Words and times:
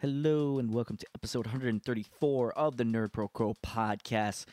Hello 0.00 0.60
and 0.60 0.72
welcome 0.72 0.96
to 0.96 1.06
episode 1.12 1.46
134 1.46 2.52
of 2.52 2.76
the 2.76 2.84
Nerd 2.84 3.12
Pro 3.12 3.26
Quo 3.26 3.54
podcast. 3.66 4.44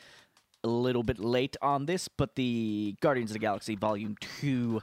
A 0.64 0.68
little 0.68 1.04
bit 1.04 1.20
late 1.20 1.56
on 1.62 1.86
this, 1.86 2.08
but 2.08 2.34
the 2.34 2.96
Guardians 3.00 3.30
of 3.30 3.34
the 3.34 3.38
Galaxy 3.38 3.76
Volume 3.76 4.16
2 4.40 4.82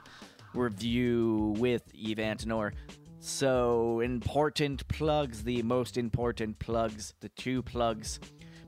review 0.54 1.54
with 1.58 1.82
Yves 1.92 2.16
Antenor. 2.18 2.72
So, 3.20 4.00
important 4.00 4.88
plugs, 4.88 5.42
the 5.42 5.62
most 5.64 5.98
important 5.98 6.58
plugs, 6.60 7.12
the 7.20 7.28
two 7.28 7.62
plugs, 7.62 8.18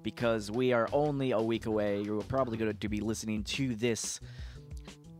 because 0.02 0.50
we 0.50 0.74
are 0.74 0.90
only 0.92 1.30
a 1.30 1.40
week 1.40 1.64
away. 1.64 2.02
You're 2.02 2.20
probably 2.24 2.58
going 2.58 2.76
to 2.76 2.88
be 2.90 3.00
listening 3.00 3.42
to 3.44 3.74
this 3.74 4.20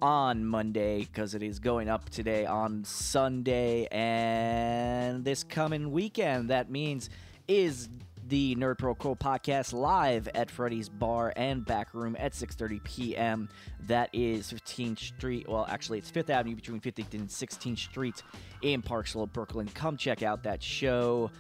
on 0.03 0.45
Monday 0.45 1.01
because 1.01 1.35
it 1.35 1.43
is 1.43 1.59
going 1.59 1.89
up 1.89 2.11
today 2.11 2.45
on 2.47 2.85
Sunday 2.85 3.87
and 3.91 5.25
this 5.25 5.45
coming 5.45 5.91
weekend. 5.91 6.51
That 6.51 6.71
means 6.71 7.11
is 7.49 7.89
the 8.29 8.57
Nerd 8.57 8.79
Pro 8.79 8.95
Quo 8.95 9.15
podcast 9.15 9.73
live 9.73 10.29
at 10.35 10.51
Freddy's 10.51 10.89
Bar 10.89 11.33
and 11.37 11.65
Back 11.65 11.95
Room 11.95 12.17
at 12.19 12.33
6:30 12.33 12.83
p.m. 12.83 13.49
That 13.87 14.11
is 14.13 14.53
15th 14.53 14.99
Street. 14.99 15.49
Well, 15.49 15.67
actually, 15.69 15.99
it's 15.99 16.11
Fifth 16.11 16.31
Avenue 16.31 16.57
between 16.57 16.81
15th 16.81 17.15
and 17.15 17.29
16th 17.29 17.79
Street 17.79 18.23
in 18.63 18.83
Park 18.83 19.07
Slope, 19.07 19.33
Brooklyn. 19.33 19.69
Come 19.75 19.97
check 19.97 20.23
out 20.23 20.43
that 20.43 20.63
show. 20.63 21.31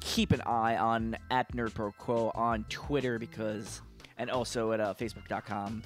Keep 0.00 0.32
an 0.32 0.42
eye 0.42 0.76
on 0.76 1.16
at 1.30 1.50
Nerd 1.54 1.74
Pro 1.74 1.92
Quo 1.92 2.30
on 2.34 2.64
Twitter 2.68 3.18
because, 3.18 3.80
and 4.18 4.30
also 4.30 4.72
at 4.72 4.80
uh, 4.80 4.94
Facebook.com 4.94 5.82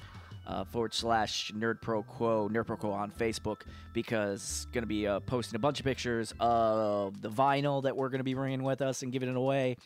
uh, 0.47 0.63
forward 0.63 0.93
slash 0.93 1.51
nerd 1.55 1.81
pro 1.81 2.01
quo 2.01 2.49
nerd 2.49 2.65
pro 2.65 2.75
quo 2.75 2.91
on 2.91 3.11
facebook 3.11 3.61
because 3.93 4.65
going 4.71 4.81
to 4.81 4.87
be 4.87 5.05
uh, 5.05 5.19
posting 5.21 5.55
a 5.55 5.59
bunch 5.59 5.79
of 5.79 5.85
pictures 5.85 6.33
of 6.39 7.21
the 7.21 7.29
vinyl 7.29 7.83
that 7.83 7.95
we're 7.95 8.09
going 8.09 8.19
to 8.19 8.23
be 8.23 8.33
bringing 8.33 8.63
with 8.63 8.81
us 8.81 9.03
and 9.03 9.11
giving 9.11 9.29
it 9.29 9.35
away 9.35 9.77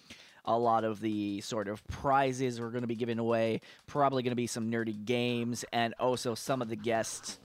a 0.45 0.57
lot 0.57 0.83
of 0.83 1.01
the 1.01 1.41
sort 1.41 1.67
of 1.67 1.85
prizes 1.87 2.61
we're 2.61 2.69
going 2.69 2.81
to 2.81 2.87
be 2.87 2.95
giving 2.95 3.19
away 3.19 3.59
probably 3.87 4.23
going 4.23 4.31
to 4.31 4.35
be 4.35 4.47
some 4.47 4.71
nerdy 4.71 5.03
games 5.05 5.65
and 5.73 5.93
also 5.99 6.33
some 6.33 6.61
of 6.61 6.69
the 6.69 6.75
guests 6.75 7.39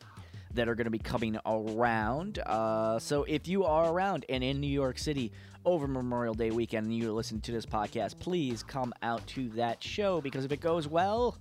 that 0.56 0.68
are 0.68 0.74
going 0.74 0.86
to 0.86 0.90
be 0.90 0.98
coming 0.98 1.38
around. 1.44 2.38
Uh, 2.38 2.98
so 2.98 3.24
if 3.24 3.46
you 3.46 3.64
are 3.64 3.92
around 3.92 4.24
and 4.28 4.42
in 4.42 4.60
New 4.60 4.66
York 4.66 4.98
City 4.98 5.30
over 5.64 5.86
Memorial 5.86 6.34
Day 6.34 6.50
weekend 6.50 6.86
and 6.86 6.96
you 6.96 7.12
listen 7.12 7.40
to 7.42 7.52
this 7.52 7.66
podcast, 7.66 8.18
please 8.18 8.62
come 8.62 8.92
out 9.02 9.26
to 9.28 9.48
that 9.50 9.82
show 9.82 10.20
because 10.20 10.44
if 10.44 10.52
it 10.52 10.60
goes 10.60 10.88
well, 10.88 11.36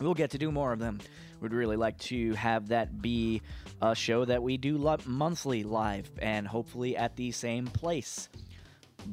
we'll 0.00 0.14
get 0.14 0.30
to 0.30 0.38
do 0.38 0.50
more 0.52 0.72
of 0.72 0.78
them. 0.78 0.98
We'd 1.40 1.52
really 1.52 1.76
like 1.76 1.98
to 1.98 2.34
have 2.34 2.68
that 2.68 3.00
be 3.00 3.42
a 3.80 3.94
show 3.94 4.24
that 4.24 4.42
we 4.42 4.56
do 4.56 4.76
lo- 4.76 4.96
monthly 5.06 5.62
live 5.62 6.10
and 6.20 6.46
hopefully 6.46 6.96
at 6.96 7.16
the 7.16 7.30
same 7.32 7.66
place. 7.66 8.28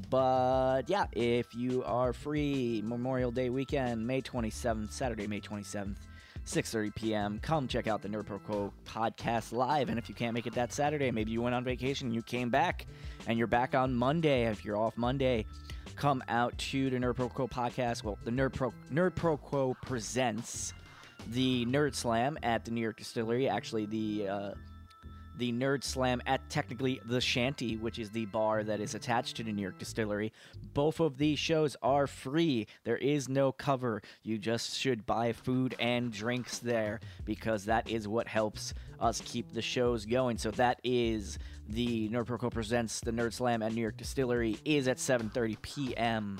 But 0.09 0.83
yeah, 0.88 1.06
if 1.11 1.53
you 1.56 1.83
are 1.83 2.13
free 2.13 2.81
Memorial 2.83 3.31
Day 3.31 3.50
weekend, 3.50 4.06
May 4.06 4.22
27th, 4.22 4.91
Saturday, 4.91 5.28
May 5.28 5.39
27th, 5.39 5.97
6:30 6.45 6.95
p.m. 6.95 7.39
Come 7.41 7.67
check 7.67 7.88
out 7.88 8.02
the 8.02 8.09
Nerd 8.09 8.25
Pro 8.25 8.39
Quo 8.39 8.73
podcast 8.86 9.52
live. 9.52 9.89
And 9.89 9.97
if 9.97 10.09
you 10.09 10.16
can't 10.16 10.33
make 10.33 10.47
it 10.47 10.53
that 10.53 10.73
Saturday, 10.73 11.11
maybe 11.11 11.31
you 11.31 11.41
went 11.41 11.56
on 11.56 11.63
vacation, 11.63 12.13
you 12.13 12.22
came 12.22 12.50
back, 12.50 12.86
and 13.28 13.38
you're 13.38 13.47
back 13.47 13.73
on 13.73 13.94
Monday. 13.94 14.45
If 14.45 14.66
you're 14.66 14.78
off 14.78 14.97
Monday, 14.97 15.45
come 15.95 16.23
out 16.28 16.58
to 16.58 16.89
the 16.89 16.97
Nerd 16.97 17.16
Pro 17.16 17.30
Quo 17.30 17.47
podcast. 17.47 18.03
Well, 18.03 18.17
the 18.25 18.31
Nerd 18.31 18.53
Pro 18.53 18.73
Nerd 18.91 19.16
Pro 19.16 19.38
Quo 19.38 19.75
presents 19.81 20.73
the 21.31 21.65
Nerd 21.65 21.95
Slam 21.95 22.37
at 22.43 22.65
the 22.65 22.71
New 22.71 22.81
York 22.81 22.97
Distillery. 22.97 23.47
Actually, 23.49 23.85
the 23.85 24.27
uh, 24.27 24.51
the 25.37 25.51
Nerd 25.51 25.83
Slam 25.83 26.21
at 26.25 26.47
technically 26.49 27.01
the 27.05 27.19
Shanty, 27.19 27.77
which 27.77 27.99
is 27.99 28.09
the 28.09 28.25
bar 28.27 28.63
that 28.63 28.79
is 28.79 28.95
attached 28.95 29.35
to 29.37 29.43
the 29.43 29.51
New 29.51 29.61
York 29.61 29.77
Distillery. 29.77 30.31
Both 30.73 30.99
of 30.99 31.17
these 31.17 31.39
shows 31.39 31.75
are 31.81 32.07
free. 32.07 32.67
There 32.83 32.97
is 32.97 33.27
no 33.27 33.51
cover. 33.51 34.01
You 34.23 34.37
just 34.37 34.77
should 34.77 35.05
buy 35.05 35.33
food 35.33 35.75
and 35.79 36.11
drinks 36.11 36.59
there 36.59 37.00
because 37.25 37.66
that 37.66 37.89
is 37.89 38.07
what 38.07 38.27
helps 38.27 38.73
us 39.00 39.21
keep 39.25 39.53
the 39.53 39.61
shows 39.61 40.05
going. 40.05 40.38
So 40.38 40.51
that 40.51 40.79
is 40.83 41.38
the 41.67 42.09
Nerd 42.09 42.27
Pro 42.27 42.38
Quo 42.38 42.50
presents 42.50 43.00
the 43.00 43.11
Nerd 43.11 43.33
Slam 43.33 43.61
at 43.61 43.73
New 43.73 43.81
York 43.81 43.97
Distillery 43.97 44.57
is 44.63 44.88
at 44.88 44.97
7:30 44.97 45.61
p.m. 45.61 46.39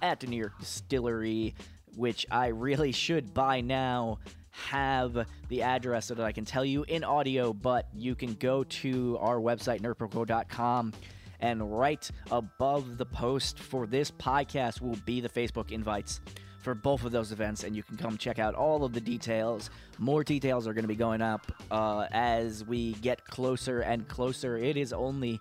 at 0.00 0.20
the 0.20 0.26
New 0.26 0.38
York 0.38 0.58
Distillery, 0.58 1.54
which 1.96 2.26
I 2.30 2.48
really 2.48 2.92
should 2.92 3.34
by 3.34 3.60
now 3.60 4.18
have 4.50 5.26
the 5.48 5.62
address 5.62 6.06
so 6.06 6.14
that 6.14 6.24
I 6.24 6.32
can 6.32 6.44
tell 6.44 6.64
you 6.64 6.84
in 6.84 7.04
audio, 7.04 7.52
but 7.52 7.88
you 7.94 8.14
can 8.14 8.34
go 8.34 8.64
to 8.64 9.18
our 9.20 9.38
website, 9.38 9.80
nerdproquo.com, 9.80 10.92
and 11.40 11.78
right 11.78 12.10
above 12.30 12.98
the 12.98 13.06
post 13.06 13.58
for 13.58 13.86
this 13.86 14.10
podcast 14.10 14.80
will 14.80 14.98
be 15.04 15.20
the 15.20 15.28
Facebook 15.28 15.72
invites 15.72 16.20
for 16.62 16.74
both 16.74 17.04
of 17.04 17.10
those 17.10 17.32
events, 17.32 17.64
and 17.64 17.74
you 17.74 17.82
can 17.82 17.96
come 17.96 18.16
check 18.16 18.38
out 18.38 18.54
all 18.54 18.84
of 18.84 18.92
the 18.92 19.00
details. 19.00 19.70
More 19.98 20.22
details 20.22 20.68
are 20.68 20.72
going 20.72 20.84
to 20.84 20.88
be 20.88 20.94
going 20.94 21.20
up 21.20 21.50
uh, 21.70 22.06
as 22.12 22.64
we 22.64 22.92
get 22.94 23.24
closer 23.24 23.80
and 23.80 24.06
closer. 24.06 24.56
It 24.56 24.76
is 24.76 24.92
only 24.92 25.40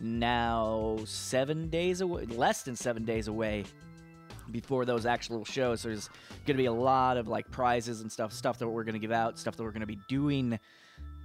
now 0.00 0.98
seven 1.04 1.68
days 1.68 2.00
away, 2.00 2.24
less 2.26 2.62
than 2.62 2.74
seven 2.74 3.04
days 3.04 3.28
away 3.28 3.64
before 4.50 4.84
those 4.84 5.06
actual 5.06 5.44
shows. 5.44 5.80
So 5.80 5.88
there's 5.88 6.08
going 6.46 6.56
to 6.56 6.62
be 6.62 6.66
a 6.66 6.72
lot 6.72 7.16
of 7.16 7.28
like 7.28 7.50
prizes 7.50 8.00
and 8.00 8.10
stuff, 8.10 8.32
stuff 8.32 8.58
that 8.58 8.68
we're 8.68 8.84
going 8.84 8.94
to 8.94 9.00
give 9.00 9.12
out, 9.12 9.38
stuff 9.38 9.56
that 9.56 9.62
we're 9.62 9.70
going 9.70 9.80
to 9.80 9.86
be 9.86 9.98
doing, 10.08 10.58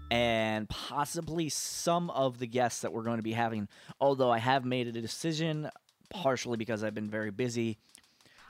and 0.09 0.67
possibly 0.69 1.49
some 1.49 2.09
of 2.09 2.39
the 2.39 2.47
guests 2.47 2.81
that 2.81 2.91
we're 2.91 3.03
going 3.03 3.17
to 3.17 3.23
be 3.23 3.33
having. 3.33 3.67
Although 3.99 4.31
I 4.31 4.39
have 4.39 4.65
made 4.65 4.87
a 4.87 4.91
decision, 4.91 5.69
partially 6.09 6.57
because 6.57 6.83
I've 6.83 6.95
been 6.95 7.09
very 7.09 7.31
busy. 7.31 7.77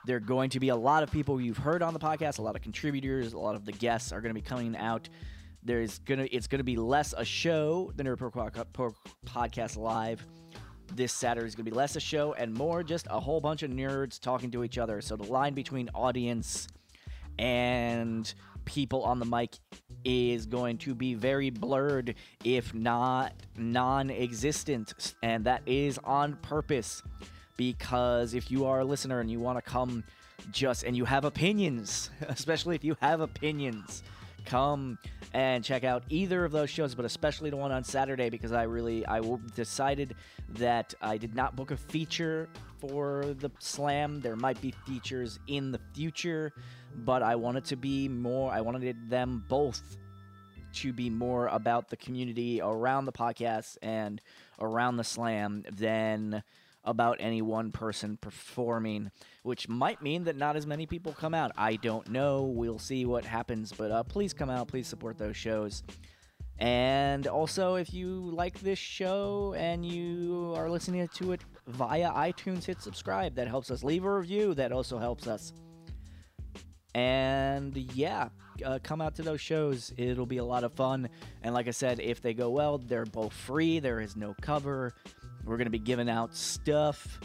There 0.05 0.17
are 0.17 0.21
going 0.21 0.49
to 0.51 0.59
be 0.59 0.69
a 0.69 0.75
lot 0.75 1.03
of 1.03 1.11
people 1.11 1.39
you've 1.39 1.59
heard 1.59 1.83
on 1.83 1.93
the 1.93 1.99
podcast, 1.99 2.39
a 2.39 2.41
lot 2.41 2.55
of 2.55 2.63
contributors, 2.63 3.33
a 3.33 3.37
lot 3.37 3.55
of 3.55 3.65
the 3.65 3.71
guests 3.71 4.11
are 4.11 4.19
going 4.19 4.33
to 4.33 4.41
be 4.41 4.41
coming 4.41 4.75
out. 4.75 5.07
There's 5.63 5.99
gonna 5.99 6.27
it's 6.31 6.47
gonna 6.47 6.63
be 6.63 6.75
less 6.75 7.13
a 7.15 7.23
show 7.23 7.91
than 7.95 8.07
a 8.07 8.17
podcast 8.17 9.77
live 9.77 10.25
this 10.95 11.13
Saturday 11.13 11.47
is 11.47 11.55
going 11.55 11.65
to 11.65 11.71
be 11.71 11.75
less 11.75 11.95
a 11.95 11.99
show 11.99 12.33
and 12.33 12.53
more 12.53 12.83
just 12.83 13.07
a 13.09 13.19
whole 13.19 13.41
bunch 13.41 13.63
of 13.63 13.71
nerds 13.71 14.19
talking 14.19 14.51
to 14.51 14.63
each 14.63 14.77
other. 14.77 15.01
So 15.01 15.15
the 15.15 15.31
line 15.31 15.53
between 15.53 15.89
audience 15.93 16.67
and 17.39 18.33
people 18.65 19.03
on 19.03 19.19
the 19.19 19.25
mic 19.25 19.57
is 20.03 20.45
going 20.45 20.77
to 20.79 20.95
be 20.95 21.13
very 21.13 21.49
blurred, 21.49 22.15
if 22.43 22.73
not 22.73 23.33
non 23.57 24.09
existent. 24.09 25.15
And 25.23 25.45
that 25.45 25.61
is 25.65 25.97
on 26.03 26.35
purpose 26.37 27.03
because 27.57 28.33
if 28.33 28.49
you 28.49 28.65
are 28.65 28.79
a 28.79 28.85
listener 28.85 29.19
and 29.19 29.29
you 29.29 29.39
want 29.39 29.57
to 29.57 29.61
come 29.61 30.03
just 30.51 30.83
and 30.83 30.95
you 30.95 31.05
have 31.05 31.25
opinions, 31.25 32.09
especially 32.27 32.75
if 32.75 32.83
you 32.83 32.95
have 33.01 33.21
opinions, 33.21 34.03
come 34.45 34.97
and 35.33 35.63
check 35.63 35.83
out 35.83 36.03
either 36.09 36.43
of 36.43 36.51
those 36.51 36.69
shows, 36.69 36.95
but 36.95 37.05
especially 37.05 37.49
the 37.49 37.57
one 37.57 37.71
on 37.71 37.83
Saturday 37.83 38.29
because 38.29 38.51
I 38.51 38.63
really 38.63 39.05
I 39.05 39.21
decided 39.55 40.15
that 40.49 40.93
I 41.01 41.17
did 41.17 41.35
not 41.35 41.55
book 41.55 41.71
a 41.71 41.77
feature 41.77 42.49
for 42.79 43.35
the 43.39 43.49
slam. 43.59 44.21
There 44.21 44.35
might 44.35 44.59
be 44.61 44.73
features 44.85 45.39
in 45.47 45.71
the 45.71 45.79
future, 45.93 46.51
but 47.05 47.21
I 47.23 47.35
wanted 47.35 47.65
to 47.65 47.75
be 47.75 48.07
more. 48.07 48.51
I 48.51 48.61
wanted 48.61 49.09
them 49.09 49.45
both 49.47 49.97
to 50.73 50.93
be 50.93 51.09
more 51.09 51.47
about 51.47 51.89
the 51.89 51.97
community 51.97 52.61
around 52.61 53.05
the 53.05 53.11
podcast 53.11 53.77
and 53.81 54.21
around 54.59 54.97
the 54.97 55.03
slam 55.03 55.63
than 55.71 56.43
about 56.83 57.17
any 57.19 57.41
one 57.41 57.71
person 57.71 58.17
performing, 58.17 59.11
which 59.43 59.69
might 59.69 60.01
mean 60.01 60.23
that 60.23 60.35
not 60.35 60.55
as 60.55 60.65
many 60.65 60.85
people 60.85 61.13
come 61.13 61.33
out. 61.33 61.51
I 61.57 61.75
don't 61.75 62.09
know. 62.09 62.43
We'll 62.43 62.79
see 62.79 63.05
what 63.05 63.25
happens, 63.25 63.71
but 63.71 63.91
uh, 63.91 64.03
please 64.03 64.33
come 64.33 64.49
out. 64.49 64.67
Please 64.67 64.87
support 64.87 65.17
those 65.17 65.37
shows. 65.37 65.83
And 66.57 67.25
also, 67.25 67.75
if 67.75 67.91
you 67.91 68.07
like 68.35 68.59
this 68.59 68.77
show 68.77 69.55
and 69.57 69.83
you 69.83 70.53
are 70.55 70.69
listening 70.69 71.07
to 71.15 71.31
it 71.31 71.41
via 71.67 72.11
iTunes, 72.11 72.65
hit 72.65 72.81
subscribe. 72.81 73.33
That 73.35 73.47
helps 73.47 73.71
us. 73.71 73.83
Leave 73.83 74.05
a 74.05 74.15
review. 74.15 74.53
That 74.53 74.71
also 74.71 74.99
helps 74.99 75.25
us. 75.25 75.53
And 76.93 77.75
yeah, 77.75 78.29
uh, 78.63 78.79
come 78.83 79.01
out 79.01 79.15
to 79.15 79.23
those 79.23 79.41
shows. 79.41 79.93
It'll 79.97 80.25
be 80.25 80.37
a 80.37 80.45
lot 80.45 80.63
of 80.63 80.73
fun. 80.73 81.09
And 81.41 81.53
like 81.53 81.67
I 81.67 81.71
said, 81.71 81.99
if 81.99 82.21
they 82.21 82.33
go 82.33 82.49
well, 82.49 82.77
they're 82.77 83.05
both 83.05 83.33
free. 83.33 83.79
There 83.79 83.99
is 83.99 84.15
no 84.15 84.35
cover. 84.41 84.93
We're 85.45 85.57
going 85.57 85.65
to 85.65 85.71
be 85.71 85.79
giving 85.79 86.09
out 86.09 86.35
stuff. 86.35 87.19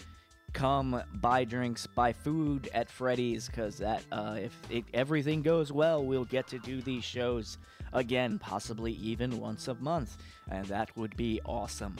Come 0.53 1.03
buy 1.15 1.45
drinks, 1.45 1.87
buy 1.87 2.13
food 2.13 2.71
at 2.73 2.89
Freddy's 2.89 3.47
because 3.47 3.77
that 3.79 4.03
uh, 4.11 4.39
if 4.41 4.59
it, 4.71 4.85
everything 4.95 5.43
goes 5.43 5.71
well, 5.71 6.03
we'll 6.03 6.25
get 6.25 6.47
to 6.49 6.59
do 6.59 6.81
these 6.81 7.05
shows 7.05 7.59
again, 7.93 8.39
possibly 8.39 8.93
even 8.93 9.39
once 9.39 9.69
a 9.69 9.75
month, 9.75 10.17
and 10.51 10.65
that 10.67 10.97
would 10.97 11.15
be 11.17 11.41
awesome. 11.45 11.97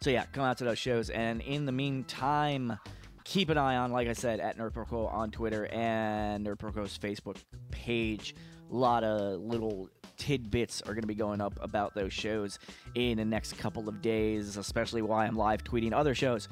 So 0.00 0.10
yeah, 0.10 0.24
come 0.32 0.44
out 0.44 0.58
to 0.58 0.64
those 0.64 0.78
shows, 0.78 1.10
and 1.10 1.42
in 1.42 1.66
the 1.66 1.72
meantime, 1.72 2.78
keep 3.24 3.50
an 3.50 3.58
eye 3.58 3.76
on, 3.76 3.92
like 3.92 4.08
I 4.08 4.12
said, 4.14 4.40
at 4.40 4.56
Nerd 4.56 5.12
on 5.12 5.30
Twitter 5.30 5.66
and 5.66 6.46
Nerd 6.46 6.58
Facebook 6.58 7.36
page 7.70 8.34
lot 8.70 9.04
of 9.04 9.40
little 9.40 9.88
tidbits 10.16 10.82
are 10.82 10.94
going 10.94 11.02
to 11.02 11.08
be 11.08 11.14
going 11.14 11.40
up 11.40 11.58
about 11.60 11.94
those 11.94 12.12
shows 12.12 12.58
in 12.94 13.18
the 13.18 13.24
next 13.24 13.58
couple 13.58 13.88
of 13.88 14.00
days, 14.00 14.56
especially 14.56 15.02
why 15.02 15.26
I'm 15.26 15.36
live 15.36 15.64
tweeting 15.64 15.92
other 15.92 16.14
shows. 16.14 16.48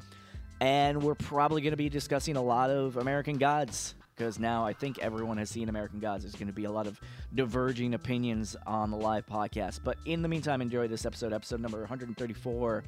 And 0.59 1.01
we're 1.01 1.15
probably 1.15 1.61
going 1.61 1.71
to 1.71 1.77
be 1.77 1.89
discussing 1.89 2.35
a 2.35 2.41
lot 2.41 2.69
of 2.69 2.97
American 2.97 3.37
Gods 3.37 3.95
because 4.15 4.39
now 4.39 4.65
I 4.65 4.73
think 4.73 4.99
everyone 4.99 5.37
has 5.37 5.49
seen 5.49 5.69
American 5.69 5.99
Gods. 5.99 6.23
There's 6.23 6.35
going 6.35 6.47
to 6.47 6.53
be 6.53 6.65
a 6.65 6.71
lot 6.71 6.87
of 6.87 6.99
diverging 7.33 7.93
opinions 7.93 8.55
on 8.67 8.91
the 8.91 8.97
live 8.97 9.25
podcast. 9.25 9.79
But 9.83 9.97
in 10.05 10.21
the 10.21 10.27
meantime, 10.27 10.61
enjoy 10.61 10.87
this 10.87 11.05
episode, 11.05 11.33
episode 11.33 11.59
number 11.59 11.79
134 11.79 12.83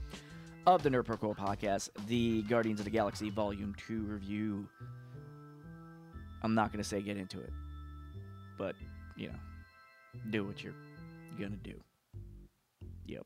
of 0.67 0.83
the 0.83 0.89
Nerd 0.89 1.05
Pro 1.05 1.17
Quo 1.17 1.33
podcast, 1.33 1.89
the 2.07 2.43
Guardians 2.43 2.79
of 2.79 2.85
the 2.85 2.91
Galaxy 2.91 3.29
Volume 3.29 3.75
2 3.87 4.03
review. 4.03 4.67
I'm 6.43 6.53
not 6.53 6.71
going 6.71 6.81
to 6.81 6.87
say 6.87 7.01
get 7.01 7.17
into 7.17 7.39
it, 7.39 7.51
but, 8.57 8.75
you 9.15 9.27
know, 9.27 9.33
do 10.31 10.43
what 10.45 10.63
you're 10.63 10.73
going 11.37 11.51
to 11.51 11.69
do. 11.71 11.79
Yep. 13.05 13.25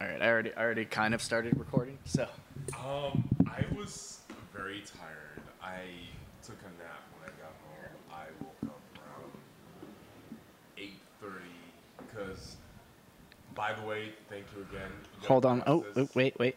All 0.00 0.06
right, 0.06 0.22
I 0.22 0.28
already, 0.28 0.54
I 0.54 0.62
already 0.62 0.84
kind 0.84 1.14
of 1.14 1.22
started 1.22 1.58
recording, 1.58 1.98
so. 2.04 2.28
Um, 2.74 3.28
I 3.46 3.64
was 3.76 4.20
very 4.54 4.82
tired. 4.82 5.42
I 5.62 5.80
took 6.42 6.58
a 6.60 6.82
nap 6.82 7.02
when 7.18 7.28
I 7.28 7.32
got 7.40 7.52
home. 7.66 7.98
I 8.12 8.24
woke 8.44 8.62
up 8.64 8.80
around 8.96 9.32
eight 10.76 11.00
thirty. 11.20 11.34
Because, 11.98 12.56
by 13.54 13.72
the 13.74 13.86
way, 13.86 14.12
thank 14.30 14.44
you 14.56 14.62
again. 14.62 14.90
You 15.22 15.28
Hold 15.28 15.44
on. 15.46 15.58
gotta 15.58 15.70
Oh, 15.70 15.80
pronounce 15.80 16.10
oh, 16.10 16.14
wait, 16.14 16.38
wait. 16.38 16.56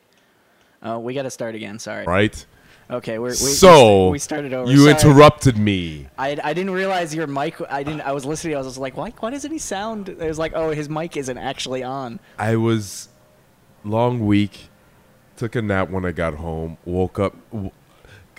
Uh, 0.82 1.00
we 1.00 1.14
got 1.14 1.24
to 1.24 1.32
start 1.32 1.56
again. 1.56 1.78
Sorry. 1.80 2.06
Right. 2.06 2.46
Okay, 2.92 3.20
we're, 3.20 3.30
we 3.30 3.36
so 3.36 4.10
we 4.10 4.20
started 4.20 4.54
over. 4.54 4.70
You 4.70 4.80
Sorry. 4.80 4.92
interrupted 4.92 5.58
me. 5.58 6.08
I, 6.18 6.38
I 6.44 6.54
didn't 6.54 6.72
realize 6.72 7.16
your 7.16 7.26
mic. 7.28 7.56
I 7.72 7.84
didn't. 7.84 8.02
I 8.02 8.12
was 8.12 8.26
listening. 8.26 8.56
I 8.56 8.58
was 8.58 8.68
just 8.68 8.78
like, 8.80 8.98
why? 8.98 9.12
Why 9.20 9.30
doesn't 9.30 9.52
he 9.52 9.60
sound? 9.60 10.10
It 10.10 10.20
was 10.20 10.38
like, 10.38 10.52
oh, 10.56 10.72
his 10.72 10.90
mic 10.90 11.16
isn't 11.16 11.38
actually 11.38 11.84
on. 11.84 12.20
I 12.38 12.58
was 12.58 13.08
long 13.86 14.26
week. 14.26 14.68
Took 15.38 15.56
a 15.56 15.62
nap 15.62 15.90
when 15.90 16.06
I 16.06 16.12
got 16.12 16.36
home. 16.36 16.78
Woke 16.86 17.18
up. 17.18 17.36
w- 17.52 17.72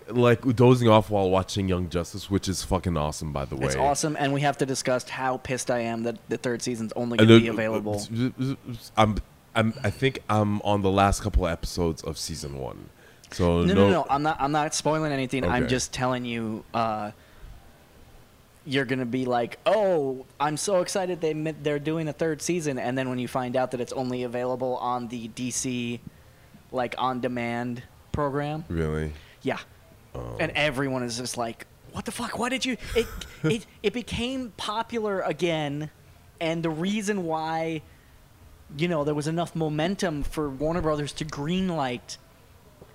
Like 0.08 0.42
dozing 0.54 0.88
off 0.88 1.08
while 1.10 1.30
watching 1.30 1.66
Young 1.68 1.88
Justice, 1.88 2.28
which 2.30 2.46
is 2.46 2.62
fucking 2.62 2.96
awesome, 2.98 3.32
by 3.32 3.46
the 3.46 3.56
way. 3.56 3.66
It's 3.66 3.76
awesome, 3.76 4.16
and 4.20 4.34
we 4.34 4.42
have 4.42 4.58
to 4.58 4.66
discuss 4.66 5.08
how 5.08 5.38
pissed 5.38 5.70
I 5.70 5.78
am 5.80 6.02
that 6.02 6.18
the 6.28 6.36
third 6.36 6.60
season's 6.60 6.92
only 6.94 7.16
going 7.16 7.28
to 7.28 7.40
be 7.40 7.48
available. 7.48 8.04
Uh, 8.46 8.54
I'm, 8.98 9.16
I'm, 9.54 9.72
I 9.82 9.88
think 9.90 10.18
I'm 10.28 10.60
on 10.62 10.82
the 10.82 10.90
last 10.90 11.22
couple 11.22 11.46
of 11.46 11.52
episodes 11.52 12.02
of 12.02 12.18
season 12.18 12.58
one. 12.58 12.90
So 13.34 13.62
No, 13.64 13.74
no, 13.74 13.90
no. 13.90 14.06
I'm 14.08 14.22
not. 14.22 14.36
I'm 14.40 14.52
not 14.52 14.74
spoiling 14.74 15.12
anything. 15.12 15.44
I'm 15.44 15.68
just 15.68 15.92
telling 15.92 16.24
you. 16.24 16.64
Uh, 16.74 17.12
you're 18.64 18.84
gonna 18.84 19.04
be 19.04 19.24
like, 19.24 19.58
oh, 19.66 20.24
I'm 20.38 20.56
so 20.56 20.82
excited 20.82 21.20
they 21.20 21.32
they're 21.32 21.80
doing 21.80 22.06
a 22.06 22.12
third 22.12 22.40
season, 22.40 22.78
and 22.78 22.96
then 22.96 23.08
when 23.08 23.18
you 23.18 23.26
find 23.26 23.56
out 23.56 23.72
that 23.72 23.80
it's 23.80 23.92
only 23.92 24.22
available 24.22 24.76
on 24.76 25.08
the 25.08 25.28
DC, 25.30 25.98
like 26.70 26.94
on 26.96 27.20
demand 27.20 27.82
program, 28.12 28.64
really. 28.68 29.12
yeah, 29.42 29.58
Oh. 30.14 30.36
and 30.38 30.52
everyone 30.54 31.02
is 31.02 31.16
just 31.18 31.36
like, 31.36 31.66
what 31.90 32.04
the 32.04 32.12
fuck? 32.12 32.38
Why 32.38 32.50
did 32.50 32.64
you? 32.64 32.76
It 32.94 33.08
it 33.42 33.66
it 33.82 33.92
became 33.92 34.52
popular 34.56 35.22
again, 35.22 35.90
and 36.40 36.62
the 36.62 36.70
reason 36.70 37.24
why, 37.24 37.82
you 38.78 38.86
know, 38.86 39.02
there 39.02 39.14
was 39.14 39.26
enough 39.26 39.56
momentum 39.56 40.22
for 40.22 40.48
Warner 40.48 40.82
Brothers 40.82 41.12
to 41.14 41.24
greenlight 41.24 42.16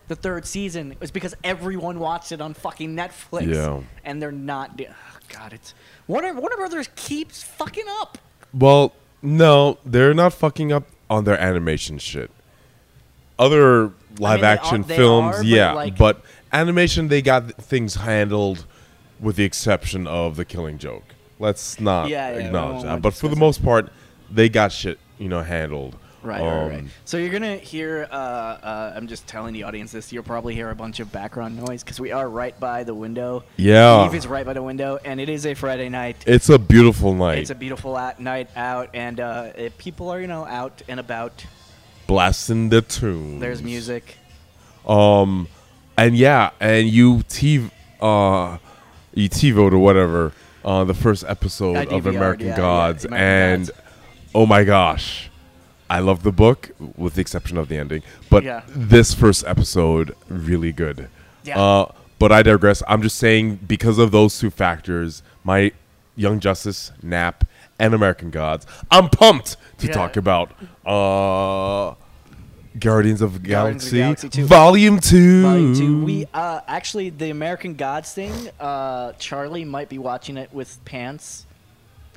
the 0.07 0.15
third 0.15 0.45
season 0.45 0.95
was 0.99 1.11
because 1.11 1.35
everyone 1.43 1.99
watched 1.99 2.31
it 2.31 2.41
on 2.41 2.53
fucking 2.53 2.95
Netflix. 2.95 3.53
Yeah. 3.53 3.81
And 4.05 4.21
they're 4.21 4.31
not. 4.31 4.77
do- 4.77 4.85
oh, 4.89 5.17
God, 5.29 5.53
it's 5.53 5.73
Warner 6.07 6.33
Warner 6.33 6.55
Brothers 6.57 6.89
keeps 6.95 7.43
fucking 7.43 7.85
up. 8.01 8.17
Well, 8.53 8.93
no, 9.21 9.77
they're 9.85 10.13
not 10.13 10.33
fucking 10.33 10.71
up 10.71 10.87
on 11.09 11.23
their 11.25 11.39
animation 11.39 11.97
shit. 11.97 12.31
Other 13.39 13.91
live 14.19 14.41
they 14.41 14.47
action 14.47 14.81
are- 14.81 14.83
they 14.85 14.95
films, 14.95 15.35
are, 15.35 15.39
but, 15.39 15.45
yeah, 15.45 15.71
like- 15.73 15.97
but 15.97 16.21
animation 16.51 17.07
they 17.09 17.21
got 17.21 17.55
things 17.61 17.95
handled, 17.95 18.65
with 19.19 19.35
the 19.35 19.43
exception 19.43 20.07
of 20.07 20.35
the 20.37 20.45
Killing 20.45 20.77
Joke. 20.77 21.03
Let's 21.39 21.79
not 21.79 22.09
Yeah, 22.09 22.31
yeah, 22.31 22.45
acknowledge 22.45 22.83
that. 22.83 23.01
But 23.01 23.13
for 23.13 23.27
the 23.27 23.35
it. 23.35 23.39
most 23.39 23.63
part, 23.63 23.91
they 24.31 24.49
got 24.49 24.71
shit, 24.71 24.97
you 25.19 25.29
know, 25.29 25.41
handled. 25.43 25.95
Right, 26.23 26.41
right, 26.41 26.67
right. 26.67 26.79
Um, 26.79 26.89
So 27.05 27.17
you're 27.17 27.29
gonna 27.31 27.57
hear. 27.57 28.07
Uh, 28.11 28.15
uh, 28.15 28.93
I'm 28.95 29.07
just 29.07 29.27
telling 29.27 29.53
the 29.53 29.63
audience 29.63 29.91
this. 29.91 30.11
You'll 30.11 30.23
probably 30.23 30.55
hear 30.55 30.69
a 30.69 30.75
bunch 30.75 30.99
of 30.99 31.11
background 31.11 31.55
noise 31.57 31.83
because 31.83 31.99
we 31.99 32.11
are 32.11 32.27
right 32.27 32.59
by 32.59 32.83
the 32.83 32.93
window. 32.93 33.43
Yeah, 33.57 34.05
Yves 34.05 34.13
is 34.15 34.27
right 34.27 34.45
by 34.45 34.53
the 34.53 34.63
window, 34.63 34.99
and 35.05 35.19
it 35.19 35.29
is 35.29 35.45
a 35.45 35.53
Friday 35.53 35.89
night. 35.89 36.23
it's 36.25 36.49
a 36.49 36.57
beautiful 36.59 37.13
night. 37.13 37.39
It's 37.39 37.49
a 37.51 37.55
beautiful 37.55 37.97
at- 37.97 38.19
night 38.19 38.49
out, 38.55 38.89
and 38.93 39.19
uh, 39.19 39.51
people 39.77 40.09
are, 40.09 40.19
you 40.19 40.27
know, 40.27 40.45
out 40.45 40.81
and 40.87 40.99
about. 40.99 41.45
Blasting 42.07 42.69
the 42.69 42.81
tunes. 42.81 43.41
There's 43.41 43.61
music. 43.61 44.15
Um, 44.87 45.49
and 45.97 46.15
yeah, 46.15 46.51
and 46.59 46.87
you 46.87 47.23
t 47.27 47.69
uh, 47.99 48.57
you 49.13 49.29
TiVoed 49.29 49.73
or 49.73 49.79
whatever 49.79 50.31
uh, 50.63 50.83
the 50.83 50.93
first 50.93 51.23
episode 51.27 51.87
of 51.87 52.05
American 52.05 52.47
yeah, 52.47 52.53
yeah, 52.53 52.57
Gods, 52.57 53.05
American 53.05 53.27
and 53.27 53.67
Gods. 53.67 53.79
oh 54.35 54.45
my 54.45 54.63
gosh, 54.63 55.29
I 55.89 55.99
love 55.99 56.23
the 56.23 56.31
book 56.31 56.71
with 56.97 57.15
the 57.15 57.21
exception 57.21 57.57
of 57.57 57.67
the 57.69 57.77
ending, 57.77 58.03
but 58.29 58.43
Yeah. 58.43 58.61
this 58.67 59.13
first 59.13 59.45
episode 59.47 60.15
really 60.27 60.71
good. 60.71 61.09
Yeah. 61.43 61.59
Uh, 61.59 61.91
but 62.19 62.31
I 62.31 62.43
digress. 62.43 62.83
I'm 62.87 63.01
just 63.01 63.17
saying 63.17 63.59
because 63.67 63.97
of 63.99 64.11
those 64.11 64.37
two 64.39 64.49
factors, 64.49 65.23
my 65.43 65.71
Young 66.15 66.39
Justice, 66.39 66.91
Nap, 67.01 67.43
and 67.79 67.93
American 67.93 68.31
Gods, 68.31 68.65
I'm 68.91 69.07
pumped 69.09 69.55
to 69.77 69.87
Yeah. 69.87 69.93
talk 69.93 70.17
about. 70.17 70.51
Uh, 70.85 71.93
Guardians 72.79 73.21
of 73.21 73.33
the 73.33 73.39
Guardians 73.49 73.85
of 73.85 73.91
the 73.91 73.97
Galaxy, 73.97 73.97
Galaxy 73.97 74.29
2. 74.29 74.45
Volume 74.45 74.99
Two. 74.99 75.41
Volume 75.41 75.75
two. 75.75 76.03
We 76.05 76.25
uh, 76.31 76.59
actually 76.67 77.09
the 77.09 77.31
American 77.31 77.73
Gods 77.73 78.13
thing. 78.13 78.31
Uh, 78.59 79.13
Charlie 79.13 79.65
might 79.65 79.89
be 79.89 79.97
watching 79.97 80.37
it 80.37 80.53
with 80.53 80.77
pants 80.85 81.46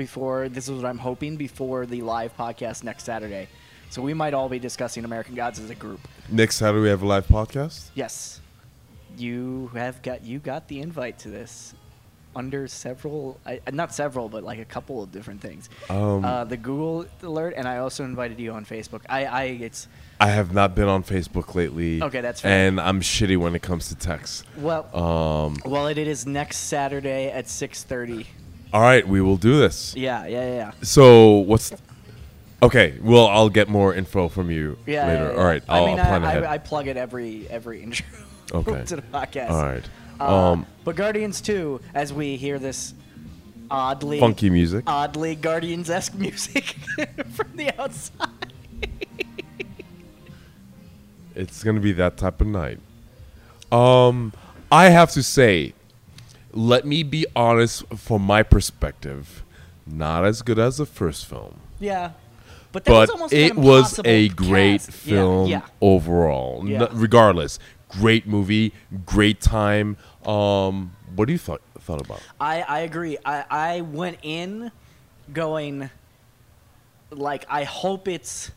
before. 0.01 0.49
This 0.49 0.67
is 0.67 0.73
what 0.81 0.87
I'm 0.87 0.99
hoping 0.99 1.37
before 1.37 1.85
the 1.85 2.01
live 2.01 2.35
podcast 2.35 2.83
next 2.83 3.05
Saturday. 3.05 3.49
So 3.91 4.01
we 4.01 4.15
might 4.15 4.33
all 4.33 4.49
be 4.49 4.59
discussing 4.59 5.05
American 5.05 5.35
Gods 5.35 5.59
as 5.61 5.69
a 5.69 5.75
group. 5.75 6.01
Next 6.31 6.57
Saturday 6.57 6.81
we 6.83 6.89
have 6.89 7.03
a 7.03 7.07
live 7.07 7.27
podcast. 7.27 7.91
Yes, 7.95 8.41
you 9.19 9.71
have 9.75 10.01
got 10.03 10.25
you 10.25 10.39
got 10.39 10.69
the 10.69 10.81
invite 10.81 11.19
to 11.21 11.29
this 11.29 11.75
under 12.35 12.69
several, 12.69 13.41
I, 13.45 13.61
not 13.73 13.93
several, 13.93 14.29
but 14.29 14.43
like 14.45 14.61
a 14.61 14.65
couple 14.65 15.03
of 15.03 15.11
different 15.11 15.41
things. 15.41 15.69
Um, 15.91 16.25
uh, 16.25 16.45
the 16.45 16.57
Google 16.57 17.05
alert, 17.23 17.55
and 17.57 17.67
I 17.69 17.79
also 17.79 18.05
invited 18.05 18.39
you 18.39 18.53
on 18.53 18.65
Facebook. 18.65 19.03
I, 19.09 19.25
I 19.27 19.43
it's 19.45 19.89
I 20.21 20.29
have 20.29 20.55
not 20.55 20.75
been 20.75 20.89
on 20.89 21.03
Facebook 21.03 21.55
lately. 21.55 22.03
Okay, 22.03 22.23
that's 22.23 22.41
fair. 22.41 22.69
And 22.69 22.81
I'm 22.81 23.01
shitty 23.03 23.37
when 23.37 23.55
it 23.55 23.63
comes 23.63 23.89
to 23.89 23.97
text. 23.97 24.45
well, 24.57 24.85
Um, 24.97 25.57
well, 25.67 25.89
it 25.89 25.99
is 25.99 26.25
next 26.27 26.59
Saturday 26.59 27.31
at 27.31 27.49
six 27.49 27.83
thirty. 27.83 28.27
All 28.73 28.81
right, 28.81 29.07
we 29.07 29.21
will 29.21 29.37
do 29.37 29.59
this. 29.59 29.95
Yeah, 29.97 30.27
yeah, 30.27 30.45
yeah, 30.45 30.55
yeah. 30.55 30.73
So 30.83 31.39
what's? 31.39 31.73
Okay, 32.63 32.99
well 33.03 33.27
I'll 33.27 33.49
get 33.49 33.69
more 33.69 33.95
info 33.95 34.29
from 34.29 34.51
you 34.51 34.77
Yeah, 34.87 35.07
later. 35.07 35.23
yeah, 35.25 35.31
yeah. 35.33 35.37
All 35.39 35.45
right, 35.45 35.63
I'll, 35.69 35.85
I 35.85 35.87
mean, 35.89 35.99
I'll 35.99 36.07
plan 36.07 36.25
I, 36.25 36.29
ahead. 36.31 36.45
I, 36.45 36.53
I 36.55 36.59
plug 36.59 36.87
it 36.89 36.97
every 36.97 37.47
every 37.49 37.83
intro 37.83 38.07
Okay. 38.53 38.85
to 38.85 38.97
the 38.97 39.03
podcast. 39.03 39.51
all 39.51 39.63
right. 39.65 39.85
Uh, 40.21 40.51
um, 40.53 40.67
but 40.85 40.97
Guardians 40.97 41.41
2, 41.41 41.81
as 41.95 42.13
we 42.13 42.37
hear 42.37 42.59
this 42.59 42.93
oddly 43.71 44.21
funky 44.21 44.51
music. 44.51 44.85
oddly 44.87 45.35
Guardians 45.35 45.89
esque 45.89 46.15
music 46.15 46.65
from 47.31 47.51
the 47.57 47.73
outside. 47.81 48.29
It's 51.35 51.63
gonna 51.63 51.81
be 51.81 51.93
that 51.93 52.17
type 52.17 52.41
of 52.41 52.47
night. 52.49 52.81
Um, 53.73 54.33
I 54.71 54.89
have 54.91 55.11
to 55.13 55.23
say, 55.23 55.75
let 56.53 56.85
me 56.85 57.03
be 57.03 57.27
honest. 57.37 57.85
From 57.97 58.23
my 58.23 58.43
perspective, 58.43 59.45
not 59.87 60.25
as 60.25 60.43
good 60.43 60.59
as 60.59 60.77
the 60.79 60.87
first 60.87 61.27
film. 61.27 61.61
Yeah. 61.79 62.13
But, 62.73 62.85
that 62.85 63.09
was 63.19 63.33
it 63.33 63.57
was 63.57 64.01
a 64.05 64.29
great 64.29 64.79
cast. 64.83 64.93
film 64.93 65.49
Yeah, 65.49 65.63
overall. 65.81 66.61
N- 66.63 66.69
Yeah. 66.69 66.87
regardless, 66.93 67.59
great 67.89 68.29
movie, 68.29 68.73
great 69.05 69.41
time. 69.41 69.97
Um, 70.25 70.93
what 71.17 71.27
do 71.27 71.33
you 71.33 71.39
thought 71.39 71.63
thought 71.81 72.01
about? 72.01 72.21
I, 72.41 72.63
I 72.63 72.81
agree. 72.81 73.19
I, 73.25 73.45
I 73.51 73.81
went 73.81 74.19
in 74.23 74.71
going 75.33 75.91
like 77.11 77.45
I 77.49 77.65
hope 77.65 78.07
it's 78.07 78.53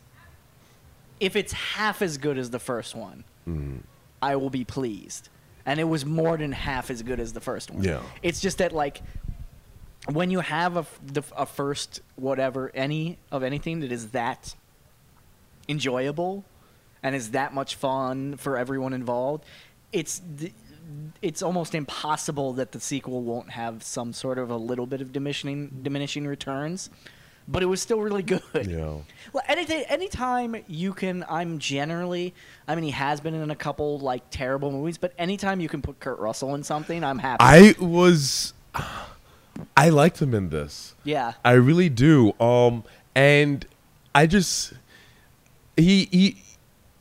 if 1.20 1.36
it's 1.36 1.54
half 1.54 2.04
as 2.04 2.20
good 2.20 2.38
as 2.38 2.52
the 2.52 2.60
first 2.60 2.94
one, 2.96 3.24
Mm-hmm. 3.48 3.78
I 4.22 4.36
will 4.36 4.50
be 4.52 4.64
pleased. 4.64 5.30
And 5.66 5.80
it 5.80 5.86
was 5.86 6.06
more 6.06 6.38
than 6.38 6.52
half 6.52 6.90
as 6.90 7.02
good 7.02 7.20
as 7.20 7.34
the 7.34 7.40
first 7.40 7.72
one. 7.72 7.84
Yeah. 7.84 8.02
It's 8.22 8.42
just 8.42 8.58
that 8.58 8.74
like 8.74 9.02
when 10.12 10.30
you 10.30 10.42
have 10.42 10.76
a, 10.78 10.86
the, 11.06 11.24
a 11.38 11.46
first 11.46 12.02
whatever 12.16 12.72
any 12.74 13.18
of 13.32 13.44
anything 13.44 13.80
that 13.80 13.92
is 13.92 14.10
that 14.10 14.56
enjoyable 15.70 16.44
and 17.02 17.16
is 17.16 17.32
that 17.32 17.54
much 17.54 17.76
fun 17.76 18.36
for 18.38 18.58
everyone 18.58 18.94
involved, 18.94 19.46
it's 19.92 20.22
it's 21.22 21.42
almost 21.42 21.74
impossible 21.74 22.54
that 22.54 22.74
the 22.74 22.80
sequel 22.80 23.22
won't 23.22 23.52
have 23.52 23.84
some 23.84 24.12
sort 24.12 24.38
of 24.38 24.50
a 24.50 24.58
little 24.58 24.86
bit 24.86 25.02
of 25.02 25.14
diminishing 25.14 25.80
diminishing 25.82 26.28
returns. 26.28 26.90
But 27.48 27.62
it 27.64 27.66
was 27.66 27.82
still 27.82 28.00
really 28.00 28.24
good. 28.34 28.42
Yeah. 28.54 28.98
Well, 29.34 29.44
anything, 29.48 29.84
anytime 29.90 30.56
you 30.68 30.94
can, 30.94 31.26
I'm 31.28 31.60
generally, 31.60 32.34
I 32.68 32.76
mean, 32.76 32.84
he 32.84 32.92
has 32.92 33.20
been 33.20 33.34
in 33.34 33.52
a 33.52 33.56
couple 33.56 34.00
like 34.00 34.24
terrible 34.30 34.72
movies, 34.72 34.98
but 34.98 35.14
anytime 35.18 35.60
you 35.60 35.68
can 35.68 35.82
put 35.82 36.00
Kurt 36.00 36.20
Russell 36.20 36.56
in 36.56 36.64
something, 36.64 37.04
I'm 37.04 37.20
happy. 37.20 37.44
I 37.44 37.76
was, 37.80 38.54
I 39.78 39.90
liked 39.90 40.22
him 40.22 40.34
in 40.34 40.50
this. 40.50 40.96
yeah, 41.04 41.34
I 41.44 41.54
really 41.54 41.90
do. 41.90 42.34
Um, 42.40 42.84
and 43.16 43.66
I 44.16 44.26
just 44.28 44.74
he 45.78 46.06
he 46.12 46.38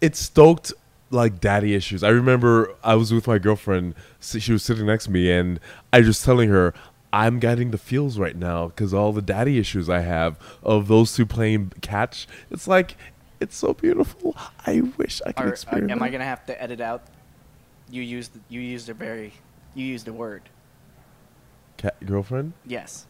it 0.00 0.16
stoked 0.16 0.72
like 1.10 1.40
daddy 1.40 1.74
issues. 1.74 2.02
I 2.02 2.08
remember 2.08 2.74
I 2.82 2.94
was 2.94 3.12
with 3.12 3.26
my 3.26 3.38
girlfriend. 3.38 3.94
She 4.20 4.52
was 4.52 4.62
sitting 4.62 4.86
next 4.86 5.04
to 5.04 5.10
me, 5.10 5.30
and 5.30 5.60
I 5.92 5.98
was 5.98 6.06
just 6.06 6.24
telling 6.24 6.48
her 6.48 6.72
I'm 7.12 7.38
getting 7.38 7.70
the 7.70 7.78
feels 7.78 8.18
right 8.18 8.36
now 8.36 8.68
because 8.68 8.94
all 8.94 9.12
the 9.12 9.22
daddy 9.22 9.58
issues 9.58 9.88
I 9.90 10.00
have 10.00 10.38
of 10.62 10.88
those 10.88 11.14
two 11.14 11.26
playing 11.26 11.72
catch. 11.82 12.26
It's 12.50 12.66
like 12.66 12.96
it's 13.40 13.56
so 13.56 13.74
beautiful. 13.74 14.36
I 14.66 14.80
wish 14.96 15.20
I 15.26 15.32
could 15.32 15.44
Are- 15.44 15.48
uh, 15.48 15.52
experience. 15.52 15.92
am 15.92 16.02
I 16.02 16.08
gonna 16.08 16.24
have 16.24 16.46
to 16.46 16.62
edit 16.62 16.80
out? 16.80 17.02
You 17.90 18.02
used 18.02 18.32
you 18.48 18.60
used 18.60 18.88
a 18.88 18.94
very, 18.94 19.34
you 19.74 19.84
used 19.84 20.08
a 20.08 20.12
word. 20.12 20.42
Cat 21.76 21.96
girlfriend? 22.06 22.54
Yes. 22.64 23.06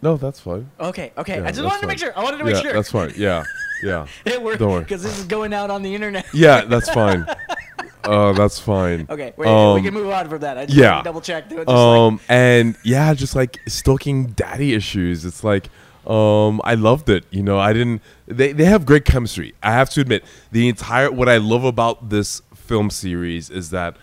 No, 0.00 0.16
that's 0.16 0.40
fine. 0.40 0.70
Okay. 0.80 1.12
Okay. 1.16 1.38
Yeah, 1.38 1.46
I 1.46 1.52
just 1.52 1.64
wanted 1.64 1.82
to 1.82 1.86
make 1.86 1.98
sure. 1.98 2.16
I 2.18 2.22
wanted 2.24 2.38
to 2.38 2.44
make 2.44 2.54
yeah, 2.54 2.62
sure. 2.62 2.72
that's 2.72 2.90
fine. 2.90 3.12
Yeah, 3.16 3.44
yeah. 3.82 4.06
It 4.24 4.42
worked 4.42 4.58
because 4.58 5.02
this 5.02 5.18
is 5.18 5.26
going 5.26 5.52
out 5.52 5.70
on 5.70 5.82
the 5.82 5.94
internet. 5.94 6.26
Yeah, 6.32 6.64
that's 6.64 6.90
fine. 6.90 7.26
Uh, 8.04 8.32
that's 8.32 8.58
fine. 8.58 9.06
Okay. 9.08 9.32
Wait, 9.36 9.46
we 9.46 9.52
Um, 9.52 9.82
can 9.82 9.94
move 9.94 10.08
on 10.10 10.28
from 10.28 10.40
that. 10.40 10.58
I 10.58 10.66
just 10.66 10.76
yeah. 10.78 11.02
double 11.02 11.20
check. 11.20 11.48
Just 11.48 11.66
like, 11.66 11.68
um 11.68 12.20
and 12.28 12.76
yeah 12.84 13.14
just 13.14 13.34
like 13.36 13.58
stoking 13.68 14.26
daddy 14.28 14.74
issues 14.74 15.24
it's 15.24 15.44
like 15.44 15.68
um 16.06 16.60
i 16.64 16.74
loved 16.74 17.08
it 17.08 17.24
you 17.30 17.42
know 17.42 17.58
i 17.60 17.72
didn't 17.72 18.02
they, 18.26 18.50
they 18.52 18.64
have 18.64 18.84
great 18.84 19.04
chemistry 19.04 19.54
i 19.62 19.70
have 19.70 19.88
to 19.90 20.00
admit 20.00 20.24
the 20.50 20.68
entire 20.68 21.10
what 21.12 21.28
i 21.28 21.36
love 21.36 21.62
about 21.64 22.08
this 22.10 22.42
film 22.56 22.90
series 22.90 23.50
is 23.50 23.70
that 23.70 23.96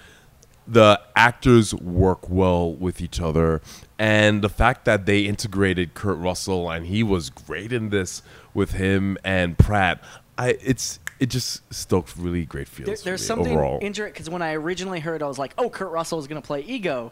the 0.66 1.00
actors 1.16 1.74
work 1.76 2.30
well 2.30 2.74
with 2.74 3.02
each 3.02 3.20
other 3.20 3.62
and 3.98 4.42
the 4.42 4.48
fact 4.50 4.86
that 4.86 5.06
they 5.06 5.22
integrated 5.22 5.94
kurt 5.94 6.18
russell 6.18 6.70
and 6.72 6.86
he 6.86 7.04
was 7.04 7.30
great 7.30 7.74
in 7.74 7.90
this 7.90 8.22
with 8.54 8.72
him 8.72 9.18
and 9.26 9.58
pratt 9.58 10.02
i 10.38 10.52
it's 10.62 11.00
it 11.20 11.30
just 11.30 11.62
stoked 11.74 12.16
really 12.18 12.46
great 12.46 12.68
feels 12.68 12.88
There, 12.88 12.98
there's 13.12 13.22
me 13.22 13.28
something 13.28 13.54
overall 13.54 13.80
interesting 13.82 14.14
because 14.14 14.30
when 14.30 14.42
I 14.42 14.54
originally 14.54 15.00
heard, 15.00 15.22
I 15.22 15.28
was 15.28 15.38
like, 15.38 15.54
"Oh, 15.58 15.70
Kurt 15.70 15.92
Russell 15.92 16.20
is 16.20 16.28
going 16.28 16.42
to 16.42 16.46
play 16.46 16.62
Ego," 16.62 17.12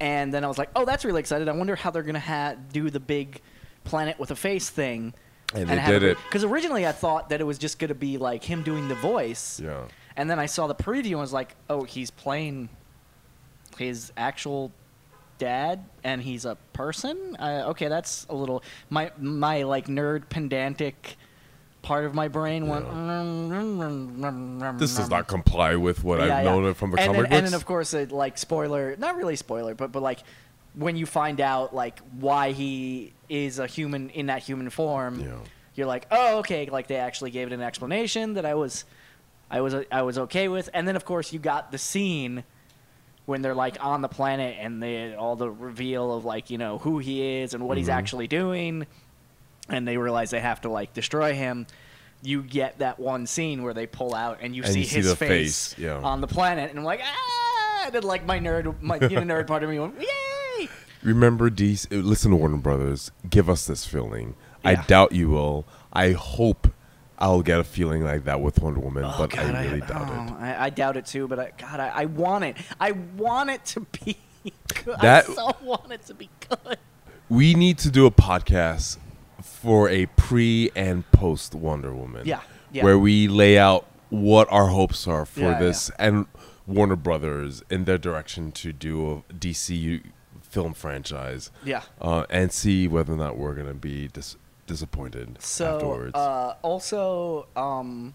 and 0.00 0.32
then 0.32 0.44
I 0.44 0.48
was 0.48 0.58
like, 0.58 0.70
"Oh, 0.76 0.84
that's 0.84 1.04
really 1.04 1.20
excited. 1.20 1.48
I 1.48 1.52
wonder 1.52 1.76
how 1.76 1.90
they're 1.90 2.02
going 2.02 2.14
to 2.14 2.20
ha- 2.20 2.54
do 2.72 2.90
the 2.90 3.00
big 3.00 3.40
planet 3.84 4.18
with 4.18 4.30
a 4.30 4.36
face 4.36 4.70
thing." 4.70 5.14
And 5.54 5.68
they 5.68 5.76
did 5.86 6.02
it. 6.02 6.18
Because 6.24 6.42
originally 6.42 6.86
I 6.86 6.92
thought 6.92 7.28
that 7.28 7.40
it 7.40 7.44
was 7.44 7.58
just 7.58 7.78
going 7.78 7.88
to 7.88 7.94
be 7.94 8.18
like 8.18 8.42
him 8.42 8.62
doing 8.62 8.88
the 8.88 8.96
voice, 8.96 9.60
yeah 9.60 9.86
and 10.16 10.30
then 10.30 10.38
I 10.38 10.46
saw 10.46 10.66
the 10.66 10.74
preview 10.74 11.12
and 11.12 11.20
was 11.20 11.32
like, 11.32 11.56
"Oh, 11.68 11.84
he's 11.84 12.10
playing 12.10 12.68
his 13.78 14.12
actual." 14.16 14.72
dad 15.36 15.84
and 16.04 16.22
he's 16.22 16.44
a 16.44 16.56
person 16.72 17.36
uh, 17.40 17.64
okay 17.66 17.88
that's 17.88 18.24
a 18.30 18.34
little 18.34 18.62
my 18.88 19.10
my 19.18 19.64
like 19.64 19.88
nerd 19.88 20.28
pedantic 20.28 21.16
part 21.84 22.04
of 22.04 22.14
my 22.14 22.26
brain 22.28 22.66
went 22.66 22.86
this 24.78 24.96
does 24.96 25.10
not 25.10 25.26
comply 25.28 25.76
with 25.76 26.02
what 26.02 26.18
Yeah, 26.18 26.24
i've 26.38 26.44
yeah. 26.44 26.50
known 26.50 26.74
from 26.74 26.90
the 26.90 26.98
and 26.98 27.06
comic 27.06 27.14
then, 27.22 27.22
books 27.30 27.36
And 27.38 27.46
then, 27.46 27.54
of 27.54 27.66
course, 27.66 27.94
it, 27.94 28.10
like 28.10 28.38
spoiler, 28.38 28.96
not 28.96 29.16
really 29.16 29.36
spoiler, 29.36 29.74
but 29.74 29.92
but 29.92 30.02
like 30.02 30.20
when 30.74 30.96
you 30.96 31.06
find 31.06 31.40
out 31.40 31.74
like 31.74 32.00
why 32.18 32.50
he 32.52 33.12
is 33.28 33.58
a 33.60 33.66
human 33.66 34.10
in 34.10 34.26
that 34.26 34.42
human 34.42 34.70
form, 34.70 35.20
Yeah. 35.20 35.36
you're 35.76 35.86
like, 35.86 36.06
oh, 36.10 36.38
okay, 36.38 36.66
like 36.66 36.88
they 36.88 36.96
actually 36.96 37.30
gave 37.30 37.46
it 37.46 37.52
an 37.52 37.60
explanation 37.62 38.34
that 38.34 38.44
I 38.44 38.54
was, 38.54 38.84
I 39.50 39.60
was 39.60 39.74
I 39.92 40.02
was 40.02 40.18
okay 40.18 40.48
with. 40.48 40.68
And 40.74 40.88
then 40.88 40.96
of 40.96 41.04
course 41.04 41.32
you 41.32 41.38
got 41.38 41.70
the 41.70 41.78
scene 41.78 42.42
when 43.26 43.40
they're 43.42 43.54
like 43.54 43.76
on 43.84 44.00
the 44.02 44.08
planet 44.08 44.56
and 44.58 44.82
they 44.82 45.14
all 45.14 45.36
the 45.36 45.50
reveal 45.50 46.12
of 46.12 46.24
like 46.24 46.50
you 46.50 46.58
know 46.58 46.78
who 46.78 46.98
he 46.98 47.22
is 47.40 47.54
and 47.54 47.62
what 47.68 47.78
he's 47.78 47.88
Mhm. 47.88 47.92
actually 47.98 48.26
doing, 48.26 48.86
and 49.68 49.86
they 49.86 49.96
realize 49.96 50.30
they 50.30 50.40
have 50.40 50.60
to 50.62 50.68
like 50.70 50.92
destroy 50.92 51.34
him. 51.34 51.66
You 52.22 52.42
get 52.42 52.78
that 52.78 52.98
one 52.98 53.26
scene 53.26 53.62
where 53.62 53.74
they 53.74 53.86
pull 53.86 54.14
out 54.14 54.38
and 54.40 54.56
you 54.56 54.62
And 54.62 54.72
see 54.72 54.80
you 54.80 54.86
his 54.86 55.06
the 55.10 55.16
face, 55.16 55.74
face, 55.74 55.78
yeah. 55.78 55.98
on 55.98 56.20
the 56.22 56.26
planet, 56.26 56.70
and 56.70 56.78
I'm 56.78 56.84
like, 56.84 57.00
ah! 57.02 57.82
And 57.86 57.94
then 57.94 58.02
like 58.02 58.24
my 58.24 58.38
nerd, 58.38 58.80
my 58.80 58.96
you 58.96 59.20
know, 59.22 59.34
nerd 59.34 59.46
part 59.46 59.62
of 59.62 59.68
me 59.68 59.78
went, 59.78 60.00
yay! 60.00 60.68
Remember, 61.02 61.50
DC. 61.50 61.92
uh, 61.92 61.96
Listen 62.02 62.30
to 62.30 62.36
Warner 62.38 62.56
Brothers. 62.56 63.10
Give 63.28 63.50
us 63.50 63.66
this 63.66 63.84
feeling. 63.84 64.36
I 64.64 64.76
doubt 64.76 65.12
you 65.12 65.28
will. 65.28 65.66
I 65.92 66.12
hope 66.12 66.68
I'll 67.18 67.42
get 67.42 67.60
a 67.60 67.64
feeling 67.64 68.02
like 68.02 68.24
that 68.24 68.40
with 68.40 68.58
Wonder 68.62 68.80
Woman, 68.80 69.04
Oh, 69.04 69.14
but 69.18 69.28
God, 69.30 69.54
I 69.54 69.64
really 69.66 69.82
I, 69.82 69.86
doubt 69.86 70.08
it. 70.08 70.32
oh, 70.32 70.36
I, 70.40 70.64
I 70.66 70.70
doubt 70.70 70.96
it 70.96 71.04
too, 71.04 71.28
but 71.28 71.38
I, 71.38 71.52
God, 71.58 71.78
I, 71.78 71.88
I 71.88 72.04
want 72.06 72.44
it. 72.44 72.56
I 72.80 72.92
want 72.92 73.50
it 73.50 73.64
to 73.66 73.80
be 73.80 74.16
good. 74.84 74.96
That- 75.02 75.28
I 75.28 75.34
so 75.34 75.54
want 75.62 75.92
it 75.92 76.06
to 76.06 76.14
be 76.14 76.30
good. 76.48 76.78
We 77.28 77.52
need 77.52 77.76
to 77.80 77.90
do 77.90 78.06
a 78.06 78.10
podcast 78.10 78.96
for 79.64 79.88
a 79.88 80.04
pre 80.06 80.70
and 80.76 81.10
post 81.10 81.54
Wonder 81.54 81.94
Woman. 81.94 82.26
Yeah, 82.26 82.40
yeah. 82.70 82.84
Where 82.84 82.98
we 82.98 83.28
lay 83.28 83.58
out 83.58 83.86
what 84.10 84.46
our 84.52 84.66
hopes 84.68 85.08
are 85.08 85.24
for 85.24 85.40
Yeah, 85.40 85.50
yeah. 85.52 85.58
this 85.58 85.90
and 85.98 86.26
Warner 86.66 86.96
Brothers 86.96 87.62
in 87.70 87.84
their 87.84 87.96
direction 87.98 88.52
to 88.52 88.72
do 88.74 89.24
a 89.30 89.32
DC 89.32 90.02
film 90.42 90.74
franchise. 90.74 91.50
Yeah. 91.64 91.82
Uh, 92.00 92.26
and 92.28 92.52
see 92.52 92.86
whether 92.86 93.14
or 93.14 93.16
not 93.16 93.38
we're 93.38 93.54
gonna 93.54 93.72
be 93.74 94.08
dis- 94.08 94.36
disappointed 94.66 95.36
So, 95.40 95.76
afterwards. 95.76 96.14
uh, 96.14 96.54
also, 96.62 97.46
um, 97.56 98.12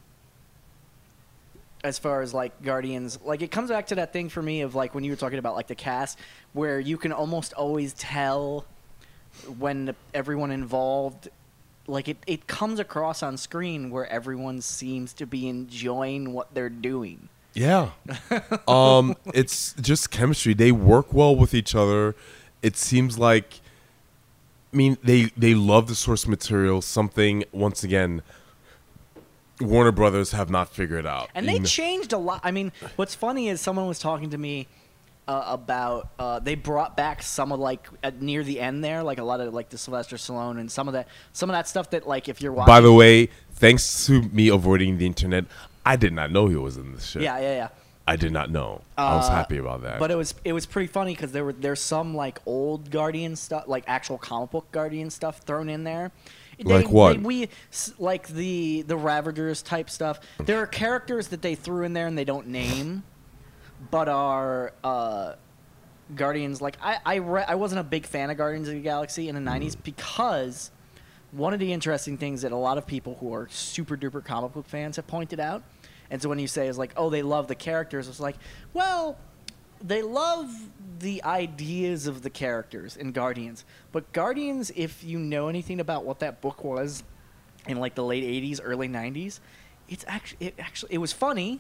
as 1.84 1.98
far 1.98 2.22
as 2.22 2.34
like 2.34 2.62
Guardians, 2.62 3.18
like 3.26 3.42
it 3.42 3.50
comes 3.52 3.70
back 3.72 3.88
to 3.88 3.96
that 3.96 4.14
thing 4.14 4.30
for 4.30 4.42
me 4.44 4.62
of 4.62 4.76
like 4.76 4.94
when 4.94 5.04
you 5.04 5.12
were 5.12 5.18
talking 5.18 5.40
about 5.40 5.56
like 5.56 5.68
the 5.68 5.76
cast, 5.76 6.20
where 6.54 6.80
you 6.80 6.98
can 6.98 7.12
almost 7.12 7.54
always 7.54 7.94
tell 7.94 8.66
when 9.58 9.96
everyone 10.14 10.52
involved, 10.52 11.30
like 11.90 12.08
it, 12.08 12.18
it 12.28 12.48
comes 12.48 12.80
across 12.80 13.22
on 13.24 13.38
screen 13.38 13.90
where 13.90 14.08
everyone 14.08 14.62
seems 14.62 15.14
to 15.14 15.26
be 15.26 15.48
enjoying 15.48 16.34
what 16.34 16.54
they're 16.54 16.70
doing. 16.70 17.30
Yeah. 17.54 17.92
um, 18.68 19.16
it's 19.34 19.74
just 19.74 20.12
chemistry. 20.12 20.54
They 20.54 20.72
work 20.72 21.14
well 21.14 21.36
with 21.36 21.54
each 21.54 21.76
other. 21.76 22.16
It 22.62 22.78
seems 22.78 23.18
like 23.18 23.62
I 24.74 24.78
mean 24.78 24.98
they 25.04 25.32
they 25.36 25.56
love 25.56 25.88
the 25.88 25.96
source 25.96 26.28
material, 26.28 26.82
something 26.82 27.44
once 27.52 27.84
again 27.84 28.22
Warner 29.62 29.92
Brothers 29.92 30.32
have 30.32 30.50
not 30.50 30.70
figured 30.70 31.06
out. 31.06 31.30
And 31.36 31.48
they 31.48 31.60
changed 31.60 32.14
a 32.14 32.18
lot. 32.18 32.42
I 32.44 32.52
mean, 32.52 32.72
what's 32.96 33.14
funny 33.16 33.50
is 33.50 33.60
someone 33.60 33.88
was 33.88 34.00
talking 34.00 34.30
to 34.30 34.38
me 34.38 34.68
uh, 35.30 35.44
about 35.46 36.10
uh, 36.18 36.40
they 36.40 36.56
brought 36.56 36.98
back 36.98 37.22
some 37.22 37.52
of 37.52 37.60
like 37.60 37.88
at, 38.02 38.20
near 38.20 38.44
the 38.44 38.60
end 38.60 38.84
there, 38.84 39.04
like 39.04 39.20
a 39.20 39.24
lot 39.24 39.40
of 39.40 39.54
like 39.54 39.70
the 39.70 39.78
Sylvester 39.78 40.16
Stallone 40.16 40.60
and 40.60 40.72
some 40.72 40.88
of 40.88 40.94
that 40.94 41.08
some 41.34 41.52
of 41.52 41.54
that 41.54 41.68
stuff 41.68 41.92
that 41.92 42.08
like 42.08 42.28
if 42.28 42.42
you're 42.42 42.52
watching. 42.52 42.74
By 42.74 42.82
the 42.82 42.92
way, 42.92 43.30
thanks 43.52 44.08
to 44.08 44.24
me 44.24 44.48
avoiding 44.50 44.98
the 44.98 45.06
internet, 45.06 45.46
I 45.86 45.98
did 45.98 46.14
not 46.14 46.32
know 46.32 46.48
he 46.48 46.56
was 46.56 46.78
in 46.78 46.94
this 46.94 47.06
shit. 47.06 47.22
yeah, 47.22 47.40
yeah, 47.40 47.56
yeah. 47.56 47.68
I 48.08 48.16
did 48.16 48.32
not 48.32 48.50
know. 48.50 48.82
I 48.98 49.18
was 49.18 49.30
Uh, 49.30 49.34
happy 49.34 49.58
about 49.58 49.84
that. 49.84 50.00
But 50.00 50.10
it 50.10 50.16
was 50.16 50.34
it 50.44 50.52
was 50.54 50.66
pretty 50.66 50.88
funny 50.88 51.14
because 51.14 51.32
there 51.32 51.46
were 51.46 51.54
there's 51.54 51.80
some 51.80 52.16
like 52.16 52.40
old 52.48 52.90
Guardian 52.90 53.36
stuff, 53.36 53.66
like 53.68 53.84
actual 53.86 54.18
comic 54.18 54.50
book 54.50 54.72
Guardian 54.72 55.12
stuff 55.12 55.42
thrown 55.42 55.70
in 55.70 55.84
there. 55.84 56.12
Like 56.64 56.90
what? 56.90 57.14
They, 57.14 57.20
we 57.20 57.50
like 58.00 58.28
the 58.30 58.82
the 58.82 58.98
Ravagers 58.98 59.62
type 59.62 59.92
stuff. 59.92 60.20
There 60.44 60.58
are 60.58 60.66
characters 60.66 61.28
that 61.28 61.44
they 61.44 61.54
threw 61.54 61.84
in 61.84 61.94
there 61.94 62.08
and 62.08 62.18
they 62.18 62.26
don't 62.26 62.48
name, 62.48 63.04
but 63.92 64.08
are 64.08 64.74
uh, 64.84 65.36
Guardians. 66.16 66.62
Like 66.62 66.78
I 66.82 67.00
I, 67.06 67.16
re- 67.16 67.46
I 67.48 67.56
wasn't 67.56 67.82
a 67.82 67.84
big 67.84 68.06
fan 68.06 68.30
of 68.30 68.38
Guardians 68.38 68.68
of 68.68 68.76
the 68.76 68.82
Galaxy 68.82 69.30
in 69.30 69.36
the 69.36 69.42
'90s 69.42 69.76
because 69.82 70.72
one 71.32 71.54
of 71.54 71.60
the 71.60 71.72
interesting 71.72 72.18
things 72.18 72.42
that 72.42 72.52
a 72.52 72.58
lot 72.58 72.78
of 72.78 72.88
people 72.88 73.18
who 73.20 73.34
are 73.34 73.48
super 73.52 73.96
duper 73.96 74.24
comic 74.24 74.54
book 74.54 74.66
fans 74.68 74.96
have 74.96 75.08
pointed 75.08 75.40
out, 75.40 75.64
and 76.10 76.22
so 76.22 76.30
when 76.30 76.40
you 76.40 76.48
say 76.48 76.68
is 76.68 76.78
like, 76.78 76.94
oh, 76.98 77.10
they 77.10 77.22
love 77.22 77.48
the 77.48 77.56
characters, 77.56 78.08
it's 78.08 78.20
like, 78.20 78.36
well, 78.74 79.18
they 79.82 80.02
love 80.02 80.52
the 81.00 81.24
ideas 81.24 82.08
of 82.08 82.24
the 82.24 82.30
characters 82.30 82.98
in 82.98 83.12
Guardians, 83.12 83.64
but 83.92 84.12
Guardians, 84.12 84.72
if 84.76 85.04
you 85.04 85.20
know 85.20 85.48
anything 85.48 85.80
about 85.80 86.04
what 86.04 86.20
that 86.20 86.42
book 86.42 86.64
was 86.64 87.04
in 87.68 87.78
like 87.78 87.96
the 87.96 88.04
late 88.04 88.24
'80s, 88.24 88.60
early 88.64 88.90
'90s, 88.90 89.40
it's 89.88 90.04
actually 90.08 90.48
it 90.48 90.56
actually 90.60 90.94
it 90.94 90.98
was 90.98 91.14
funny. 91.14 91.60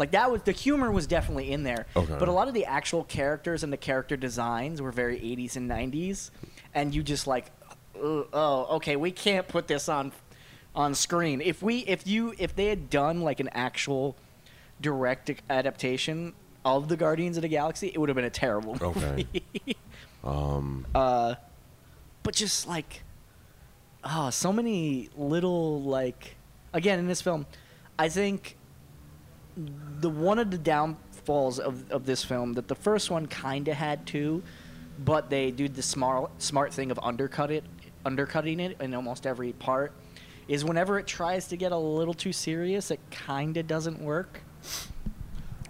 Like 0.00 0.12
that 0.12 0.32
was 0.32 0.40
the 0.42 0.52
humor 0.52 0.90
was 0.90 1.06
definitely 1.06 1.52
in 1.52 1.62
there, 1.62 1.86
Okay. 1.94 2.16
but 2.18 2.26
a 2.26 2.32
lot 2.32 2.48
of 2.48 2.54
the 2.54 2.64
actual 2.64 3.04
characters 3.04 3.62
and 3.62 3.70
the 3.70 3.76
character 3.76 4.16
designs 4.16 4.80
were 4.80 4.90
very 4.90 5.18
80s 5.20 5.56
and 5.56 5.70
90s, 5.70 6.30
and 6.74 6.94
you 6.94 7.02
just 7.02 7.26
like, 7.26 7.52
oh, 7.94 8.66
okay, 8.76 8.96
we 8.96 9.10
can't 9.10 9.46
put 9.46 9.68
this 9.68 9.90
on 9.90 10.12
on 10.74 10.94
screen. 10.94 11.42
If 11.42 11.62
we 11.62 11.80
if 11.80 12.06
you 12.06 12.34
if 12.38 12.56
they 12.56 12.66
had 12.68 12.88
done 12.88 13.20
like 13.20 13.40
an 13.40 13.50
actual 13.52 14.16
direct 14.80 15.30
adaptation 15.50 16.32
of 16.64 16.88
the 16.88 16.96
Guardians 16.96 17.36
of 17.36 17.42
the 17.42 17.48
Galaxy, 17.48 17.88
it 17.92 17.98
would 17.98 18.08
have 18.08 18.16
been 18.16 18.24
a 18.24 18.30
terrible 18.30 18.78
Okay. 18.80 19.26
movie. 19.32 19.76
Um, 20.24 20.86
uh, 20.94 21.34
but 22.22 22.34
just 22.34 22.68
like, 22.68 23.02
oh, 24.04 24.28
so 24.30 24.52
many 24.52 25.08
little 25.16 25.80
like, 25.82 26.36
again 26.74 26.98
in 26.98 27.06
this 27.06 27.22
film, 27.22 27.46
I 27.98 28.10
think 28.10 28.56
the 29.56 30.08
one 30.10 30.38
of 30.38 30.50
the 30.50 30.58
downfalls 30.58 31.58
of 31.58 31.90
of 31.90 32.06
this 32.06 32.24
film 32.24 32.54
that 32.54 32.68
the 32.68 32.74
first 32.74 33.10
one 33.10 33.26
kind 33.26 33.68
of 33.68 33.74
had 33.76 34.06
too, 34.06 34.42
but 35.04 35.30
they 35.30 35.50
do 35.50 35.68
the 35.68 35.82
smart 35.82 36.30
smart 36.42 36.72
thing 36.72 36.90
of 36.90 36.98
undercut 37.02 37.50
it, 37.50 37.64
undercutting 38.04 38.60
it 38.60 38.80
in 38.80 38.94
almost 38.94 39.26
every 39.26 39.52
part, 39.52 39.92
is 40.48 40.64
whenever 40.64 40.98
it 40.98 41.06
tries 41.06 41.48
to 41.48 41.56
get 41.56 41.72
a 41.72 41.76
little 41.76 42.14
too 42.14 42.32
serious, 42.32 42.90
it 42.90 43.00
kind 43.10 43.56
of 43.56 43.66
doesn't 43.66 44.00
work. 44.00 44.40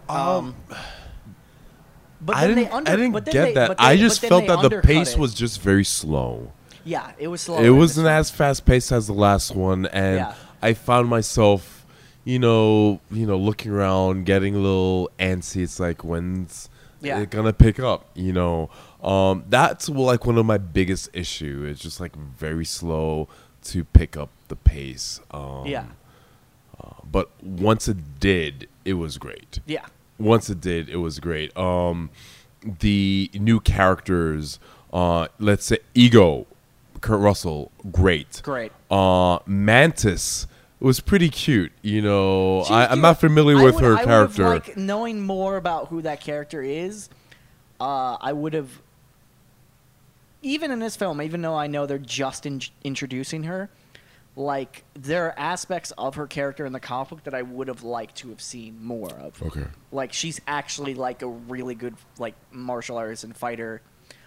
Um, 0.08 0.54
but 2.20 2.36
I 2.36 2.46
didn't. 2.46 2.64
they 2.64 2.70
under, 2.70 2.90
I 2.90 2.96
didn't 2.96 3.12
but 3.12 3.24
get 3.24 3.32
they- 3.32 3.54
that. 3.54 3.68
but 3.68 3.80
I 3.80 3.96
just 3.96 4.20
felt 4.20 4.46
that 4.46 4.68
the 4.68 4.80
pace 4.82 5.12
it. 5.14 5.18
was 5.18 5.34
just 5.34 5.60
very 5.60 5.84
slow. 5.84 6.52
Yeah, 6.84 7.12
it 7.18 7.28
was 7.28 7.42
slow. 7.42 7.58
it 7.58 7.70
wasn't 7.70 8.08
as 8.08 8.30
fast 8.30 8.64
paced 8.64 8.90
as 8.90 9.06
the 9.06 9.12
last 9.12 9.54
one, 9.54 9.86
and 9.86 10.16
Yeah. 10.16 10.34
I 10.62 10.72
found 10.74 11.08
myself, 11.08 11.79
you 12.30 12.38
know, 12.38 13.00
you 13.10 13.26
know, 13.26 13.36
looking 13.36 13.72
around, 13.72 14.24
getting 14.26 14.54
a 14.54 14.58
little 14.58 15.10
antsy. 15.18 15.62
It's 15.62 15.80
like 15.80 16.04
when's 16.04 16.68
Yeah. 17.00 17.20
it 17.20 17.30
gonna 17.30 17.52
pick 17.52 17.78
up? 17.80 18.06
You 18.14 18.32
know, 18.32 18.70
um, 19.02 19.44
that's 19.48 19.88
like 19.88 20.26
one 20.26 20.38
of 20.38 20.46
my 20.46 20.58
biggest 20.58 21.08
issue. 21.12 21.66
It's 21.68 21.80
just 21.80 21.98
like 22.00 22.14
very 22.16 22.64
slow 22.64 23.28
to 23.64 23.84
pick 23.84 24.16
up 24.16 24.30
the 24.48 24.56
pace. 24.56 25.20
Um, 25.30 25.66
Yeah, 25.66 25.84
but 27.10 27.30
once 27.42 27.88
it 27.88 28.20
did, 28.20 28.68
it 28.84 28.94
was 28.94 29.18
great. 29.18 29.58
yeah, 29.66 29.86
once 30.18 30.48
it 30.50 30.60
did, 30.60 30.88
it 30.88 30.96
was 30.98 31.18
great. 31.20 31.54
Um, 31.56 32.10
the 32.62 33.30
new 33.34 33.58
characters, 33.60 34.58
uh, 34.92 35.28
let's 35.38 35.64
say 35.66 35.78
Ego, 35.94 36.46
Kurt 37.00 37.20
Russell, 37.20 37.70
great. 37.90 38.40
great. 38.44 38.72
Uh, 38.90 39.38
Mantis 39.46 40.46
was 40.80 41.00
pretty 41.00 41.28
cute. 41.28 41.72
You 41.82 42.02
know, 42.02 42.62
I, 42.62 42.86
I'm 42.86 43.00
not 43.00 43.20
familiar 43.20 43.58
I 43.58 43.64
with 43.64 43.74
would- 43.76 43.84
her 43.84 43.96
I 43.96 44.04
character. 44.04 44.44
Would've, 44.44 44.68
like 44.68 44.76
knowing 44.76 45.20
more 45.20 45.56
about 45.56 45.88
who 45.88 46.02
that 46.02 46.20
character 46.20 46.62
is, 46.62 47.08
uh, 47.80 48.16
I 48.20 48.32
would 48.32 48.54
have. 48.54 48.80
Even 50.42 50.70
in 50.70 50.78
this 50.78 50.96
film, 50.96 51.20
even 51.20 51.42
though 51.42 51.54
I 51.54 51.66
know 51.66 51.84
they're 51.86 51.98
just 51.98 52.46
in- 52.46 52.62
introducing 52.82 53.42
her, 53.42 53.68
like 54.36 54.84
there 54.94 55.26
are 55.26 55.38
aspects 55.38 55.92
of 55.98 56.14
her 56.14 56.26
character 56.26 56.64
in 56.64 56.72
the 56.72 56.80
comic 56.80 57.10
book 57.10 57.24
that 57.24 57.34
I 57.34 57.42
would 57.42 57.68
have 57.68 57.82
liked 57.82 58.16
to 58.16 58.30
have 58.30 58.40
seen 58.40 58.82
more 58.82 59.10
of. 59.10 59.42
okay. 59.42 59.66
Like 59.92 60.14
she's 60.14 60.40
actually 60.46 60.94
like 60.94 61.20
a 61.20 61.26
really 61.28 61.74
good 61.74 61.94
like 62.18 62.34
martial 62.50 62.96
artist 62.96 63.22
and 63.24 63.36
fighter. 63.36 63.82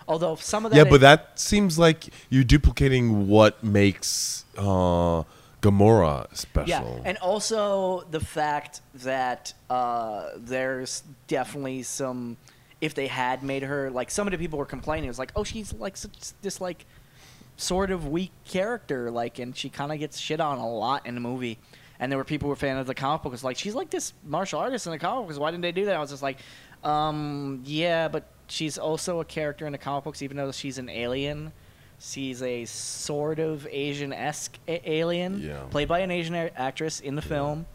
Although 0.08 0.36
some 0.36 0.66
of 0.66 0.72
that 0.72 0.78
Yeah, 0.78 0.84
but 0.84 1.02
that 1.02 1.40
seems 1.40 1.80
like 1.80 2.10
you're 2.30 2.44
duplicating 2.44 3.28
what 3.28 3.64
makes 3.64 4.46
uh, 4.56 5.24
Gamora 5.64 6.28
special. 6.36 6.68
Yeah, 6.68 7.02
and 7.06 7.18
also 7.20 8.06
the 8.12 8.20
fact 8.20 8.82
that 8.96 9.54
uh, 9.70 10.32
there's 10.38 11.04
definitely 11.28 11.84
some. 11.84 12.38
If 12.82 12.94
they 12.94 13.08
had 13.08 13.44
made 13.44 13.64
her 13.64 13.90
like 13.90 14.12
some 14.12 14.28
of 14.28 14.32
the 14.32 14.38
people 14.38 14.60
were 14.60 14.66
complaining, 14.66 15.06
it 15.06 15.08
was 15.08 15.20
like, 15.20 15.32
oh, 15.38 15.46
she's 15.46 15.74
like 15.74 15.96
such, 15.96 16.34
this 16.42 16.60
like 16.60 16.86
sort 17.56 17.92
of 17.92 18.10
weak 18.10 18.32
character, 18.44 19.10
like, 19.10 19.40
and 19.40 19.56
she 19.56 19.70
kind 19.70 19.94
of 19.94 20.00
gets 20.00 20.20
shit 20.20 20.42
on 20.42 20.58
a 20.58 20.70
lot 20.70 21.06
in 21.06 21.16
the 21.16 21.22
movie. 21.22 21.58
And 21.98 22.12
there 22.12 22.18
were 22.18 22.26
people 22.26 22.48
who 22.48 22.50
were 22.50 22.56
fan 22.58 22.78
of 22.78 22.86
the 22.86 22.94
comic 22.94 23.22
book. 23.22 23.34
It's 23.34 23.44
like 23.44 23.58
she's 23.58 23.74
like 23.76 23.90
this 23.90 24.12
martial 24.26 24.60
artist 24.60 24.86
in 24.86 24.92
the 24.92 25.00
comic 25.00 25.28
books. 25.28 25.40
Why 25.40 25.52
didn't 25.52 25.62
they 25.62 25.72
do 25.72 25.86
that? 25.86 25.96
I 25.96 26.00
was 26.00 26.10
just 26.10 26.24
like, 26.24 26.40
um, 26.84 27.62
yeah, 27.64 28.10
but 28.10 28.26
she's 28.48 28.78
also 28.78 29.22
a 29.22 29.26
character 29.26 29.66
in 29.66 29.72
the 29.72 29.78
comic 29.78 30.04
books, 30.04 30.22
even 30.22 30.36
though 30.36 30.52
she's 30.52 30.78
an 30.78 30.90
alien. 30.90 31.54
She's 32.06 32.42
a 32.44 32.66
sort 32.66 33.40
of 33.40 33.66
Asian-esque 33.72 34.58
a- 34.68 34.92
alien, 34.92 35.40
Yeah. 35.42 35.62
played 35.70 35.88
by 35.88 36.00
an 36.00 36.12
Asian 36.12 36.36
a- 36.36 36.52
actress 36.58 37.00
in 37.00 37.16
the 37.16 37.22
film, 37.22 37.66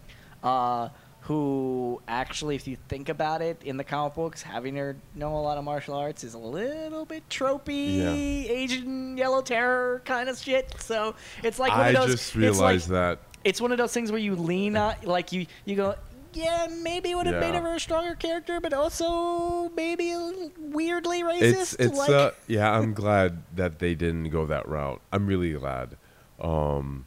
uh, 0.42 0.90
who 1.22 2.00
actually, 2.06 2.54
if 2.54 2.68
you 2.68 2.76
think 2.88 3.08
about 3.08 3.40
it, 3.40 3.62
in 3.64 3.78
the 3.78 3.84
comic 3.84 4.14
books, 4.14 4.42
having 4.42 4.76
her 4.76 4.96
know 5.14 5.34
a 5.34 5.40
lot 5.40 5.56
of 5.56 5.64
martial 5.64 5.94
arts 5.94 6.24
is 6.24 6.34
a 6.34 6.38
little 6.38 7.06
bit 7.06 7.26
tropey, 7.30 7.96
Yeah. 7.98 8.10
Asian 8.52 9.16
yellow 9.16 9.40
terror 9.40 10.02
kind 10.04 10.28
of 10.28 10.38
shit. 10.38 10.74
So 10.78 11.14
it's 11.42 11.58
like 11.58 11.70
one 11.72 11.80
I 11.80 11.88
of 11.88 11.94
those. 11.96 12.10
just 12.12 12.24
it's 12.28 12.34
like- 12.36 12.42
realized 12.42 12.88
that. 12.90 13.18
it's 13.44 13.60
one 13.62 13.72
of 13.72 13.78
those 13.78 13.92
things 13.94 14.10
where 14.10 14.20
you 14.20 14.36
lean 14.36 14.76
on, 14.84 14.94
like 15.04 15.32
you 15.32 15.46
you 15.64 15.74
go, 15.76 15.94
yeah, 16.34 16.66
maybe 16.82 17.10
it 17.10 17.14
would 17.16 17.26
have 17.26 17.40
made 17.40 17.54
her 17.54 17.74
a 17.74 17.80
stronger 17.80 18.14
character, 18.14 18.60
but 18.60 18.72
also 18.72 19.68
maybe 19.70 20.14
weirdly 20.58 21.22
racist. 21.22 21.42
It's 21.42 21.74
it's 21.74 21.98
like, 21.98 22.10
uh 22.10 22.30
yeah, 22.46 22.70
I'm 22.70 22.94
glad 22.94 23.42
that 23.56 23.78
they 23.78 23.94
didn't 23.94 24.30
go 24.30 24.46
that 24.46 24.68
route. 24.68 25.00
I'm 25.12 25.26
really 25.26 25.52
glad. 25.52 25.96
Um 26.40 27.06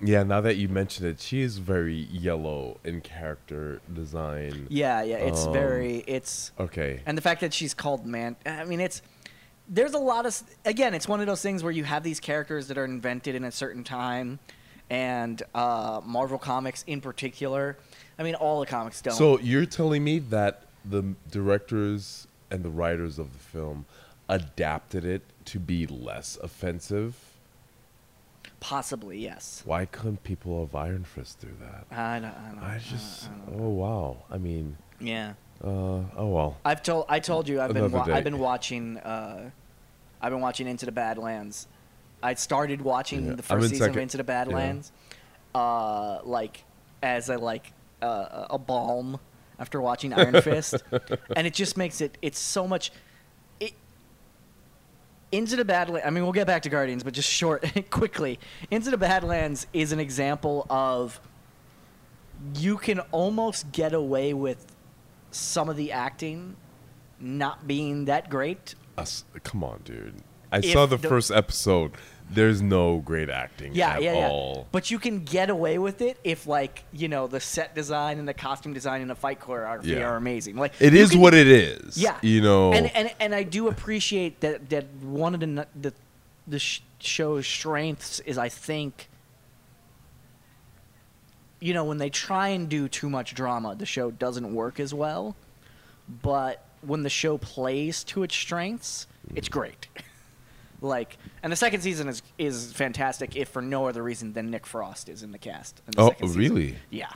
yeah, 0.00 0.22
now 0.22 0.40
that 0.42 0.56
you 0.56 0.68
mention 0.68 1.06
it, 1.06 1.20
she 1.20 1.40
is 1.40 1.58
very 1.58 1.94
yellow 1.96 2.78
in 2.84 3.00
character 3.00 3.80
design. 3.92 4.66
yeah, 4.70 5.02
yeah, 5.02 5.16
it's 5.16 5.46
Um, 5.46 5.52
very 5.52 6.04
it's 6.06 6.52
Okay. 6.58 7.02
and 7.04 7.18
the 7.18 7.22
fact 7.22 7.40
that 7.40 7.52
she's 7.52 7.74
called 7.74 8.06
man. 8.06 8.36
I 8.46 8.64
mean, 8.64 8.80
it's 8.80 9.02
there's 9.68 9.94
a 9.94 9.98
lot 9.98 10.24
of 10.24 10.40
again, 10.64 10.94
it's 10.94 11.08
one 11.08 11.20
of 11.20 11.26
those 11.26 11.42
things 11.42 11.62
where 11.62 11.72
you 11.72 11.84
have 11.84 12.02
these 12.04 12.20
characters 12.20 12.68
that 12.68 12.78
are 12.78 12.84
invented 12.84 13.34
in 13.34 13.44
a 13.44 13.50
certain 13.52 13.82
time, 13.84 14.38
and 14.90 15.42
uh, 15.54 16.00
Marvel 16.04 16.38
comics 16.38 16.84
in 16.86 17.00
particular. 17.00 17.76
I 18.18 18.22
mean, 18.22 18.34
all 18.34 18.60
the 18.60 18.66
comics 18.66 19.00
don't. 19.00 19.14
So 19.14 19.38
you're 19.38 19.66
telling 19.66 20.02
me 20.02 20.18
that 20.18 20.64
the 20.84 21.14
directors 21.30 22.26
and 22.50 22.62
the 22.64 22.70
writers 22.70 23.18
of 23.18 23.32
the 23.32 23.38
film 23.38 23.86
adapted 24.28 25.04
it 25.04 25.22
to 25.46 25.58
be 25.58 25.86
less 25.86 26.38
offensive? 26.42 27.14
possibly 28.60 29.18
yes. 29.18 29.62
Why 29.64 29.86
couldn't 29.86 30.22
people 30.24 30.62
of 30.62 30.74
Iron 30.74 31.04
Fist 31.04 31.40
do 31.40 31.48
that? 31.60 31.86
I 31.96 32.18
don't. 32.18 32.30
I 32.30 32.50
don't. 32.50 32.62
I 32.62 32.78
just 32.78 33.28
I 33.28 33.50
don't 33.50 33.60
oh 33.60 33.68
wow. 33.68 34.16
I 34.30 34.38
mean, 34.38 34.76
yeah. 35.00 35.34
uh 35.62 35.68
oh 35.68 36.28
well. 36.28 36.56
I've 36.64 36.82
told 36.82 37.06
I 37.08 37.20
told 37.20 37.48
you 37.48 37.60
I've 37.60 37.72
been 37.72 37.90
wa-. 37.90 38.06
I've 38.08 38.24
been 38.24 38.38
watching 38.38 38.98
uh, 38.98 39.50
I've 40.20 40.32
been 40.32 40.40
watching 40.40 40.66
Into 40.66 40.86
the 40.86 40.92
Badlands. 40.92 41.66
I 42.22 42.34
started 42.34 42.82
watching 42.82 43.26
Yeah, 43.26 43.34
the 43.34 43.42
first 43.42 43.70
season 43.70 43.90
of 43.90 43.96
Into 43.96 44.16
the 44.16 44.24
Badlands, 44.24 44.92
uh, 45.54 46.20
like 46.24 46.64
as 47.02 47.28
a 47.28 47.38
like 47.38 47.72
uh, 48.02 48.46
a 48.50 48.58
balm 48.58 49.18
after 49.58 49.80
watching 49.80 50.12
Iron 50.12 50.40
Fist, 50.42 50.82
and 51.36 51.46
it 51.46 51.54
just 51.54 51.76
makes 51.76 52.00
it 52.00 52.18
it's 52.22 52.38
so 52.38 52.66
much. 52.66 52.90
It, 53.60 53.72
into 55.30 55.56
the 55.56 55.64
Badlands. 55.64 56.06
I 56.06 56.10
mean, 56.10 56.24
we'll 56.24 56.32
get 56.32 56.46
back 56.46 56.62
to 56.62 56.70
Guardians, 56.70 57.04
but 57.04 57.12
just 57.12 57.30
short, 57.30 57.64
quickly. 57.90 58.38
Into 58.70 58.90
the 58.90 58.98
Badlands 58.98 59.66
is 59.72 59.92
an 59.92 60.00
example 60.00 60.66
of 60.70 61.20
you 62.54 62.78
can 62.78 63.00
almost 63.10 63.70
get 63.72 63.92
away 63.92 64.32
with 64.32 64.74
some 65.30 65.68
of 65.68 65.76
the 65.76 65.92
acting 65.92 66.56
not 67.20 67.66
being 67.66 68.06
that 68.06 68.30
great. 68.30 68.74
Us, 68.96 69.24
come 69.44 69.62
on, 69.62 69.80
dude. 69.84 70.14
I 70.52 70.60
saw 70.60 70.86
the, 70.86 70.96
the- 70.96 71.08
first 71.08 71.30
episode. 71.30 71.92
There's 72.30 72.60
no 72.60 72.98
great 72.98 73.30
acting 73.30 73.74
Yeah, 73.74 73.94
at 73.94 74.02
yeah, 74.02 74.12
yeah. 74.12 74.28
all. 74.28 74.66
But 74.70 74.90
you 74.90 74.98
can 74.98 75.24
get 75.24 75.48
away 75.48 75.78
with 75.78 76.02
it 76.02 76.18
if, 76.24 76.46
like, 76.46 76.84
you 76.92 77.08
know, 77.08 77.26
the 77.26 77.40
set 77.40 77.74
design 77.74 78.18
and 78.18 78.28
the 78.28 78.34
costume 78.34 78.74
design 78.74 79.00
and 79.00 79.08
the 79.08 79.14
fight 79.14 79.40
choreography 79.40 79.96
Yeah. 79.96 80.02
are 80.04 80.16
amazing. 80.16 80.56
Like, 80.56 80.74
It 80.78 80.92
is 80.92 81.12
can- 81.12 81.20
what 81.20 81.32
it 81.32 81.46
is. 81.46 81.96
Yeah, 81.96 82.18
You 82.20 82.42
know. 82.42 82.74
and 82.74 82.94
and 82.94 83.14
and 83.18 83.34
I 83.34 83.44
do 83.44 83.68
appreciate 83.68 84.40
that 84.40 84.68
that 84.68 84.86
one 85.00 85.32
of 85.32 85.40
the 85.40 85.66
the 85.74 85.94
the 86.46 86.58
show's 86.98 87.46
strengths 87.46 88.20
is 88.20 88.36
I 88.36 88.50
think. 88.50 89.08
You 91.60 91.74
know, 91.74 91.84
when 91.84 91.98
they 91.98 92.10
try 92.10 92.48
and 92.48 92.68
do 92.68 92.88
too 92.88 93.10
much 93.10 93.34
drama, 93.34 93.74
the 93.74 93.86
show 93.86 94.10
doesn't 94.10 94.54
work 94.54 94.78
as 94.78 94.94
well. 94.94 95.34
But 96.22 96.62
when 96.82 97.02
the 97.02 97.10
show 97.10 97.36
plays 97.38 98.04
to 98.04 98.22
its 98.22 98.36
strengths, 98.36 99.06
it's 99.34 99.48
mm. 99.48 99.52
great. 99.52 99.88
like, 100.80 101.16
and 101.42 101.52
the 101.52 101.56
second 101.56 101.80
season 101.80 102.08
is 102.08 102.22
is 102.38 102.72
fantastic, 102.72 103.36
if 103.36 103.48
for 103.48 103.62
no 103.62 103.86
other 103.86 104.02
reason 104.02 104.32
than 104.32 104.50
Nick 104.50 104.66
Frost 104.66 105.08
is 105.08 105.22
in 105.22 105.32
the 105.32 105.38
cast. 105.38 105.82
In 105.86 105.92
the 105.92 106.14
oh, 106.22 106.28
really? 106.28 106.76
Yeah. 106.90 107.10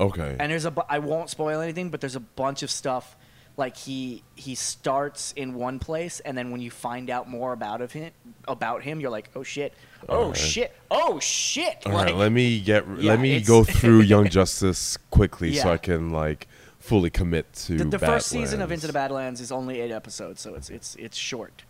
Okay. 0.00 0.36
And 0.38 0.50
there's 0.52 0.64
a 0.64 0.70
bu- 0.70 0.82
I 0.88 0.98
won't 0.98 1.30
spoil 1.30 1.60
anything, 1.60 1.90
but 1.90 2.00
there's 2.00 2.16
a 2.16 2.20
bunch 2.20 2.62
of 2.62 2.70
stuff 2.70 3.16
like 3.56 3.76
he 3.76 4.22
he 4.36 4.54
starts 4.54 5.32
in 5.32 5.52
one 5.54 5.80
place 5.80 6.20
and 6.20 6.38
then 6.38 6.52
when 6.52 6.60
you 6.60 6.70
find 6.70 7.10
out 7.10 7.28
more 7.28 7.52
about 7.52 7.80
of 7.80 7.90
him 7.92 8.12
about 8.46 8.82
him, 8.82 9.00
you're 9.00 9.10
like, 9.10 9.30
"Oh 9.34 9.42
shit. 9.42 9.74
Oh 10.08 10.16
Alright. 10.16 10.36
shit. 10.36 10.76
Oh 10.90 11.18
shit." 11.18 11.82
All 11.84 11.92
like, 11.92 12.06
right, 12.06 12.14
let 12.14 12.32
me 12.32 12.60
get. 12.60 12.86
Yeah, 12.98 13.12
let 13.12 13.20
me 13.20 13.40
go 13.40 13.64
through 13.64 14.02
Young 14.02 14.28
Justice 14.30 14.96
quickly 15.10 15.54
so 15.54 15.72
I 15.72 15.78
can 15.78 16.10
like 16.10 16.46
fully 16.78 17.10
commit 17.10 17.52
to 17.52 17.76
the, 17.76 17.84
the 17.84 17.98
first 17.98 18.28
season 18.28 18.62
of 18.62 18.72
Into 18.72 18.86
the 18.86 18.92
Badlands 18.92 19.40
is 19.40 19.52
only 19.52 19.80
8 19.80 19.90
episodes, 19.90 20.40
so 20.40 20.54
it's 20.54 20.70
it's 20.70 20.96
it's 20.96 21.16
short. 21.16 21.64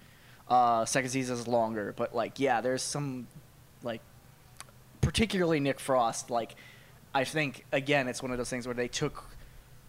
Uh 0.49 0.85
second 0.85 1.11
season 1.11 1.37
is 1.37 1.47
longer, 1.47 1.95
but 1.97 2.15
like 2.15 2.39
yeah, 2.39 2.61
there's 2.61 2.83
some 2.83 3.27
like 3.83 4.01
particularly 5.01 5.61
Nick 5.61 5.79
Frost 5.81 6.31
like 6.31 6.55
I 7.15 7.25
think 7.25 7.65
again 7.73 8.09
it's 8.09 8.23
one 8.23 8.33
of 8.33 8.39
those 8.39 8.51
things 8.51 8.67
where 8.67 8.75
they 8.75 8.89
took 8.89 9.25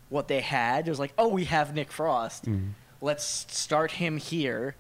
what 0.10 0.28
they 0.28 0.42
had. 0.42 0.88
It 0.88 0.90
was 0.92 1.00
like, 1.00 1.14
oh, 1.18 1.28
we 1.30 1.46
have 1.46 1.74
Nick 1.76 1.92
Frost. 1.92 2.46
Let's 3.02 3.46
start 3.56 3.92
him 3.92 4.18
here 4.18 4.76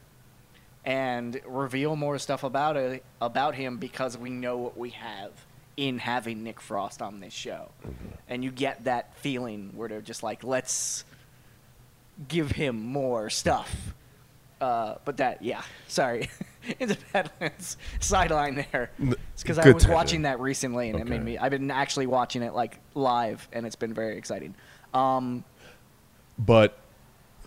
and 0.84 1.39
reveal 1.46 1.96
more 1.96 2.18
stuff 2.18 2.44
about 2.44 2.76
it, 2.78 3.04
about 3.22 3.54
him 3.56 3.78
because 3.78 4.18
we 4.18 4.30
know 4.30 4.58
what 4.58 4.78
we 4.78 4.89
have 4.92 5.32
in 5.78 6.00
having 6.00 6.44
Nick 6.44 6.60
Frost 6.60 7.02
on 7.02 7.20
this 7.20 7.32
show. 7.34 7.70
And 8.28 8.44
you 8.44 8.52
get 8.52 8.86
that 8.86 9.15
feeling 9.18 9.72
where 9.76 9.88
they're 9.88 10.02
just 10.02 10.24
like, 10.24 10.44
let's 10.44 11.06
give 12.28 12.52
him 12.52 12.82
more 12.82 13.30
stuff. 13.30 13.94
Uh, 14.62 14.95
but 15.06 15.17
that, 15.17 15.41
yeah, 15.41 15.62
sorry. 15.88 16.30
Into 16.80 16.98
Badlands 17.13 17.78
sideline 18.02 18.65
there. 18.72 18.91
It's 19.00 19.41
because 19.41 19.58
I 19.58 19.63
good 19.63 19.76
was 19.76 19.84
tangent. 19.84 19.95
watching 19.95 20.22
that 20.24 20.39
recently 20.41 20.89
and 20.89 21.00
it 21.00 21.08
made 21.08 21.15
Okay. 21.17 21.24
me, 21.24 21.38
I've 21.38 21.52
been 21.52 21.72
actually 21.72 22.06
watching 22.08 22.41
it 22.43 22.54
like 22.54 22.80
live 22.95 23.48
and 23.54 23.65
it's 23.65 23.78
been 23.78 23.93
very 23.93 24.17
exciting. 24.17 24.54
Um, 24.93 25.45
But 26.38 26.78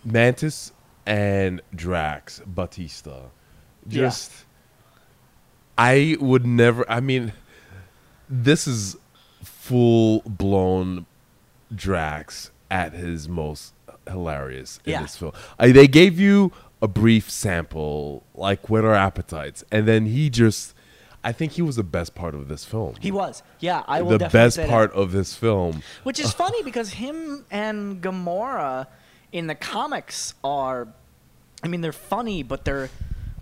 Mantis 0.03 0.71
and 1.05 1.61
Drax 1.75 2.41
Bautista, 2.45 3.25
Yeah. 3.87 4.01
just 4.01 4.31
I 5.77 6.17
would 6.19 6.45
never. 6.45 6.89
I 6.89 6.99
mean, 6.99 7.33
this 8.29 8.67
is 8.67 8.95
full 9.43 10.21
blown 10.21 11.05
Drax 11.73 12.51
at 12.69 12.93
his 12.93 13.27
most 13.29 13.73
hilarious 14.07 14.79
in 14.85 14.91
Yeah. 14.93 15.01
this 15.03 15.15
film. 15.17 15.33
I, 15.59 15.71
they 15.71 15.87
gave 15.87 16.19
you 16.19 16.51
a 16.83 16.87
brief 16.87 17.31
sample, 17.31 18.25
like 18.35 18.69
what 18.69 18.83
our 18.83 18.93
appetites, 18.93 19.63
and 19.71 19.87
then 19.87 20.05
he 20.05 20.29
just. 20.29 20.75
I 21.23 21.31
think 21.31 21.53
he 21.53 21.61
was 21.61 21.77
the 21.77 21.83
best 21.83 22.13
part 22.13 22.35
of 22.35 22.49
this 22.49 22.65
film. 22.65 22.95
he 22.99 23.09
was. 23.09 23.41
Yeah, 23.61 23.83
I 23.87 24.01
will 24.01 24.09
the 24.11 24.17
definitely 24.17 24.45
best 24.45 24.55
say 24.57 24.61
that. 24.63 24.69
part 24.69 24.91
of 24.91 25.13
this 25.13 25.33
film. 25.33 25.81
Which 26.03 26.19
is 26.19 26.33
funny 26.33 26.61
because 26.63 26.91
him 26.91 27.45
and 27.49 28.01
Gamora 28.03 28.87
in 29.31 29.47
the 29.47 29.55
comics 29.55 30.33
are, 30.43 30.89
I 31.63 31.69
mean, 31.69 31.79
they're 31.79 31.93
funny, 31.93 32.43
but 32.43 32.65
they're. 32.65 32.89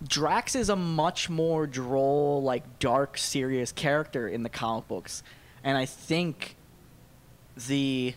Drax 0.07 0.55
is 0.55 0.69
a 0.69 0.75
much 0.75 1.27
more 1.27 1.65
droll, 1.65 2.43
like 2.43 2.77
dark, 2.77 3.17
serious 3.17 3.71
character 3.71 4.27
in 4.27 4.43
the 4.43 4.49
comic 4.49 4.87
books, 4.87 5.23
and 5.63 5.75
I 5.75 5.85
think 5.85 6.55
the 7.67 8.13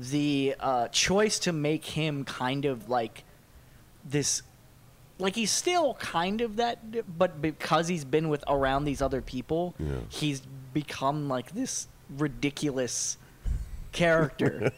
the 0.00 0.54
uh, 0.60 0.88
choice 0.88 1.38
to 1.40 1.52
make 1.52 1.84
him 1.84 2.24
kind 2.24 2.64
of 2.64 2.88
like 2.88 3.24
this 4.08 4.42
like 5.18 5.34
he's 5.34 5.50
still 5.50 5.94
kind 5.94 6.40
of 6.40 6.56
that 6.56 6.78
but 7.18 7.42
because 7.42 7.86
he's 7.88 8.04
been 8.04 8.30
with 8.30 8.42
around 8.48 8.84
these 8.84 9.02
other 9.02 9.20
people 9.20 9.74
Yeah. 9.78 9.96
he's 10.08 10.40
become 10.72 11.28
like 11.28 11.52
this 11.52 11.86
ridiculous 12.16 13.18
character 13.92 14.72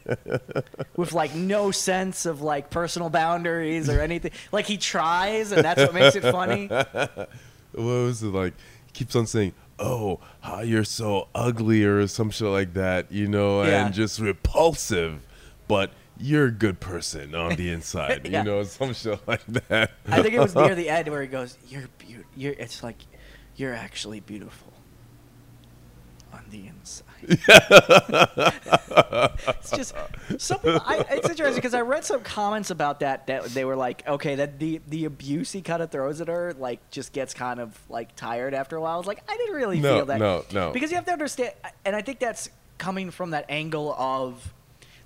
with 0.97 1.13
like 1.13 1.35
no 1.35 1.71
sense 1.71 2.27
of 2.27 2.41
like 2.43 2.71
personal 2.71 3.11
boundaries 3.11 3.89
or 3.89 4.01
anything 4.01 4.33
like 4.51 4.67
he 4.67 4.77
tries 4.79 5.53
and 5.53 5.63
that's 5.65 5.81
what 5.83 5.95
makes 5.95 6.17
it 6.17 6.23
funny 6.23 6.67
what 7.73 7.85
was 7.85 8.23
it 8.23 8.29
like? 8.29 8.55
He 8.87 8.93
keeps 8.93 9.15
on 9.17 9.27
saying, 9.27 9.55
"Oh, 9.83 10.21
how 10.41 10.61
you're 10.61 10.85
so 10.85 11.29
ugly" 11.35 11.85
or 11.85 12.07
some 12.07 12.31
shit 12.31 12.47
like 12.49 12.73
that, 12.75 13.11
you 13.11 13.27
know, 13.27 13.63
Yeah. 13.65 13.87
and 13.87 13.95
just 13.95 14.21
repulsive, 14.21 15.23
but 15.69 15.91
you're 16.19 16.47
a 16.47 16.51
good 16.53 16.79
person 16.79 17.35
on 17.35 17.57
the 17.57 17.71
inside, 17.77 18.29
Yeah. 18.29 18.39
you 18.39 18.45
know, 18.45 18.63
some 18.65 18.95
shit 18.95 19.19
like 19.27 19.45
that. 19.47 19.91
i 20.07 20.23
think 20.23 20.35
it 20.35 20.41
was 20.41 20.55
near 20.55 20.75
the 20.75 20.89
end 20.97 21.09
where 21.09 21.23
he 21.23 21.27
goes 21.29 21.59
you're 21.69 21.89
beautiful 21.99 22.31
you're 22.37 22.53
it's 22.53 22.83
like 22.83 22.99
you're 23.57 23.75
actually 23.75 24.21
beautiful 24.21 24.73
the 26.53 26.69
inside 26.69 27.05
it's 29.49 29.71
just 29.71 29.95
some. 30.39 30.59
I, 30.65 31.05
it's 31.11 31.29
interesting 31.29 31.55
because 31.57 31.75
I 31.75 31.83
read 31.83 32.05
some 32.05 32.21
comments 32.23 32.71
about 32.71 33.01
that 33.01 33.27
that 33.29 33.45
they 33.47 33.65
were 33.65 33.77
like, 33.77 34.07
okay, 34.09 34.35
that 34.37 34.59
the 34.59 34.81
the 34.89 35.05
abuse 35.05 35.53
he 35.53 35.63
kind 35.63 35.83
of 35.83 35.91
throws 35.91 36.21
at 36.21 36.29
her 36.29 36.53
like 36.59 36.91
just 36.91 37.13
gets 37.13 37.33
kind 37.35 37.61
of 37.61 37.79
like 37.89 38.15
tired 38.17 38.55
after 38.55 38.77
a 38.77 38.81
while. 38.81 38.95
I 38.95 38.99
was 38.99 39.07
like, 39.07 39.23
I 39.29 39.37
didn't 39.37 39.55
really 39.55 39.79
No, 39.81 39.97
feel 39.99 40.07
that. 40.07 40.19
no, 40.19 40.45
no. 40.53 40.73
Because 40.73 40.91
you 40.91 40.97
have 40.97 41.07
to 41.07 41.13
understand, 41.13 41.53
and 41.85 41.95
I 41.95 42.03
think 42.03 42.19
that's 42.19 42.51
coming 42.79 43.11
from 43.11 43.31
that 43.31 43.47
angle 43.49 43.93
of 43.95 44.53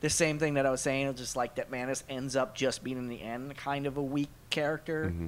the 0.00 0.09
same 0.11 0.38
thing 0.38 0.54
that 0.54 0.64
I 0.66 0.70
was 0.70 0.80
saying, 0.80 1.09
of 1.09 1.16
just 1.16 1.37
like 1.37 1.56
that 1.56 1.70
Mantis 1.70 2.02
ends 2.09 2.35
up 2.37 2.54
just 2.54 2.82
being 2.82 2.96
in 2.98 3.09
the 3.09 3.20
end 3.20 3.56
kind 3.56 3.87
of 3.87 3.96
a 3.96 4.02
weak 4.02 4.30
character. 4.50 5.06
Mm-hmm. 5.12 5.26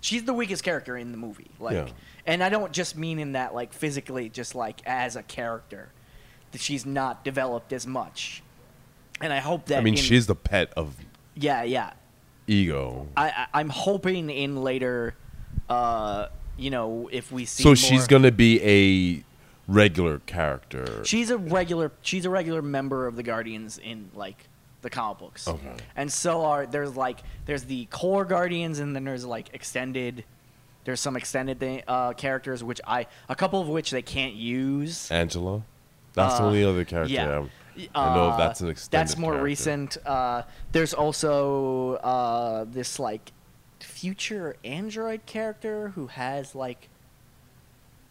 She's 0.00 0.24
the 0.24 0.34
weakest 0.34 0.62
character 0.62 0.96
in 0.96 1.10
the 1.10 1.18
movie, 1.18 1.50
like, 1.58 1.74
Yeah. 1.74 1.88
and 2.26 2.42
I 2.42 2.48
don't 2.48 2.72
just 2.72 2.96
mean 2.96 3.18
in 3.18 3.32
that 3.32 3.54
like 3.54 3.72
physically, 3.72 4.28
just 4.28 4.54
like 4.54 4.80
as 4.86 5.16
a 5.16 5.22
character, 5.22 5.88
that 6.52 6.60
she's 6.60 6.86
not 6.86 7.24
developed 7.24 7.72
as 7.72 7.86
much. 7.86 8.42
And 9.20 9.32
I 9.32 9.38
hope 9.38 9.66
that 9.66 9.78
I 9.78 9.80
mean, 9.82 9.94
in- 9.94 10.00
she's 10.00 10.26
the 10.26 10.34
pet 10.36 10.72
of 10.76 10.94
yeah, 11.34 11.62
yeah. 11.62 11.92
ego. 12.46 13.08
I, 13.16 13.28
I 13.30 13.46
I'm 13.54 13.68
hoping 13.70 14.30
in 14.30 14.62
later, 14.62 15.14
uh, 15.68 16.28
you 16.56 16.70
know, 16.70 17.08
if 17.10 17.32
we 17.32 17.44
see 17.44 17.62
So 17.62 17.70
more- 17.70 17.76
she's 17.76 18.06
gonna 18.06 18.30
be 18.30 18.62
a 18.62 19.24
regular 19.66 20.18
character. 20.20 21.02
She's 21.04 21.30
a 21.30 21.38
regular. 21.38 21.90
She's 22.02 22.24
a 22.24 22.30
regular 22.30 22.62
member 22.62 23.06
of 23.06 23.16
the 23.16 23.22
Guardians 23.24 23.78
in 23.78 24.10
like 24.14 24.46
the 24.82 24.90
comic 24.90 25.18
books. 25.18 25.48
Okay. 25.48 25.72
And 25.96 26.12
so 26.12 26.44
are 26.44 26.66
there's 26.66 26.96
like 26.96 27.20
there's 27.46 27.64
the 27.64 27.86
core 27.86 28.24
Guardians 28.24 28.78
and 28.78 28.94
then 28.94 29.04
there's 29.04 29.24
like 29.24 29.50
extended. 29.52 30.24
There's 30.84 31.00
some 31.00 31.16
extended 31.16 31.58
thing, 31.58 31.82
uh, 31.88 32.12
characters 32.12 32.62
which 32.62 32.80
I 32.86 33.06
a 33.28 33.34
couple 33.34 33.60
of 33.60 33.68
which 33.68 33.90
they 33.90 34.02
can't 34.02 34.34
use. 34.34 35.10
Angela. 35.10 35.62
That's 36.14 36.36
the 36.38 36.44
Uh, 36.44 36.46
only 36.46 36.64
other 36.64 36.84
character. 36.84 37.12
yeah. 37.14 37.28
I'm- 37.28 37.50
I 37.94 38.14
know 38.14 38.28
if 38.28 38.34
Uh, 38.34 38.36
that's 38.38 38.60
an 38.62 38.68
extended. 38.70 38.98
That's 39.08 39.18
more 39.18 39.32
character. 39.32 39.44
recent. 39.44 39.96
Uh, 40.06 40.42
there's 40.72 40.94
also 40.94 41.94
uh, 41.96 42.64
this 42.68 42.98
like 42.98 43.32
future 43.80 44.56
android 44.64 45.26
character 45.26 45.88
who 45.90 46.06
has 46.06 46.54
like 46.54 46.88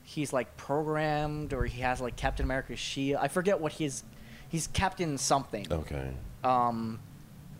he's 0.04 0.32
like 0.32 0.56
programmed 0.58 1.54
or 1.54 1.66
he 1.66 1.82
has 1.82 2.00
like 2.02 2.16
Captain 2.16 2.44
America's 2.46 2.80
shield. 2.80 3.20
I 3.22 3.28
forget 3.28 3.60
what 3.60 3.74
his 3.74 4.04
he's 4.50 4.68
Captain 4.68 5.18
something. 5.18 5.66
Okay. 5.72 6.12
Um, 6.46 7.00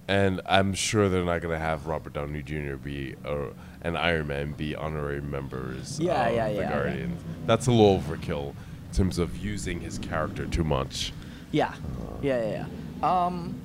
And 0.08 0.42
I'm 0.46 0.74
sure 0.76 1.10
they're 1.10 1.26
not 1.26 1.42
gonna 1.42 1.58
have 1.58 1.88
Robert 1.88 2.14
Downey 2.14 2.44
Jr. 2.44 2.76
be 2.76 3.16
or 3.26 3.54
and 3.82 3.98
Iron 3.98 4.28
Man 4.28 4.52
be 4.54 4.76
honorary 4.76 5.22
members 5.22 6.00
Yeah, 6.00 6.28
of 6.28 6.36
yeah, 6.36 6.48
the 6.50 6.54
yeah, 6.54 6.60
yeah. 6.62 6.70
Guardians. 6.70 7.24
That's 7.48 7.68
a 7.68 7.72
little 7.72 8.00
overkill 8.00 8.50
in 8.90 8.94
terms 8.94 9.18
of 9.18 9.36
using 9.38 9.80
his 9.82 9.98
character 9.98 10.46
too 10.46 10.64
much. 10.64 11.12
yeah, 11.52 11.74
yeah, 12.22 12.42
yeah. 12.44 12.66
yeah. 13.02 13.26
Um, 13.26 13.60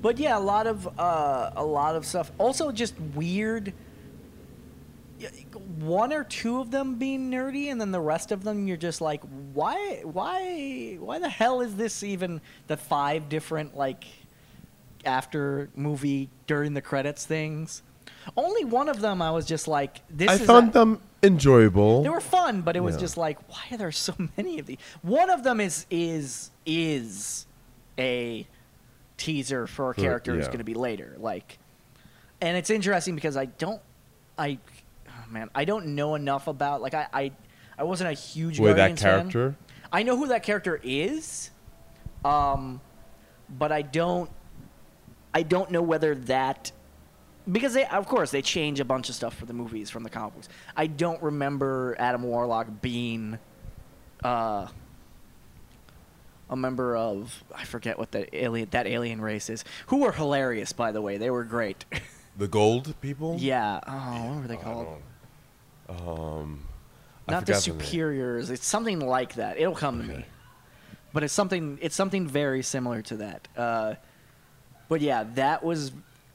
but 0.00 0.18
yeah, 0.18 0.36
a 0.36 0.40
lot 0.40 0.66
of 0.66 0.86
uh, 0.98 1.52
a 1.56 1.64
lot 1.64 1.94
of 1.96 2.04
stuff. 2.06 2.32
Also, 2.38 2.72
just 2.72 2.98
weird. 3.14 3.72
One 5.78 6.12
or 6.12 6.24
two 6.24 6.58
of 6.60 6.70
them 6.72 6.96
being 6.96 7.30
nerdy, 7.30 7.70
and 7.70 7.80
then 7.80 7.92
the 7.92 8.00
rest 8.00 8.32
of 8.32 8.42
them 8.42 8.66
you're 8.66 8.76
just 8.76 9.00
like, 9.00 9.22
why, 9.52 10.00
why, 10.02 10.96
why 10.98 11.18
the 11.20 11.28
hell 11.28 11.60
is 11.60 11.76
this 11.76 12.02
even 12.02 12.40
the 12.66 12.76
five 12.76 13.28
different 13.28 13.76
like 13.76 14.04
after 15.04 15.68
movie 15.74 16.30
during 16.46 16.74
the 16.74 16.82
credits 16.82 17.24
things? 17.26 17.82
Only 18.36 18.64
one 18.64 18.88
of 18.88 19.00
them 19.00 19.20
I 19.20 19.30
was 19.32 19.46
just 19.46 19.66
like, 19.68 20.00
this 20.08 20.28
I 20.30 20.34
is 20.34 20.42
found 20.42 20.70
a- 20.70 20.72
them 20.72 21.00
enjoyable. 21.22 22.02
they 22.02 22.08
were 22.08 22.20
fun, 22.20 22.62
but 22.62 22.76
it 22.76 22.80
was 22.80 22.94
Yeah. 22.96 23.00
just 23.00 23.16
like, 23.16 23.38
why 23.50 23.60
are 23.72 23.76
there 23.76 23.92
so 23.92 24.14
many 24.36 24.58
of 24.58 24.66
these? 24.66 24.78
One 25.02 25.30
of 25.30 25.42
them 25.42 25.60
is 25.60 25.86
is 25.90 26.50
is 26.66 27.46
a 27.98 28.46
teaser 29.16 29.66
for 29.66 29.90
a 29.90 29.94
character 29.94 30.34
who's 30.34 30.46
going 30.46 30.58
to 30.58 30.64
be 30.64 30.74
later. 30.74 31.16
Like, 31.18 31.58
and 32.40 32.56
it's 32.56 32.70
interesting 32.70 33.14
because 33.14 33.36
I 33.36 33.44
don't, 33.46 33.80
I, 34.38 34.58
oh 35.08 35.12
man, 35.30 35.50
I 35.54 35.64
don't 35.64 35.94
know 35.94 36.14
enough 36.14 36.46
about. 36.48 36.80
Like, 36.82 36.94
I 36.94 37.06
I, 37.12 37.32
I 37.78 37.84
wasn't 37.84 38.10
a 38.10 38.14
huge 38.14 38.58
Wait, 38.60 38.68
that 38.72 38.76
Guardians 38.76 39.02
fan. 39.02 39.30
character? 39.30 39.56
I 39.92 40.02
know 40.04 40.16
who 40.16 40.28
that 40.28 40.42
character 40.44 40.80
is, 40.82 41.50
um, 42.24 42.80
but 43.58 43.72
I 43.72 43.82
don't. 43.82 44.30
I 45.34 45.42
don't 45.42 45.70
know 45.70 45.82
whether 45.82 46.14
that 46.14 46.72
because 47.50 47.74
they 47.74 47.84
of 47.86 48.06
course 48.06 48.30
they 48.30 48.42
change 48.42 48.80
a 48.80 48.84
bunch 48.84 49.08
of 49.08 49.14
stuff 49.14 49.34
for 49.34 49.46
the 49.46 49.52
movies 49.52 49.90
from 49.90 50.02
the 50.02 50.10
comic 50.10 50.34
books. 50.34 50.48
I 50.76 50.86
don't 50.86 51.22
remember 51.22 51.96
Adam 51.98 52.22
Warlock 52.22 52.80
being 52.80 53.38
uh, 54.22 54.68
a 56.50 56.56
member 56.56 56.96
of 56.96 57.42
I 57.54 57.64
forget 57.64 57.98
what 57.98 58.12
the 58.12 58.34
alien 58.36 58.68
that 58.70 58.86
alien 58.86 59.20
race 59.20 59.50
is. 59.50 59.64
Who 59.86 59.98
were 59.98 60.12
hilarious 60.12 60.72
by 60.72 60.92
the 60.92 61.00
way. 61.00 61.16
They 61.16 61.30
were 61.30 61.44
great. 61.44 61.84
The 62.34 62.48
gold 62.48 62.94
people? 63.02 63.36
yeah. 63.38 63.80
Oh, 63.86 64.30
what 64.30 64.40
were 64.40 64.48
they 64.48 64.56
called? 64.56 65.02
Um, 65.88 66.64
I 67.28 67.32
Not 67.32 67.46
the 67.46 67.54
superiors. 67.54 68.48
It's 68.48 68.66
something 68.66 69.00
like 69.00 69.34
that. 69.34 69.58
It'll 69.58 69.74
come 69.74 70.00
to 70.00 70.04
me. 70.04 70.24
But 71.12 71.24
it's 71.24 71.34
something. 71.34 71.78
It's 71.82 71.94
something 71.94 72.26
very 72.26 72.62
similar 72.62 73.02
to 73.02 73.16
that. 73.18 73.48
Uh, 73.54 73.94
but 74.92 75.00
yeah, 75.00 75.24
that 75.36 75.64
was 75.64 75.90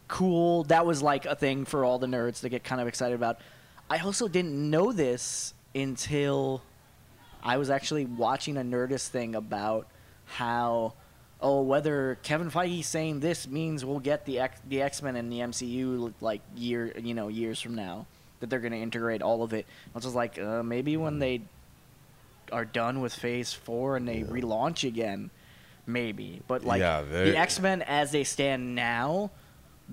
cool. 0.08 0.63
That 0.63 0.84
was 0.84 1.04
like 1.04 1.28
a 1.28 1.36
thing 1.36 1.63
for 1.63 1.86
all 1.86 2.00
the 2.00 2.08
nerds 2.08 2.41
to 2.41 2.50
get 2.50 2.63
kind 2.63 2.82
of 2.82 2.88
excited 2.88 3.13
about. 3.13 3.39
I 3.88 4.00
also 4.00 4.28
didn't 4.28 4.72
know 4.72 4.91
this 4.91 5.54
until 5.76 6.63
I 7.43 7.58
was 7.58 7.70
actually 7.70 8.06
watching 8.06 8.58
a 8.58 8.62
Nerdist 8.62 9.10
thing 9.10 9.36
about 9.36 9.86
how 10.26 10.93
oh, 11.39 11.62
whether 11.62 12.17
Kevin 12.24 12.50
Feige 12.50 12.84
saying 12.84 13.20
this 13.20 13.48
means 13.48 13.86
we'll 13.86 14.00
get 14.00 14.26
the 14.26 14.39
X, 14.39 14.60
the 14.67 14.82
X 14.82 15.04
Men 15.04 15.15
and 15.17 15.32
the 15.32 15.38
MCU 15.38 16.12
like 16.20 16.41
year, 16.56 16.91
you 16.98 17.13
know, 17.13 17.28
years 17.28 17.62
from 17.62 17.76
now 17.76 18.08
that 18.39 18.50
they're 18.50 18.60
going 18.60 18.72
to 18.72 18.80
integrate 18.80 19.22
all 19.22 19.43
of 19.43 19.54
it. 19.54 19.67
I 19.70 19.91
was 19.93 20.04
just 20.04 20.15
like, 20.15 20.39
uh, 20.39 20.63
maybe 20.63 20.98
when 20.98 21.20
they 21.20 21.41
are 22.52 22.65
done 22.65 23.02
with 23.02 23.13
Phase 23.13 23.54
Four 23.54 23.98
and 23.98 24.08
they 24.08 24.24
relaunch 24.24 24.84
again, 24.88 25.30
maybe. 25.88 26.41
But 26.47 26.63
like 26.63 26.80
Yeah, 26.80 27.02
the 27.02 27.36
X 27.38 27.60
Men 27.60 27.82
as 27.82 28.12
they 28.12 28.23
stand 28.23 28.76
now 28.76 29.32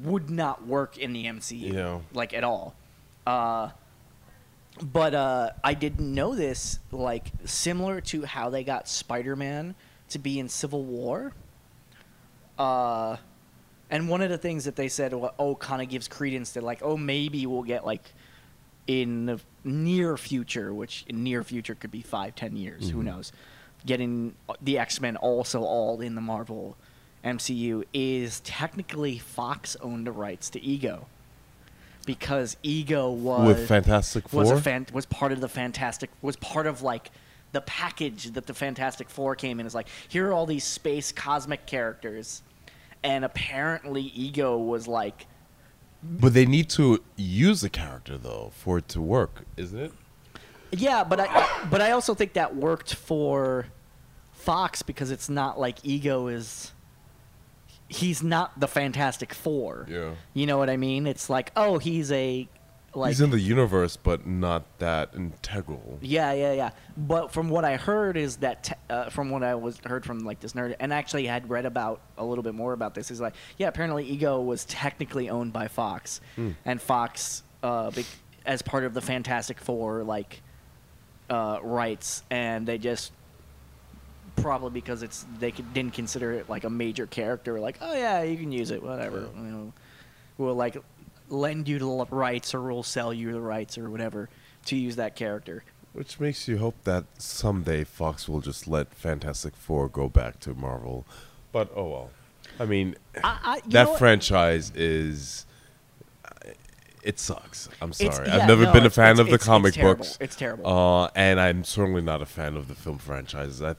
would 0.03 0.29
not 0.29 0.67
work 0.67 0.99
in 0.99 1.13
the 1.13 1.25
MCU, 1.27 1.73
Yeah. 1.73 2.01
like 2.13 2.35
at 2.35 2.45
all. 2.45 2.75
Uh, 3.27 3.71
but 4.83 5.15
uh, 5.15 5.51
I 5.63 5.75
didn't 5.75 6.13
know 6.15 6.35
this. 6.35 6.81
Like 6.91 7.31
similar 7.45 8.01
to 8.03 8.25
how 8.25 8.51
they 8.51 8.65
got 8.65 8.89
Spider 8.89 9.37
Man 9.37 9.75
to 10.11 10.19
be 10.19 10.39
in 10.39 10.49
Civil 10.49 10.83
War. 10.83 11.33
Uh, 12.59 13.17
and 13.91 14.09
one 14.09 14.23
of 14.23 14.31
the 14.31 14.39
things 14.39 14.65
that 14.65 14.77
they 14.77 14.89
said, 14.89 15.13
well, 15.13 15.35
oh, 15.39 15.55
kind 15.55 15.81
of 15.83 15.89
gives 15.89 16.09
credence 16.09 16.53
to 16.55 16.61
like, 16.61 16.81
oh, 16.83 16.97
maybe 16.97 17.47
we'll 17.47 17.63
get 17.63 17.87
like 17.87 18.03
in 18.87 19.27
the 19.27 19.41
near 19.63 20.17
future, 20.17 20.73
which 20.75 21.05
in 21.09 21.23
near 21.23 21.43
future 21.45 21.75
could 21.75 21.91
be 21.91 22.03
five, 22.03 22.35
ten 22.35 22.57
years, 22.57 22.91
who 22.91 23.03
knows? 23.03 23.33
Getting 23.87 24.35
the 24.63 24.79
X 24.79 25.01
Men 25.01 25.17
also 25.17 25.63
all 25.63 26.01
in 26.01 26.15
the 26.15 26.21
Marvel 26.21 26.77
MCU 27.25 27.85
is 27.93 28.41
technically 28.41 29.19
Fox 29.19 29.77
owned 29.81 30.07
the 30.07 30.13
rights 30.13 30.51
to 30.51 30.63
Ego, 30.63 31.07
because 32.07 32.57
Ego 32.63 33.11
was 33.11 33.47
With 33.47 33.69
Fantastic 33.69 34.33
was 34.33 34.49
Four? 34.49 34.59
a 34.59 34.61
fan, 34.61 34.87
was 34.93 35.07
part 35.07 35.33
of 35.33 35.41
the 35.41 35.49
Fantastic 35.49 36.11
was 36.23 36.37
part 36.37 36.67
of 36.67 36.83
like 36.83 37.11
the 37.53 37.61
package 37.61 38.33
that 38.33 38.47
the 38.47 38.55
Fantastic 38.55 39.09
Four 39.11 39.37
came 39.37 39.61
in. 39.61 39.67
Is 39.67 39.75
like 39.75 39.89
here 40.09 40.29
are 40.29 40.33
all 40.33 40.47
these 40.47 40.65
space 40.65 41.13
cosmic 41.13 41.67
characters, 41.67 42.43
and 43.03 43.25
apparently 43.25 44.03
Ego 44.03 44.57
was 44.59 44.89
like 44.89 45.27
But 46.03 46.33
they 46.35 46.47
need 46.47 46.69
to 46.71 47.03
use 47.17 47.61
the 47.61 47.71
character 47.71 48.17
though 48.17 48.51
for 48.55 48.79
it 48.79 48.89
to 48.89 49.01
work, 49.01 49.45
isn't 49.57 49.79
it? 49.79 49.93
Yeah, 50.73 51.05
but 51.05 51.21
I 51.21 51.67
but 51.71 51.81
I 51.81 51.93
also 51.93 52.15
think 52.15 52.33
that 52.33 52.57
worked 52.57 52.95
for 52.95 53.67
Fox 54.45 54.83
because 54.83 55.11
it's 55.11 55.29
not 55.29 55.59
like 55.59 55.79
Ego 55.83 56.29
is 56.29 56.73
he's 57.89 58.23
not 58.23 58.59
the 58.61 58.69
Fantastic 58.69 59.33
Four. 59.35 59.87
Yeah. 59.89 60.13
You 60.35 60.47
know 60.47 60.59
what 60.59 60.71
I 60.71 60.77
mean? 60.77 61.07
It's 61.07 61.29
like, 61.31 61.51
oh, 61.57 61.79
he's 61.79 62.11
a 62.13 62.49
like 62.95 63.11
He's 63.11 63.21
in 63.21 63.31
the 63.31 63.41
universe, 63.41 63.97
but 63.97 64.25
not 64.27 64.63
that 64.79 65.11
integral. 65.17 65.99
Yeah, 66.01 66.33
yeah, 66.33 66.53
yeah. 66.53 66.71
But 66.97 67.33
from 67.33 67.49
what 67.49 67.65
I 67.65 67.77
heard 67.77 68.17
is 68.17 68.37
that 68.37 68.65
te- 68.65 68.75
uh, 68.89 69.11
from 69.11 69.31
what 69.31 69.43
I 69.43 69.55
was 69.57 69.79
heard 69.85 70.05
from 70.05 70.21
like 70.21 70.41
this 70.41 70.53
nerd, 70.53 70.77
and 70.79 70.93
actually 70.93 71.27
had 71.27 71.51
read 71.51 71.67
about 71.67 72.01
a 72.17 72.25
little 72.25 72.45
bit 72.45 72.55
more 72.55 72.73
about 72.73 72.95
this 72.95 73.11
is 73.11 73.21
like, 73.21 73.35
yeah, 73.59 73.69
apparently 73.69 74.05
Ego 74.05 74.41
was 74.41 74.65
technically 74.67 75.29
owned 75.29 75.53
by 75.53 75.67
Fox, 75.69 76.21
and 76.65 76.81
Fox, 76.81 77.43
uh, 77.63 77.91
bec- 77.91 78.05
as 78.47 78.63
part 78.63 78.85
of 78.85 78.95
the 78.95 79.01
Fantastic 79.01 79.59
Four, 79.59 80.05
like, 80.05 80.41
uh, 81.31 81.59
rights, 81.63 82.23
and 82.31 82.65
they 82.67 82.79
just 82.79 83.11
probably 84.37 84.71
because 84.71 85.03
it's 85.03 85.27
they 85.39 85.51
didn't 85.51 85.95
consider 85.95 86.33
it 86.33 86.49
like 86.49 86.65
a 86.65 86.71
major 86.71 87.07
character, 87.07 87.61
like, 87.61 87.79
oh 87.81 87.95
yeah, 87.95 88.23
you 88.23 88.37
can 88.37 88.53
use 88.53 88.71
it, 88.71 88.83
whatever, 88.83 89.29
you 89.37 89.43
know, 89.43 89.73
we'll 90.39 90.55
like 90.55 90.77
lend 91.29 91.69
you 91.69 91.79
the 91.79 92.07
rights 92.11 92.55
or 92.55 92.63
we'll 92.63 92.83
sell 92.83 93.13
you 93.13 93.33
the 93.33 93.41
rights 93.41 93.79
or 93.79 93.89
whatever 93.91 94.29
to 94.67 94.77
use 94.77 94.97
that 94.97 95.17
character. 95.17 95.65
Which 95.93 96.19
makes 96.19 96.49
you 96.49 96.59
hope 96.59 96.75
that 96.85 97.05
someday 97.19 97.85
Fox 97.85 98.29
will 98.29 98.41
just 98.41 98.67
let 98.67 98.93
Fantastic 98.95 99.55
Four 99.55 99.89
go 99.89 100.09
back 100.09 100.41
to 100.41 100.53
Marvel. 100.55 101.07
But 101.53 101.71
oh 101.77 101.89
well. 101.89 102.11
I 102.59 102.67
mean, 102.67 102.97
I, 103.23 103.39
I, 103.45 103.61
that 103.69 103.99
franchise 103.99 104.71
is. 104.75 105.47
It 107.03 107.19
sucks. 107.19 107.69
I'm 107.83 107.93
sorry. 107.93 108.27
yeah, 108.27 108.37
I've 108.39 108.49
never 108.49 108.65
no, 108.65 108.73
been 108.73 108.87
a 108.87 108.91
fan 108.91 109.13
it's- 109.13 109.19
of 109.21 109.27
the 109.27 109.35
it's- 109.35 109.41
it's 109.43 109.45
comic 109.45 109.75
terrible. 109.75 110.05
books. 110.05 110.17
It's 110.21 110.37
terrible. 110.37 110.67
Uh, 110.67 111.11
and 111.15 111.39
I'm 111.39 111.63
certainly 111.63 112.01
not 112.01 112.23
a 112.23 112.27
fan 112.27 112.57
of 112.57 112.67
the 112.67 112.75
film 112.75 112.97
franchises. 112.99 113.61
I, 113.63 113.75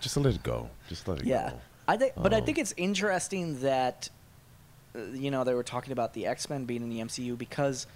just 0.00 0.16
let 0.16 0.26
it 0.34 0.42
go. 0.42 0.68
Just 0.88 1.08
let 1.08 1.18
it 1.20 1.24
Yeah, 1.26 1.50
go. 1.50 1.60
I 1.88 1.96
think, 1.96 2.12
but 2.16 2.34
I 2.34 2.38
Um, 2.38 2.44
think 2.44 2.58
it's 2.58 2.74
interesting 2.76 3.60
that 3.60 4.08
uh, 4.94 5.00
you 5.12 5.30
know 5.30 5.44
they 5.44 5.54
were 5.54 5.62
talking 5.62 5.92
about 5.92 6.14
the 6.14 6.26
X 6.26 6.48
Men 6.50 6.64
being 6.64 6.82
in 6.82 6.90
the 6.90 7.00
MCU 7.00 7.36
because 7.36 7.86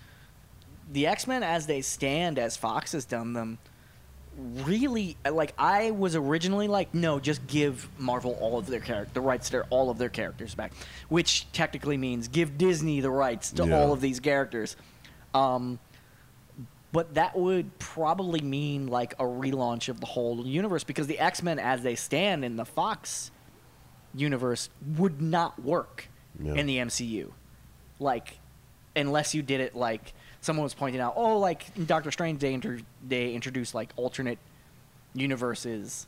the 0.92 1.06
X 1.06 1.26
Men 1.26 1.42
as 1.42 1.66
they 1.66 1.80
stand, 1.82 2.38
as 2.38 2.56
Fox 2.56 2.92
has 2.92 3.04
done 3.04 3.32
them, 3.32 3.58
really 4.36 5.16
uh, 5.26 5.32
like 5.32 5.52
I 5.58 5.90
was 5.90 6.14
originally 6.16 6.68
like, 6.68 6.94
no, 6.94 7.18
just 7.20 7.46
give 7.46 7.88
Marvel 7.98 8.36
all 8.40 8.58
of 8.58 8.66
their 8.66 8.80
character 8.80 9.10
the 9.14 9.20
rights 9.20 9.50
to 9.50 9.62
all 9.70 9.90
of 9.90 9.98
their 9.98 10.08
characters 10.08 10.54
back, 10.54 10.72
which 11.08 11.50
technically 11.52 11.96
means 11.96 12.28
give 12.28 12.56
Disney 12.56 13.00
the 13.00 13.10
rights 13.10 13.50
to 13.52 13.66
Yeah. 13.66 13.78
all 13.78 13.92
of 13.92 14.00
these 14.00 14.20
characters. 14.20 14.76
Um, 15.34 15.78
but 16.92 17.14
that 17.14 17.37
would 17.38 17.79
probably 17.79 18.40
mean 18.40 18.87
like 18.88 19.12
a 19.14 19.24
relaunch 19.24 19.88
of 19.88 20.00
the 20.00 20.07
whole 20.07 20.46
universe 20.46 20.85
because 20.85 21.07
the 21.07 21.18
X 21.18 21.42
Men 21.42 21.59
as 21.59 21.83
they 21.83 21.94
stand 21.94 22.44
in 22.44 22.57
the 22.57 22.64
Fox 22.64 23.31
universe 24.14 24.68
would 24.98 25.20
not 25.22 25.62
work 25.62 26.09
Yeah. 26.42 26.55
in 26.55 26.66
the 26.66 26.79
MCU. 26.79 27.31
Like, 27.98 28.38
unless 28.96 29.35
you 29.35 29.42
did 29.42 29.61
it 29.61 29.76
like 29.76 30.12
someone 30.40 30.64
was 30.64 30.74
pointing 30.74 31.00
out, 31.00 31.14
oh, 31.16 31.38
like 31.38 31.64
in 31.76 31.85
Doctor 31.87 32.11
Strange, 32.11 32.40
they 32.40 32.53
inter- 32.55 32.81
they 33.07 33.33
introduced 33.35 33.74
like 33.74 33.92
alternate 33.96 34.38
universes, 35.14 36.07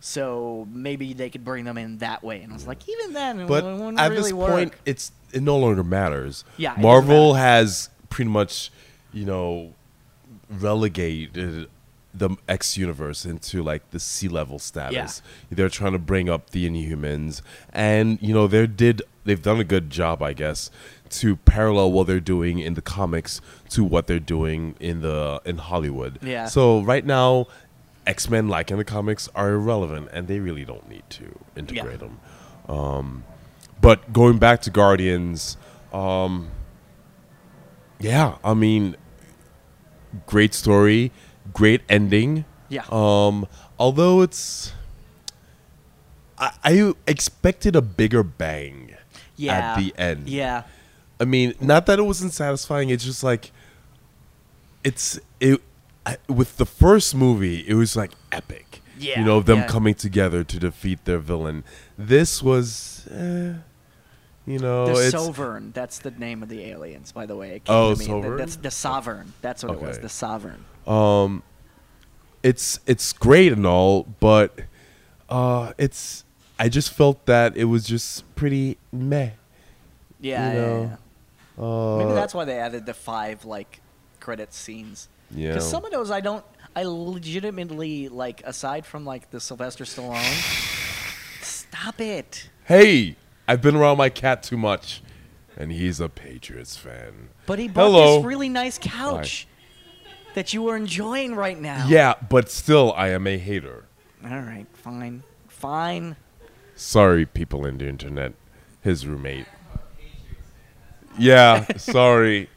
so 0.00 0.66
maybe 0.70 1.12
they 1.14 1.30
could 1.30 1.44
bring 1.44 1.64
them 1.64 1.78
in 1.78 1.98
that 1.98 2.22
way. 2.22 2.40
And 2.42 2.52
I 2.52 2.54
was 2.54 2.66
like, 2.66 2.88
even 2.88 3.12
then, 3.12 3.40
it 3.40 3.48
But 3.48 3.64
wouldn't 3.64 3.98
at 3.98 4.10
really 4.10 4.22
this 4.24 4.32
work. 4.32 4.50
point, 4.50 4.74
it's 4.86 5.12
it 5.32 5.42
no 5.42 5.56
longer 5.58 5.82
matters. 5.82 6.44
Yeah, 6.56 6.74
Marvel 6.78 7.32
matter. 7.32 7.44
has 7.44 7.88
pretty 8.10 8.30
much, 8.30 8.70
you 9.12 9.24
know, 9.24 9.72
relegated 10.50 11.68
the 12.12 12.36
X 12.48 12.76
universe 12.76 13.24
into 13.24 13.62
like 13.62 13.90
the 13.90 13.98
sea 13.98 14.28
level 14.28 14.58
status. 14.58 15.20
They're 15.50 15.68
trying 15.68 15.92
to 15.92 15.98
bring 15.98 16.28
up 16.28 16.50
the 16.50 16.68
Inhumans, 16.68 17.42
and 17.72 18.18
you 18.22 18.32
know 18.32 18.46
they 18.46 18.66
did 18.66 19.02
they've 19.24 19.42
done 19.42 19.60
a 19.60 19.64
good 19.64 19.90
job, 19.90 20.22
I 20.22 20.32
guess, 20.32 20.70
to 21.10 21.36
parallel 21.36 21.92
what 21.92 22.06
they're 22.06 22.20
doing 22.20 22.58
in 22.60 22.74
the 22.74 22.82
comics 22.82 23.40
to 23.70 23.82
what 23.82 24.06
they're 24.06 24.20
doing 24.20 24.76
in 24.78 25.00
the 25.00 25.40
in 25.44 25.58
Hollywood. 25.58 26.18
Yeah. 26.22 26.46
So 26.46 26.80
right 26.80 27.04
now. 27.04 27.46
X 28.06 28.28
Men, 28.28 28.48
like 28.48 28.70
in 28.70 28.76
the 28.76 28.84
comics, 28.84 29.30
are 29.34 29.52
irrelevant, 29.52 30.10
and 30.12 30.28
they 30.28 30.38
really 30.38 30.66
don't 30.66 30.86
need 30.90 31.04
to 31.08 31.38
integrate 31.56 32.00
them. 32.00 32.20
Um, 32.68 33.24
but 33.80 34.12
going 34.12 34.36
back 34.36 34.60
to 34.62 34.70
Guardians, 34.70 35.56
um, 35.90 36.50
yeah, 37.98 38.36
I 38.44 38.52
mean, 38.52 38.96
great 40.26 40.54
story, 40.54 41.12
great 41.52 41.82
ending. 41.88 42.44
Yeah. 42.68 42.84
Um, 42.90 43.46
although 43.78 44.22
it's, 44.22 44.72
I, 46.38 46.52
I 46.64 46.92
expected 47.06 47.76
a 47.76 47.82
bigger 47.82 48.22
bang 48.22 48.96
yeah, 49.36 49.52
at 49.52 49.78
the 49.78 49.94
end. 49.96 50.28
Yeah, 50.28 50.64
I 51.20 51.24
mean, 51.24 51.54
not 51.60 51.86
that 51.86 51.98
it 51.98 52.02
wasn't 52.02 52.32
satisfying. 52.32 52.90
It's 52.90 53.04
just 53.04 53.22
like, 53.22 53.52
it's 54.82 55.20
it. 55.40 55.60
I, 56.06 56.18
with 56.28 56.56
the 56.58 56.66
first 56.66 57.14
movie, 57.14 57.66
it 57.66 57.74
was 57.74 57.96
like 57.96 58.12
epic. 58.32 58.82
Yeah, 58.98 59.18
you 59.18 59.24
know 59.24 59.40
them 59.40 59.58
yeah. 59.58 59.66
coming 59.66 59.94
together 59.94 60.44
to 60.44 60.58
defeat 60.58 61.04
their 61.04 61.18
villain. 61.18 61.64
This 61.96 62.42
was, 62.42 63.08
eh, 63.10 63.54
you 64.46 64.58
know, 64.58 64.86
the 64.86 65.10
Sovereign. 65.10 65.72
That's 65.72 65.98
the 65.98 66.10
name 66.10 66.42
of 66.42 66.48
the 66.48 66.64
aliens, 66.66 67.12
by 67.12 67.26
the 67.26 67.36
way. 67.36 67.56
It 67.56 67.62
Oh, 67.68 67.94
to 67.94 67.98
me. 67.98 68.04
Sovereign? 68.06 68.36
That's 68.36 68.56
the 68.56 68.70
Sovereign. 68.70 69.32
That's 69.40 69.64
what 69.64 69.74
it 69.74 69.80
was. 69.80 69.98
The 69.98 70.08
Sovereign. 70.08 70.64
um, 70.86 71.42
it's 72.42 72.78
it's 72.86 73.12
great 73.14 73.52
and 73.52 73.66
all, 73.66 74.02
but 74.20 74.60
uh, 75.30 75.72
it's 75.78 76.24
I 76.58 76.68
just 76.68 76.92
felt 76.92 77.24
that 77.26 77.56
it 77.56 77.64
was 77.64 77.84
just 77.84 78.22
pretty 78.36 78.76
meh. 78.92 79.30
Yeah, 80.20 80.52
You 80.52 80.58
yeah, 80.58 80.80
yeah. 80.80 80.96
Uh, 81.64 81.96
Maybe 81.98 82.12
that's 82.12 82.34
why 82.34 82.44
they 82.44 82.58
added 82.58 82.84
the 82.86 82.94
five 82.94 83.44
like 83.44 83.80
credit 84.20 84.52
scenes. 84.52 85.08
yeah. 85.30 85.48
Because 85.52 85.68
some 85.68 85.84
of 85.84 85.90
those 85.92 86.10
I 86.10 86.20
don't, 86.20 86.44
I 86.76 86.82
legitimately 86.84 88.08
like. 88.08 88.42
Aside 88.44 88.84
from 88.84 89.04
like 89.06 89.30
the 89.30 89.40
Sylvester 89.40 89.84
Stallone, 89.84 90.22
stop 91.42 92.00
it. 92.00 92.50
Hey, 92.64 93.16
I've 93.46 93.60
been 93.60 93.76
around 93.76 93.98
my 93.98 94.08
cat 94.08 94.42
too 94.42 94.56
much, 94.56 95.02
and 95.56 95.70
he's 95.70 96.00
a 96.00 96.08
Patriots 96.08 96.76
fan. 96.76 97.28
But 97.46 97.58
he 97.58 97.68
bought 97.68 97.90
Hello. 97.90 98.16
this 98.16 98.24
really 98.24 98.48
nice 98.48 98.78
couch 98.80 99.46
that 100.34 100.52
you 100.52 100.62
were 100.62 100.76
enjoying 100.76 101.34
right 101.34 101.60
now. 101.60 101.86
Yeah, 101.88 102.14
but 102.28 102.50
still, 102.50 102.92
I 102.96 103.08
am 103.08 103.26
a 103.26 103.38
hater. 103.38 103.84
All 104.24 104.40
right, 104.40 104.66
fine, 104.72 105.22
fine. 105.48 106.16
Sorry, 106.74 107.26
people 107.26 107.66
in 107.66 107.78
the 107.78 107.86
internet. 107.86 108.32
His 108.80 109.06
roommate. 109.06 109.46
Yeah, 111.18 111.64
sorry. 111.76 112.48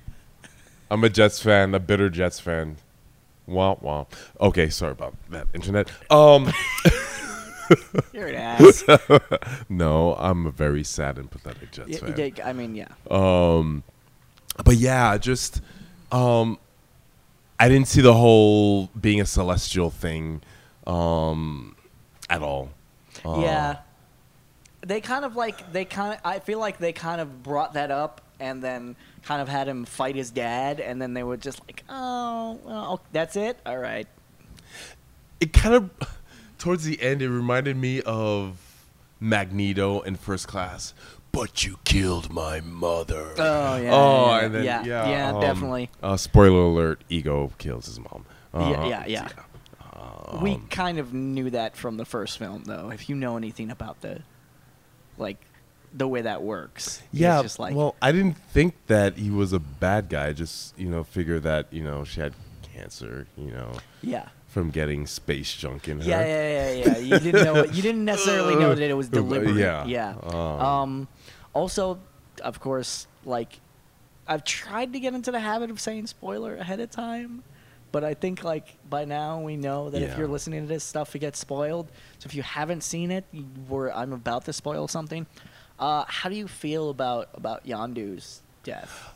I'm 0.89 1.03
a 1.03 1.09
Jets 1.09 1.41
fan, 1.41 1.75
a 1.75 1.79
bitter 1.79 2.09
Jets 2.09 2.39
fan. 2.39 2.77
Wow, 3.45 3.77
wow. 3.81 4.07
Okay, 4.41 4.69
sorry 4.69 4.93
about 4.93 5.15
that, 5.29 5.47
internet. 5.53 5.89
Um, 6.09 6.51
You're 8.13 8.27
an 8.27 8.35
ass. 8.35 8.83
no, 9.69 10.15
I'm 10.15 10.45
a 10.45 10.51
very 10.51 10.83
sad 10.83 11.17
and 11.17 11.29
pathetic 11.29 11.71
Jets 11.71 11.89
Yeah, 11.89 11.97
fan. 11.99 12.33
yeah, 12.35 12.47
I 12.47 12.53
mean, 12.53 12.75
yeah. 12.75 12.87
Um, 13.09 13.83
but 14.63 14.75
yeah, 14.77 15.17
just 15.17 15.61
um, 16.11 16.57
I 17.59 17.69
didn't 17.69 17.87
see 17.87 18.01
the 18.01 18.13
whole 18.13 18.87
being 18.99 19.21
a 19.21 19.25
celestial 19.25 19.89
thing 19.89 20.41
um, 20.85 21.75
at 22.29 22.41
all. 22.41 22.69
Uh, 23.25 23.41
Yeah. 23.41 23.77
They 24.85 25.01
kind 25.01 25.25
of 25.25 25.35
like 25.35 25.73
they 25.73 25.83
kind 25.83 26.13
of 26.13 26.19
I 26.23 26.39
feel 26.39 26.59
like 26.59 26.77
they 26.77 26.93
kind 26.93 27.19
of 27.19 27.43
brought 27.43 27.73
that 27.73 27.91
up 27.91 28.21
and 28.39 28.63
then 28.63 28.95
kind 29.23 29.41
of 29.41 29.49
had 29.49 29.67
him 29.67 29.83
fight 29.83 30.15
his 30.15 30.31
dad 30.31 30.79
and 30.79 31.01
then 31.01 31.13
they 31.13 31.23
were 31.23 31.35
just 31.35 31.59
like, 31.67 31.83
"Oh, 31.89 32.57
well, 32.63 33.01
that's 33.11 33.35
it. 33.35 33.59
All 33.65 33.77
right." 33.77 34.07
It 35.41 35.51
kind 35.51 35.75
of 35.75 35.89
towards 36.57 36.83
the 36.83 37.01
end, 37.01 37.21
it 37.21 37.29
reminded 37.29 37.77
me 37.77 38.01
of 38.01 38.57
Magneto 39.19 40.01
in 40.01 40.15
First 40.15 40.47
Class. 40.47 40.93
But 41.31 41.65
you 41.65 41.77
killed 41.83 42.31
my 42.31 42.61
mother. 42.61 43.33
Oh, 43.37 43.75
yeah, 43.77 43.91
Oh, 43.93 44.27
yeah, 44.29 44.45
and 44.45 44.55
then 44.55 44.63
yeah, 44.63 44.83
yeah, 44.85 45.09
yeah, 45.09 45.29
um, 45.35 45.41
definitely. 45.41 45.89
Uh, 46.01 46.17
spoiler 46.17 46.61
alert: 46.61 47.03
Ego 47.09 47.51
kills 47.57 47.85
his 47.85 47.99
mom. 47.99 48.25
Yeah, 48.53 48.59
Uh, 48.61 48.87
yeah, 48.87 49.05
yeah. 49.05 49.29
Um, 49.93 50.41
we 50.41 50.57
kind 50.69 50.97
of 50.99 51.13
knew 51.13 51.49
that 51.51 51.75
from 51.75 51.97
the 51.97 52.05
first 52.05 52.39
film 52.39 52.63
though. 52.65 52.89
If 52.91 53.07
you 53.09 53.15
know 53.15 53.37
anything 53.37 53.69
about 53.69 54.01
the 54.01 54.21
like 55.17 55.37
the 55.93 56.07
way 56.07 56.21
that 56.21 56.41
works. 56.41 57.01
It's 57.11 57.19
Yeah, 57.21 57.41
just 57.41 57.59
like 57.59 57.75
well, 57.75 57.95
I 58.01 58.11
didn't 58.11 58.37
think 58.37 58.75
that 58.87 59.17
he 59.17 59.29
was 59.29 59.53
a 59.53 59.59
bad 59.59 60.09
guy. 60.09 60.27
I 60.27 60.33
just, 60.33 60.77
you 60.77 60.89
know, 60.89 61.03
figure 61.03 61.39
that 61.41 61.71
you 61.71 61.83
know 61.83 62.03
she 62.03 62.19
had 62.19 62.33
cancer, 62.73 63.27
you 63.37 63.51
know, 63.51 63.73
yeah. 64.01 64.29
From 64.57 64.71
getting 64.71 65.05
space 65.05 65.53
junk 65.55 65.87
in 65.87 66.01
her. 66.01 66.09
Yeah, 66.09 66.25
yeah, 66.25 66.71
yeah, 66.71 66.97
yeah. 66.97 66.97
You 66.97 67.19
didn't 67.19 67.43
know. 67.45 67.63
You 67.65 67.81
didn't 67.83 68.05
necessarily 68.05 68.55
know 68.55 68.73
that 68.73 68.89
it 68.89 68.93
was 68.95 69.07
deliberate. 69.19 69.55
yeah, 69.55 69.85
yeah. 69.85 70.15
um, 70.23 70.35
Um, 70.35 71.07
also, 71.53 71.99
of 72.41 72.59
course, 72.59 73.05
like 73.23 73.59
I've 74.27 74.43
tried 74.43 74.93
to 74.93 74.99
get 74.99 75.13
into 75.13 75.31
the 75.31 75.39
habit 75.39 75.69
of 75.69 75.79
saying 75.79 76.07
spoiler 76.07 76.55
ahead 76.55 76.79
of 76.79 76.89
time, 76.89 77.43
but 77.91 78.03
I 78.03 78.15
think 78.15 78.43
like 78.43 78.77
by 78.89 79.05
now 79.05 79.39
we 79.41 79.57
know 79.57 79.91
that 79.91 80.01
if 80.01 80.17
you're 80.17 80.27
listening 80.27 80.61
to 80.63 80.67
this 80.67 80.83
stuff, 80.83 81.15
it 81.15 81.19
gets 81.19 81.37
spoiled. 81.37 81.91
So 82.17 82.25
if 82.27 82.33
you 82.33 82.41
haven't 82.41 82.81
seen 82.81 83.11
it, 83.11 83.25
were 83.69 83.93
I'm 83.93 84.11
about 84.11 84.45
to 84.45 84.53
spoil 84.53 84.87
something. 84.87 85.27
Uh, 85.79 86.03
how 86.07 86.29
do 86.29 86.35
you 86.35 86.47
feel 86.47 86.89
about 86.89 87.29
about 87.35 87.65
Yondu's 87.67 88.41
death? 88.63 89.13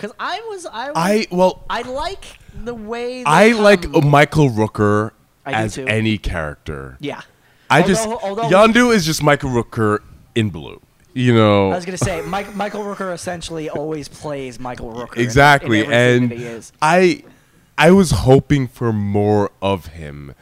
Because 0.00 0.16
I 0.18 0.40
was 0.48 0.64
I 0.66 0.86
was, 0.88 0.92
I 0.96 1.26
well, 1.30 1.62
I 1.68 1.82
like 1.82 2.24
the 2.64 2.74
way 2.74 3.22
I 3.24 3.52
like 3.52 3.86
Michael 4.02 4.48
Rooker 4.48 5.10
as 5.44 5.74
too. 5.74 5.86
any 5.86 6.16
character. 6.16 6.96
yeah. 7.00 7.20
I 7.68 7.82
Although- 7.82 7.88
just 7.88 8.06
although- 8.08 8.42
Yondu 8.48 8.94
is 8.94 9.04
just 9.06 9.22
Michael 9.22 9.50
Rooker 9.50 9.98
in 10.34 10.48
blue. 10.50 10.80
You 11.12 11.34
know, 11.34 11.70
I 11.70 11.74
was 11.76 11.84
gonna 11.84 11.98
say 11.98 12.22
Mike, 12.22 12.54
Michael 12.54 12.82
Rooker 12.82 13.12
essentially 13.12 13.68
always 13.68 14.08
plays 14.08 14.58
Michael 14.58 14.92
Rooker. 14.92 15.18
exactly, 15.18 15.80
in 15.80 15.92
everything 15.92 16.22
and 16.22 16.30
that 16.30 16.38
he 16.38 16.44
is. 16.44 16.72
I 16.80 17.24
I 17.76 17.90
was 17.90 18.10
hoping 18.12 18.68
for 18.68 18.92
more 18.92 19.50
of 19.60 19.86
him 19.86 20.34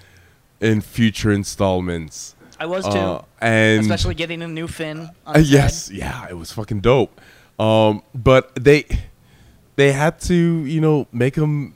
in 0.60 0.80
future 0.82 1.32
installments. 1.32 2.34
I 2.60 2.66
was 2.66 2.84
too, 2.84 2.90
Uh, 2.98 3.22
and 3.40 3.80
especially 3.80 4.14
getting 4.14 4.40
a 4.42 4.48
new 4.48 4.68
Finn. 4.68 5.10
On 5.26 5.36
Uh, 5.36 5.38
yes, 5.40 5.90
yeah, 5.90 6.26
it 6.28 6.36
was 6.36 6.52
fucking 6.52 6.80
dope. 6.80 7.20
Um, 7.58 8.02
but 8.14 8.54
they 8.54 8.84
they 9.78 9.92
had 9.92 10.18
to, 10.22 10.34
you 10.66 10.80
know, 10.80 11.06
make 11.12 11.36
him 11.36 11.72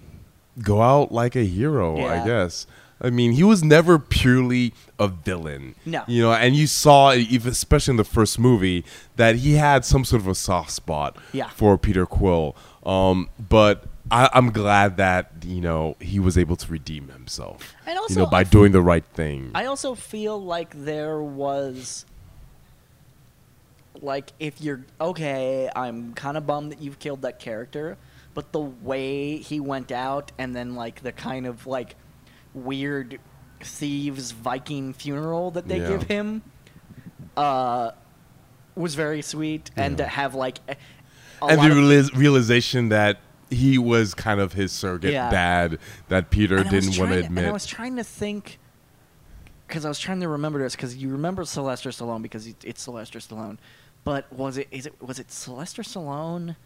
go 0.60 0.82
out 0.82 1.12
like 1.12 1.36
a 1.36 1.44
hero. 1.44 1.96
Yeah. 1.96 2.22
I 2.22 2.26
guess. 2.26 2.66
I 3.00 3.10
mean, 3.10 3.32
he 3.32 3.42
was 3.42 3.64
never 3.64 3.98
purely 3.98 4.74
a 4.98 5.08
villain. 5.08 5.74
No. 5.84 6.04
you 6.06 6.22
know, 6.22 6.32
and 6.32 6.54
you 6.54 6.66
saw, 6.68 7.12
even 7.12 7.50
especially 7.50 7.92
in 7.92 7.96
the 7.96 8.04
first 8.04 8.38
movie, 8.38 8.84
that 9.16 9.36
he 9.36 9.54
had 9.54 9.84
some 9.84 10.04
sort 10.04 10.22
of 10.22 10.28
a 10.28 10.34
soft 10.36 10.70
spot 10.70 11.16
Yeah. 11.32 11.48
for 11.48 11.76
Peter 11.78 12.06
Quill. 12.06 12.54
Um, 12.84 13.28
but 13.38 13.84
I, 14.10 14.28
I'm 14.32 14.50
glad 14.52 14.96
that 14.98 15.32
you 15.44 15.60
know 15.60 15.96
he 16.00 16.18
was 16.20 16.36
able 16.36 16.56
to 16.56 16.70
redeem 16.70 17.08
himself. 17.08 17.74
And 17.86 17.94
you 17.94 18.00
also, 18.02 18.20
know, 18.20 18.26
by 18.26 18.40
I 18.40 18.44
doing 18.44 18.72
the 18.72 18.82
right 18.82 19.04
thing. 19.04 19.50
I 19.54 19.64
also 19.66 19.94
feel 19.94 20.40
like 20.42 20.74
there 20.84 21.20
was 21.22 22.04
like 24.00 24.32
if 24.40 24.60
you're 24.60 24.84
okay, 25.00 25.70
I'm 25.74 26.14
kind 26.14 26.36
of 26.36 26.46
bummed 26.46 26.72
that 26.72 26.80
you've 26.80 26.98
killed 26.98 27.22
that 27.22 27.38
character, 27.38 27.98
but 28.34 28.52
the 28.52 28.60
way 28.60 29.36
he 29.38 29.60
went 29.60 29.92
out 29.92 30.32
and 30.38 30.54
then 30.56 30.74
like 30.74 31.02
the 31.02 31.12
kind 31.12 31.46
of 31.46 31.66
like 31.66 31.96
weird 32.54 33.18
thieves 33.60 34.32
Viking 34.32 34.92
funeral 34.92 35.50
that 35.52 35.68
they 35.68 35.80
Yeah. 35.80 35.88
give 35.88 36.02
him 36.04 36.42
uh 37.36 37.92
was 38.74 38.94
very 38.94 39.22
sweet 39.22 39.70
and 39.76 39.98
to 39.98 40.06
have 40.06 40.34
like 40.34 40.58
and 41.42 41.60
the 41.60 41.98
of- 42.00 42.16
realization 42.18 42.88
that 42.88 43.18
he 43.50 43.76
was 43.78 44.14
kind 44.14 44.40
of 44.40 44.54
his 44.54 44.72
surrogate 44.72 45.12
Yeah. 45.12 45.30
dad 45.30 45.78
that 46.08 46.30
Peter 46.30 46.56
And 46.58 46.70
didn't 46.70 46.98
want 46.98 47.12
to 47.12 47.18
admit. 47.18 47.44
And 47.44 47.46
I 47.48 47.52
was 47.52 47.66
trying 47.66 47.96
to 47.96 48.04
think, 48.04 48.58
because 49.68 49.84
I 49.84 49.88
was 49.88 49.98
trying 49.98 50.20
to 50.20 50.28
remember 50.28 50.58
this, 50.58 50.74
because 50.74 50.96
you 50.96 51.10
remember 51.10 51.44
Sylvester 51.44 51.90
Stallone 51.90 52.22
because 52.22 52.46
it's 52.64 52.80
Sylvester 52.82 53.18
Stallone. 53.18 53.58
But 54.04 54.32
was 54.32 54.58
it 54.58 54.68
is 54.70 54.86
it 54.86 54.94
was 55.00 55.18
it 55.18 55.30
Sylvester 55.30 55.82
Stallone, 55.82 56.56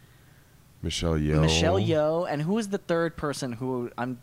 Michelle 0.81 1.13
Yeoh. 1.13 1.41
Michelle 1.41 1.79
Yeoh, 1.79 2.27
and 2.29 2.41
who 2.41 2.53
was 2.53 2.69
the 2.69 2.77
third 2.79 3.15
person 3.15 3.53
who 3.53 3.91
I'm? 3.97 4.19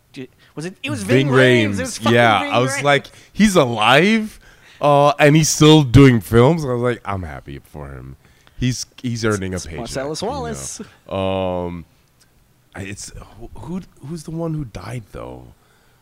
Was 0.55 0.65
it? 0.65 0.77
It 0.83 0.89
was 0.89 1.03
Ving 1.03 1.27
Ving, 1.27 1.35
Rhames. 1.35 1.79
It 1.79 1.81
was 1.81 1.99
Yeah, 2.01 2.41
Ving 2.43 2.51
I 2.53 2.59
was 2.59 2.71
Rhames. 2.73 2.83
like, 2.83 3.07
he's 3.31 3.55
alive, 3.55 4.39
uh, 4.81 5.13
and 5.19 5.35
he's 5.35 5.47
still 5.49 5.83
doing 5.83 6.19
films. 6.19 6.65
I 6.65 6.69
was 6.73 6.81
like, 6.81 7.01
I'm 7.05 7.23
happy 7.23 7.59
for 7.59 7.89
him. 7.93 8.17
He's 8.57 8.85
he's 9.01 9.23
earning 9.23 9.53
a 9.53 9.59
paycheck. 9.59 9.77
Marcellus 9.77 10.21
you 10.21 10.27
know. 10.27 10.33
Wallace. 10.33 10.81
Um, 11.07 11.85
it's 12.75 13.11
who, 13.39 13.47
who 13.59 13.81
who's 14.07 14.23
the 14.23 14.31
one 14.31 14.53
who 14.53 14.65
died 14.65 15.03
though? 15.13 15.47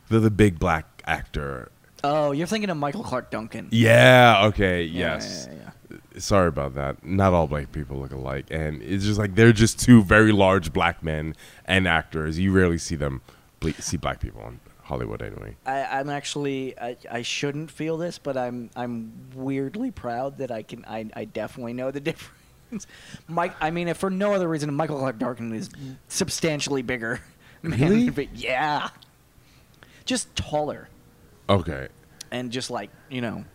The 0.10 0.19
the 0.19 0.32
big 0.32 0.58
black 0.60 1.04
actor. 1.06 1.69
Oh, 2.04 2.32
you're 2.32 2.47
thinking 2.47 2.69
of 2.69 2.78
Michael 2.78 3.04
Clarke 3.04 3.32
Duncan. 3.32 3.69
Yeah. 3.71 4.45
Okay. 4.47 4.84
Yeah, 4.84 5.13
Yes. 5.15 5.47
yeah, 5.49 5.58
yeah, 5.58 5.69
sorry 6.17 6.47
about 6.47 6.76
that. 6.76 7.04
Not 7.06 7.34
all 7.34 7.47
black 7.47 7.71
people 7.71 7.97
look 7.97 8.12
alike, 8.12 8.45
and 8.52 8.82
it's 8.82 9.04
just 9.06 9.19
like 9.19 9.36
they're 9.36 9.54
just 9.54 9.80
two 9.80 10.04
very 10.04 10.32
large 10.32 10.73
black 10.73 11.04
men 11.04 11.36
and 11.65 11.88
actors. 11.88 12.39
You 12.39 12.52
rarely 12.52 12.78
see 12.78 12.95
them 12.95 13.21
ble- 13.60 13.73
see 13.73 13.97
black 13.97 14.19
people 14.19 14.41
in 14.47 14.60
Hollywood 14.84 15.21
anyway. 15.21 15.56
I, 15.65 15.84
I'm 15.99 16.10
actually 16.10 16.78
I, 16.80 16.97
I 17.10 17.21
shouldn't 17.21 17.71
feel 17.71 17.97
this, 17.97 18.17
but 18.17 18.38
I'm 18.38 18.69
I'm 18.76 19.12
weirdly 19.36 19.91
proud 19.91 20.38
that 20.39 20.52
I 20.52 20.63
can 20.63 20.84
I, 20.86 21.10
I 21.15 21.26
definitely 21.26 21.73
know 21.73 21.91
the 21.91 21.99
difference. 22.02 22.88
Mike, 23.28 23.54
I 23.62 23.69
mean, 23.71 23.88
if 23.88 23.97
for 23.97 24.10
no 24.10 24.34
other 24.34 24.47
reason, 24.47 24.73
Michael 24.73 24.97
Clarke 24.97 25.19
Duncan 25.19 25.54
is 25.54 25.69
substantially 26.08 26.82
bigger. 26.82 27.21
man, 27.62 27.80
Really? 27.80 28.10
but 28.10 28.36
yeah, 28.36 28.89
just 30.06 30.36
taller 30.36 30.89
Okay, 31.49 31.88
and 32.32 32.52
just 32.52 32.71
like 32.71 32.89
you 33.10 33.21
know, 33.21 33.45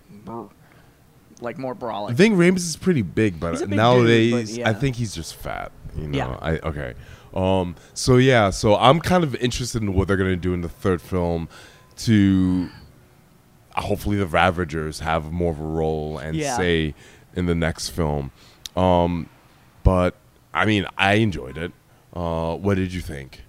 like 1.40 1.58
more 1.58 1.74
brawling. 1.74 2.12
I 2.12 2.16
think 2.16 2.36
Rhames 2.36 2.58
is 2.58 2.76
pretty 2.76 3.02
big, 3.02 3.38
but 3.40 3.52
big 3.52 3.60
dude, 3.68 3.70
nowadays 3.70 4.50
but 4.50 4.58
yeah. 4.58 4.68
I 4.68 4.72
think 4.74 4.96
he's 4.96 5.14
just 5.14 5.34
fat. 5.34 5.72
You 5.96 6.08
know. 6.08 6.18
Yeah. 6.18 6.38
I 6.40 6.58
okay. 6.58 6.94
Um. 7.34 7.76
So 7.94 8.16
yeah. 8.16 8.50
So 8.50 8.76
I'm 8.76 9.00
kind 9.00 9.24
of 9.24 9.34
interested 9.36 9.82
in 9.82 9.94
what 9.94 10.08
they're 10.08 10.16
gonna 10.16 10.36
do 10.36 10.54
in 10.54 10.60
the 10.60 10.68
third 10.68 11.00
film 11.02 11.48
to 11.98 12.68
hopefully 13.76 14.16
the 14.16 14.26
Ravagers 14.26 15.00
have 15.00 15.30
more 15.32 15.52
of 15.52 15.60
a 15.60 15.64
role 15.64 16.18
and 16.18 16.36
Yeah. 16.36 16.56
say 16.56 16.94
in 17.34 17.46
the 17.46 17.54
next 17.54 17.90
film. 17.90 18.30
Um, 18.76 19.28
but 19.84 20.14
I 20.54 20.64
mean, 20.64 20.86
I 20.96 21.14
enjoyed 21.14 21.56
it. 21.58 21.72
Uh, 22.12 22.56
what 22.56 22.76
did 22.76 22.92
you 22.92 23.00
think? 23.00 23.42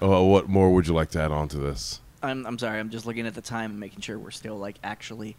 Uh, 0.00 0.22
what 0.22 0.48
more 0.48 0.72
would 0.72 0.86
you 0.86 0.94
like 0.94 1.10
to 1.10 1.20
add 1.20 1.32
on 1.32 1.48
to 1.48 1.56
this? 1.58 2.00
I'm 2.22 2.46
I'm 2.46 2.58
sorry, 2.58 2.78
I'm 2.78 2.90
just 2.90 3.06
looking 3.06 3.26
at 3.26 3.34
the 3.34 3.40
time 3.40 3.72
and 3.72 3.80
making 3.80 4.00
sure 4.00 4.18
we're 4.18 4.30
still 4.30 4.56
like 4.56 4.78
actually. 4.84 5.36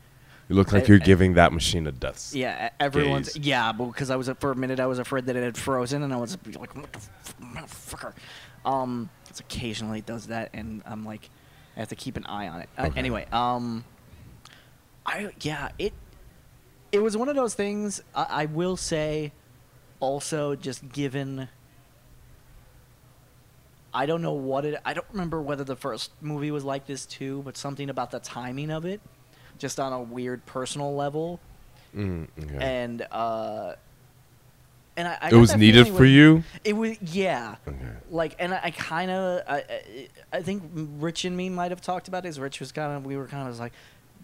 You 0.49 0.55
look 0.55 0.71
like 0.71 0.83
I- 0.83 0.87
you're 0.87 1.01
I- 1.01 1.05
giving 1.05 1.33
that 1.33 1.51
machine 1.51 1.87
a 1.87 1.91
death. 1.91 2.33
Yeah, 2.33 2.69
everyone's 2.79 3.33
Gaze. 3.33 3.45
yeah, 3.45 3.71
because 3.73 4.09
I 4.09 4.15
was 4.15 4.29
for 4.39 4.51
a 4.51 4.55
minute 4.55 4.79
I 4.79 4.85
was 4.85 4.97
afraid 4.99 5.25
that 5.25 5.35
it 5.35 5.43
had 5.43 5.57
frozen, 5.57 6.03
and 6.03 6.13
I 6.13 6.17
was 6.17 6.37
like, 6.45 6.73
"What 6.75 6.91
the 6.93 6.99
f- 6.99 7.35
motherfucker?" 7.41 8.13
Um, 8.65 9.09
it's 9.29 9.39
occasionally 9.39 9.99
it 9.99 10.05
does 10.05 10.27
that, 10.27 10.49
and 10.53 10.81
I'm 10.85 11.03
like, 11.05 11.29
I 11.75 11.79
have 11.79 11.89
to 11.89 11.95
keep 11.95 12.15
an 12.17 12.25
eye 12.25 12.47
on 12.47 12.61
it. 12.61 12.69
Uh, 12.77 12.89
anyway, 12.95 13.25
um, 13.31 13.83
I 15.05 15.31
yeah 15.41 15.69
it 15.77 15.93
it 16.91 16.99
was 16.99 17.17
one 17.17 17.27
of 17.29 17.35
those 17.35 17.53
things. 17.53 18.01
I, 18.15 18.25
I 18.29 18.45
will 18.45 18.77
say, 18.77 19.33
also 19.99 20.55
just 20.55 20.87
given. 20.89 21.49
I 23.93 24.05
don't 24.05 24.21
know 24.21 24.33
what 24.33 24.63
it. 24.65 24.79
I 24.85 24.93
don't 24.93 25.07
remember 25.11 25.41
whether 25.41 25.63
the 25.63 25.75
first 25.75 26.11
movie 26.21 26.51
was 26.51 26.63
like 26.63 26.85
this 26.87 27.05
too, 27.05 27.41
but 27.43 27.57
something 27.57 27.89
about 27.89 28.11
the 28.11 28.19
timing 28.19 28.69
of 28.71 28.85
it, 28.85 29.01
just 29.57 29.79
on 29.79 29.93
a 29.93 30.01
weird 30.01 30.45
personal 30.45 30.95
level 30.95 31.39
Mm, 31.95 32.27
okay. 32.43 32.57
and 32.59 33.01
uh, 33.11 33.73
and 34.97 35.07
I, 35.07 35.17
I 35.21 35.29
it 35.29 35.33
was 35.33 35.55
needed 35.55 35.87
for 35.87 36.05
you. 36.05 36.43
It 36.63 36.73
was 36.75 36.97
yeah, 37.01 37.55
Okay. 37.67 37.77
like, 38.11 38.35
and 38.39 38.53
I, 38.53 38.59
I 38.65 38.71
kind 38.71 39.09
of 39.09 39.41
I, 39.47 39.55
I 39.57 40.07
I 40.33 40.41
think 40.41 40.63
Rich 40.99 41.25
and 41.25 41.35
me 41.35 41.49
might 41.49 41.71
have 41.71 41.81
talked 41.81 42.07
about 42.07 42.23
this. 42.23 42.37
Rich 42.37 42.59
was 42.59 42.71
kind 42.71 42.91
of 42.97 43.05
we 43.05 43.15
were 43.15 43.25
kind 43.27 43.47
of 43.47 43.57
like, 43.57 43.71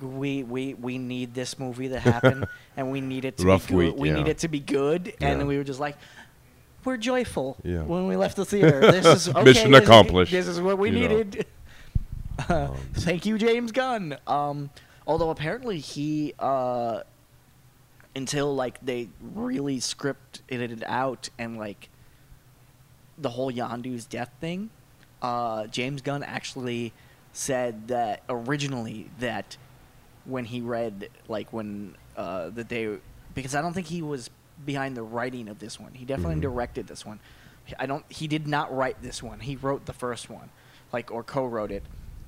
we 0.02 0.44
we 0.44 0.74
we 0.74 0.98
need 0.98 1.34
this 1.34 1.58
movie 1.58 1.88
to 1.90 2.00
happen, 2.00 2.46
and 2.78 2.92
we 2.92 3.02
need 3.02 3.24
it 3.26 3.38
to 3.38 3.46
Rough 3.46 3.68
be 3.68 3.74
good. 3.74 3.78
week, 3.94 3.96
we 3.98 4.12
need 4.12 4.28
it 4.28 4.40
to 4.40 4.48
be 4.50 4.60
good, 4.60 5.14
and 5.22 5.40
Yeah. 5.40 5.46
we 5.48 5.58
were 5.58 5.64
just 5.64 5.80
like. 5.80 5.98
We're 6.86 6.98
joyful 6.98 7.56
Yeah. 7.64 7.84
when 7.84 8.08
we 8.08 8.18
left 8.18 8.36
the 8.36 8.44
theater. 8.44 8.82
This 8.82 9.06
is 9.06 9.30
okay, 9.34 9.42
Mission 9.46 9.72
this 9.72 9.84
is- 9.84 9.88
accomplished, 9.88 10.32
This 10.34 10.48
is 10.50 10.60
what 10.60 10.78
we 10.78 10.90
you 10.90 10.96
needed. 11.08 11.46
Uh, 12.50 12.68
thank 12.96 13.26
you, 13.26 13.38
James 13.38 13.72
Gunn. 13.72 14.18
Um, 14.28 14.70
although 15.08 15.30
apparently 15.30 15.80
he, 15.80 16.34
uh, 16.40 17.02
until 18.16 18.54
like 18.56 18.80
they 18.82 19.10
really 19.22 19.80
scripted 19.80 20.42
it 20.50 20.84
out 20.86 21.30
and 21.40 21.58
like 21.58 21.90
the 23.18 23.30
whole 23.30 23.52
Yondu's 23.52 24.06
death 24.06 24.32
thing, 24.40 24.70
uh, 25.22 25.68
James 25.68 26.02
Gunn 26.02 26.24
actually 26.24 26.94
said 27.32 27.88
that 27.88 28.22
originally 28.30 29.10
that 29.20 29.58
when 30.26 30.46
he 30.46 30.62
read 30.62 31.10
like 31.28 31.52
when 31.52 31.96
uh, 32.16 32.50
the 32.50 32.64
day 32.64 32.98
because 33.34 33.56
I 33.56 33.62
don't 33.62 33.74
think 33.74 33.88
he 33.88 34.02
was 34.02 34.30
behind 34.64 34.96
the 34.96 35.02
writing 35.04 35.48
of 35.50 35.58
this 35.60 35.80
one. 35.80 35.94
He 35.96 36.06
definitely 36.06 36.36
Mhm. 36.36 36.42
directed 36.42 36.88
this 36.88 37.06
one. 37.06 37.20
I 37.80 37.86
don't. 37.88 38.06
He 38.12 38.28
did 38.28 38.48
not 38.48 38.74
write 38.76 39.02
this 39.02 39.24
one. 39.24 39.40
He 39.40 39.56
wrote 39.56 39.86
the 39.86 39.94
first 39.94 40.30
one, 40.30 40.50
like 40.92 41.10
or 41.12 41.24
co-wrote 41.24 41.72
it. 41.72 41.84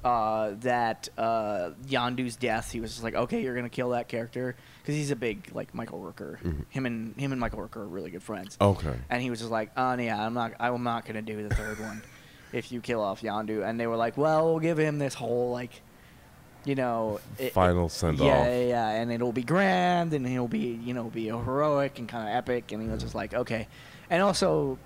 Uh, 0.05 0.53
that 0.59 1.09
uh, 1.17 1.71
Yondu's 1.87 2.35
death, 2.35 2.71
he 2.71 2.79
was 2.79 2.91
just 2.91 3.03
like, 3.03 3.15
okay, 3.15 3.41
you're 3.41 3.55
gonna 3.55 3.67
kill 3.69 3.89
that 3.89 4.07
character 4.07 4.55
because 4.83 4.93
he's 4.93 5.09
a 5.09 5.15
big 5.15 5.49
like 5.51 5.73
Michael 5.73 5.99
Rooker. 5.99 6.39
Mhm. 6.43 6.65
Him 6.69 6.85
and 6.85 7.15
him 7.19 7.31
and 7.31 7.41
Michael 7.41 7.59
Rooker 7.67 7.77
are 7.77 7.87
really 7.87 8.11
good 8.11 8.21
friends. 8.21 8.55
Okay. 8.61 8.93
And 9.09 9.19
he 9.23 9.31
was 9.31 9.39
just 9.39 9.49
like, 9.49 9.71
"Oh 9.75 9.95
yeah, 9.95 10.23
I'm 10.23 10.35
not. 10.35 10.53
I'm 10.59 10.83
not 10.83 11.05
gonna 11.07 11.23
do 11.23 11.47
the 11.47 11.55
third 11.55 11.79
one 11.79 12.03
if 12.53 12.71
you 12.71 12.81
kill 12.81 13.01
off 13.01 13.21
Yondu." 13.23 13.67
And 13.67 13.79
they 13.79 13.87
were 13.87 13.95
like, 13.95 14.15
"Well, 14.15 14.45
we'll 14.51 14.59
give 14.59 14.77
him 14.77 14.99
this 14.99 15.15
whole 15.15 15.49
like, 15.51 15.81
you 16.65 16.75
know, 16.75 17.19
it- 17.39 17.53
Final 17.53 17.89
send 17.89 18.19
yeah, 18.19 18.25
off. 18.25 18.45
yeah, 18.47 18.59
yeah, 18.61 18.89
and 18.89 19.11
it'll 19.11 19.33
be 19.33 19.41
grand, 19.43 20.13
and 20.13 20.27
he'll 20.27 20.47
be, 20.47 20.79
you 20.83 20.93
know, 20.93 21.05
be 21.05 21.25
heroic 21.29 21.97
and 21.97 22.07
kind 22.07 22.29
of 22.29 22.35
epic." 22.35 22.71
And 22.71 22.79
he 22.83 22.87
was 22.89 23.01
just 23.01 23.15
like, 23.15 23.33
"Okay," 23.33 23.67
and 24.11 24.21
also, 24.21 24.77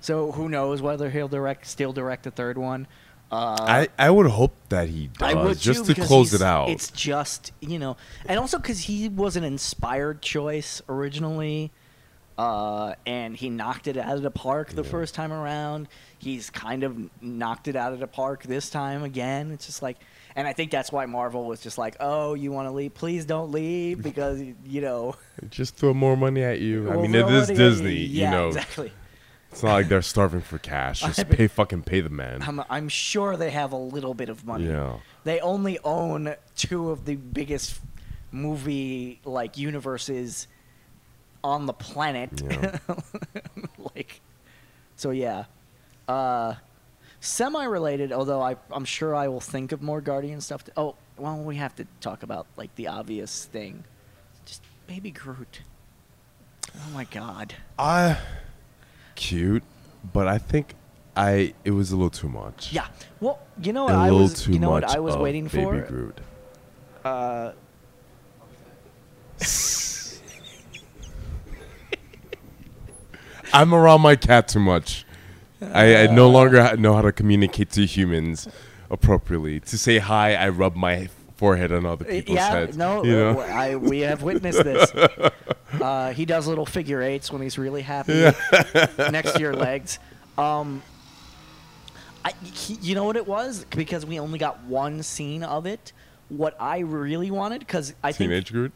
so 0.00 0.30
who 0.30 0.48
knows 0.48 0.80
whether 0.80 1.10
he'll 1.10 1.26
direct, 1.26 1.66
still 1.66 1.92
direct 1.92 2.22
the 2.22 2.30
third 2.30 2.56
one. 2.56 2.86
Uh, 3.30 3.56
I, 3.60 3.88
I 3.98 4.10
would 4.10 4.26
hope 4.26 4.54
that 4.70 4.88
he 4.88 5.08
does 5.18 5.60
just 5.60 5.84
too, 5.86 5.94
to 5.94 6.00
close 6.00 6.32
it 6.32 6.40
out. 6.42 6.70
It's 6.70 6.90
just 6.90 7.52
you 7.60 7.78
know, 7.78 7.96
and 8.26 8.38
also 8.38 8.58
because 8.58 8.80
he 8.80 9.08
was 9.08 9.36
an 9.36 9.44
inspired 9.44 10.22
choice 10.22 10.80
originally, 10.88 11.70
uh, 12.38 12.94
and 13.04 13.36
he 13.36 13.50
knocked 13.50 13.86
it 13.86 13.96
out 13.98 14.16
of 14.16 14.22
the 14.22 14.30
park 14.30 14.70
the 14.70 14.82
Yeah. 14.82 14.88
first 14.90 15.14
time 15.14 15.32
around. 15.32 15.88
He's 16.18 16.48
kind 16.50 16.82
of 16.84 16.96
knocked 17.22 17.68
it 17.68 17.76
out 17.76 17.92
of 17.92 17.98
the 18.00 18.06
park 18.06 18.44
this 18.44 18.70
time 18.70 19.02
again. 19.02 19.50
It's 19.50 19.66
just 19.66 19.82
like, 19.82 19.98
and 20.34 20.48
I 20.48 20.52
think 20.54 20.70
that's 20.70 20.90
why 20.90 21.04
Marvel 21.04 21.44
was 21.44 21.60
just 21.60 21.76
like, 21.76 21.96
"Oh, 22.00 22.32
you 22.34 22.50
want 22.50 22.66
to 22.68 22.72
leave? 22.72 22.94
Please 22.94 23.26
don't 23.26 23.52
leave," 23.52 24.02
because 24.02 24.40
you 24.64 24.80
know. 24.80 25.16
Just 25.50 25.76
throw 25.76 25.92
more 25.94 26.16
money 26.16 26.42
at 26.42 26.60
you. 26.60 26.90
I 26.90 26.96
mean, 26.96 27.14
it 27.14 27.28
is 27.28 27.46
Disney. 27.48 27.94
Yeah, 27.94 28.24
you 28.24 28.30
know, 28.36 28.48
exactly. 28.48 28.92
It's 29.50 29.62
not 29.62 29.72
like 29.74 29.88
they're 29.88 30.02
starving 30.02 30.40
for 30.40 30.58
cash. 30.58 31.02
I 31.02 31.08
Just 31.08 31.26
mean- 31.28 31.28
pay 31.36 31.46
fucking 31.46 31.82
pay 31.82 32.00
the 32.00 32.10
man. 32.10 32.42
I'm, 32.42 32.62
I'm 32.68 32.88
sure 32.88 33.36
they 33.36 33.50
have 33.50 33.72
a 33.72 33.76
little 33.76 34.14
bit 34.14 34.28
of 34.28 34.44
money. 34.44 34.66
Yeah. 34.66 34.96
they 35.24 35.40
only 35.40 35.78
own 35.84 36.34
two 36.56 36.90
of 36.90 37.04
the 37.04 37.16
biggest 37.16 37.80
movie 38.30 39.20
like 39.24 39.56
universes 39.56 40.48
on 41.42 41.66
the 41.66 41.72
planet. 41.72 42.42
Yeah. 42.44 42.78
like, 43.94 44.20
so 44.96 45.10
yeah. 45.10 45.44
Uh, 46.06 46.54
semi-related, 47.20 48.12
although 48.12 48.40
I, 48.40 48.56
I'm 48.70 48.84
sure 48.84 49.14
I 49.14 49.28
will 49.28 49.40
think 49.40 49.72
of 49.72 49.82
more 49.82 50.00
Guardian 50.00 50.40
stuff. 50.40 50.64
To, 50.64 50.72
oh, 50.76 50.94
well, 51.16 51.38
we 51.38 51.56
have 51.56 51.74
to 51.76 51.86
talk 52.00 52.22
about 52.22 52.46
like 52.56 52.74
the 52.76 52.88
obvious 52.88 53.44
thing, 53.46 53.84
just 54.44 54.62
Baby 54.86 55.10
Groot. 55.10 55.62
Oh 56.76 56.90
my 56.92 57.04
God. 57.04 57.54
I 57.78 58.18
cute, 59.18 59.64
but 60.12 60.28
I 60.28 60.38
think 60.38 60.74
I 61.16 61.52
it 61.64 61.72
was 61.72 61.90
a 61.90 61.96
little 61.96 62.10
too 62.10 62.28
much. 62.28 62.72
Yeah. 62.72 62.86
Well, 63.20 63.40
you 63.60 63.72
know 63.72 63.84
what 63.84 63.94
I 63.94 64.10
was. 64.12 64.46
You 64.46 64.58
know 64.58 64.70
much 64.70 64.84
what 64.84 64.96
I 64.96 65.00
was 65.00 65.16
waiting 65.16 65.48
Baby 65.48 65.64
for. 65.64 65.80
Groot. 65.82 66.20
Uh, 67.04 67.52
I'm 73.52 73.74
around 73.74 74.02
my 74.02 74.16
cat 74.16 74.48
too 74.48 74.60
much. 74.60 75.04
I, 75.60 76.04
I 76.04 76.06
no 76.06 76.28
longer 76.28 76.76
know 76.76 76.94
how 76.94 77.02
to 77.02 77.12
communicate 77.12 77.70
to 77.72 77.84
humans 77.84 78.46
appropriately. 78.90 79.58
To 79.60 79.78
say 79.78 79.98
hi, 79.98 80.34
I 80.34 80.48
rub 80.50 80.76
my 80.76 81.08
forehead 81.38 81.72
on 81.72 81.86
other 81.86 82.04
Uh, 82.04 82.10
people's 82.10 82.36
yeah, 82.36 82.50
heads. 82.50 82.76
no, 82.76 83.02
you 83.04 83.12
uh, 83.12 83.18
know? 83.18 83.34
w- 83.34 83.52
I, 83.54 83.76
we 83.76 84.00
have 84.00 84.22
witnessed 84.22 84.62
this. 84.64 84.92
Uh, 85.82 86.14
he 86.14 86.24
does 86.24 86.46
little 86.46 86.64
figure 86.64 87.02
eights 87.02 87.30
when 87.30 87.42
he's 87.42 87.58
really 87.58 87.82
happy 87.82 88.12
next 88.98 89.32
to 89.34 89.38
your 89.38 89.54
legs. 89.54 89.98
Um, 90.38 90.82
I, 92.24 92.32
he, 92.42 92.74
you 92.80 92.94
know 92.94 93.04
what 93.04 93.16
it 93.18 93.26
was? 93.28 93.66
Because 93.68 94.06
we 94.06 94.18
only 94.18 94.38
got 94.38 94.62
one 94.64 95.02
scene 95.02 95.42
of 95.44 95.66
it. 95.66 95.92
What 96.30 96.56
I 96.58 96.78
really 96.78 97.30
wanted, 97.30 97.58
because 97.60 97.92
I 98.02 98.12
think 98.12 98.30
Teenage 98.30 98.50
Groot, 98.50 98.72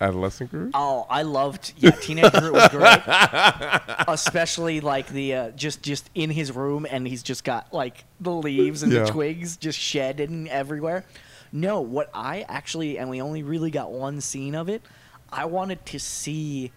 adolescent 0.00 0.52
Groot. 0.52 0.70
Oh, 0.74 1.06
I 1.10 1.22
loved 1.22 1.72
yeah, 1.76 1.90
Teenage 1.90 2.30
Groot 2.32 2.52
was 2.52 2.68
great. 2.68 3.00
Especially 4.08 4.80
like 4.80 5.08
the 5.08 5.34
uh, 5.34 5.50
just 5.50 5.82
just 5.82 6.08
in 6.14 6.30
his 6.30 6.52
room 6.52 6.86
and 6.88 7.04
he's 7.06 7.24
just 7.24 7.42
got 7.42 7.74
like 7.74 8.04
the 8.20 8.32
leaves 8.32 8.84
and 8.84 8.92
Yeah. 8.92 9.00
the 9.04 9.10
twigs 9.10 9.56
just 9.56 9.78
shedding 9.78 10.48
everywhere. 10.48 11.04
No, 11.54 11.80
what 11.80 12.10
I 12.12 12.44
actually 12.48 12.98
and 12.98 13.08
we 13.08 13.22
only 13.22 13.44
really 13.44 13.70
got 13.70 13.92
one 13.92 14.20
scene 14.20 14.54
of 14.56 14.68
it. 14.68 14.82
I 15.32 15.44
wanted 15.46 15.86
to 15.86 15.98
see 16.00 16.72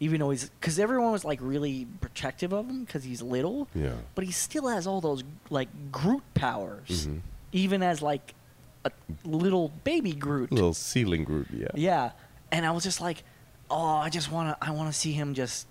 even 0.00 0.18
though 0.18 0.30
he's 0.30 0.50
cuz 0.62 0.78
everyone 0.78 1.12
was 1.12 1.24
like 1.24 1.38
really 1.42 1.86
protective 2.00 2.52
of 2.52 2.66
him 2.68 2.86
cuz 2.86 3.04
he's 3.04 3.20
little, 3.20 3.68
Yeah. 3.74 3.92
but 4.14 4.24
he 4.24 4.32
still 4.32 4.66
has 4.68 4.86
all 4.86 5.00
those 5.02 5.22
like 5.50 5.68
Groot 5.92 6.22
powers. 6.32 7.06
Mhm. 7.06 7.20
Even 7.52 7.82
as 7.82 8.00
like 8.00 8.34
a 8.86 8.90
little 9.24 9.68
baby 9.84 10.12
Groot. 10.14 10.50
Little 10.50 10.72
ceiling 10.74 11.24
Groot. 11.24 11.48
Yeah. 11.52 11.68
Yeah, 11.74 12.10
and 12.50 12.64
I 12.64 12.70
was 12.70 12.82
just 12.82 13.00
like, 13.02 13.24
oh, 13.70 13.96
I 13.96 14.08
just 14.08 14.30
want 14.32 14.58
to, 14.58 14.66
I 14.66 14.70
want 14.70 14.92
to 14.92 14.98
see 14.98 15.12
him 15.12 15.34
just 15.34 15.66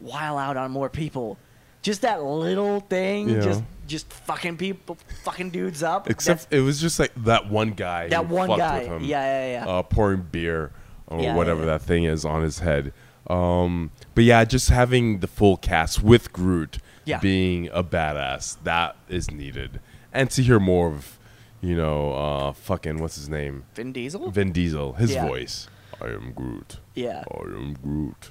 while 0.00 0.36
out 0.36 0.56
on 0.56 0.70
more 0.72 0.88
people. 0.88 1.38
Just 1.82 2.02
that 2.02 2.22
little 2.22 2.80
thing, 2.80 3.28
Yeah. 3.28 3.40
just 3.40 3.62
just 3.88 4.10
fucking 4.12 4.56
people, 4.56 4.96
fucking 5.24 5.50
dudes 5.50 5.82
up. 5.82 6.08
Except 6.08 6.46
it 6.50 6.60
was 6.60 6.80
just 6.80 6.98
like 6.98 7.12
that 7.24 7.50
one 7.50 7.70
guy. 7.72 8.08
that 8.08 8.28
one 8.28 8.48
guy. 8.56 8.78
With 8.78 8.88
him, 8.88 9.04
Yeah, 9.04 9.22
yeah, 9.24 9.64
yeah. 9.64 9.70
Uh, 9.70 9.82
pouring 9.82 10.22
beer 10.30 10.70
or 11.08 11.20
Yeah, 11.20 11.34
whatever 11.34 11.60
yeah. 11.60 11.66
that 11.66 11.82
thing 11.82 12.04
is 12.04 12.24
on 12.24 12.42
his 12.42 12.60
head. 12.60 12.92
Um, 13.28 13.90
but 14.14 14.24
yeah, 14.24 14.44
just 14.44 14.70
having 14.70 15.18
the 15.20 15.26
full 15.26 15.56
cast 15.56 16.02
with 16.02 16.32
Groot 16.32 16.78
being 17.20 17.68
a 17.72 17.82
badass 17.84 18.56
that 18.64 18.96
is 19.08 19.30
needed, 19.30 19.80
and 20.12 20.30
to 20.30 20.42
hear 20.42 20.58
more 20.60 20.88
of, 20.88 21.18
you 21.60 21.76
know, 21.76 22.12
uh, 22.14 22.52
fucking 22.52 22.98
what's 22.98 23.16
his 23.16 23.28
name, 23.28 23.64
Vin 23.74 23.92
Diesel. 23.92 24.30
Vin 24.30 24.52
Diesel, 24.52 24.94
his 24.94 25.14
voice. 25.14 25.68
I 26.00 26.06
am 26.06 26.32
Groot. 26.32 26.78
yeah, 26.94 27.24
I 27.30 27.40
am 27.42 27.74
Groot. 27.82 28.30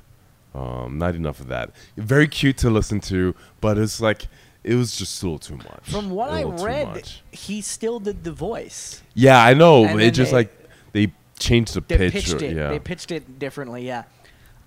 Um, 0.53 0.97
not 0.97 1.15
enough 1.15 1.39
of 1.39 1.47
that. 1.47 1.71
Very 1.95 2.27
cute 2.27 2.57
to 2.57 2.69
listen 2.69 2.99
to, 3.01 3.33
but 3.61 3.77
it's 3.77 4.01
like 4.01 4.27
it 4.63 4.75
was 4.75 4.95
just 4.97 5.23
a 5.23 5.25
little 5.25 5.39
too 5.39 5.55
much. 5.57 5.89
from 5.89 6.09
what 6.11 6.29
I 6.29 6.43
read, 6.43 7.09
he 7.31 7.61
still 7.61 7.99
did 7.99 8.23
the 8.23 8.31
voice. 8.33 9.01
Yeah, 9.13 9.41
I 9.43 9.53
know. 9.53 9.85
And 9.85 10.01
It 10.01 10.11
just 10.11 10.31
they- 10.31 10.37
like 10.37 10.69
they 10.91 11.13
changed 11.39 11.73
the 11.73 11.81
They 11.81 11.97
pitch. 11.97 12.13
pitched 12.13 12.33
or- 12.33 12.43
it. 12.43 12.55
Yeah. 12.55 12.69
They 12.69 12.79
pitched 12.79 13.11
it 13.11 13.39
differently. 13.39 13.87
Yeah, 13.87 14.03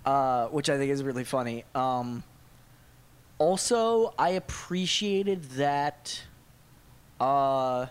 uh, 0.05 0.47
which 0.47 0.69
I 0.69 0.77
think 0.77 0.91
is 0.91 1.03
really 1.03 1.23
funny. 1.23 1.63
Um, 1.75 2.23
also, 3.37 4.13
I 4.17 4.29
appreciated 4.29 5.43
that. 5.51 6.23
Uh, 7.19 7.87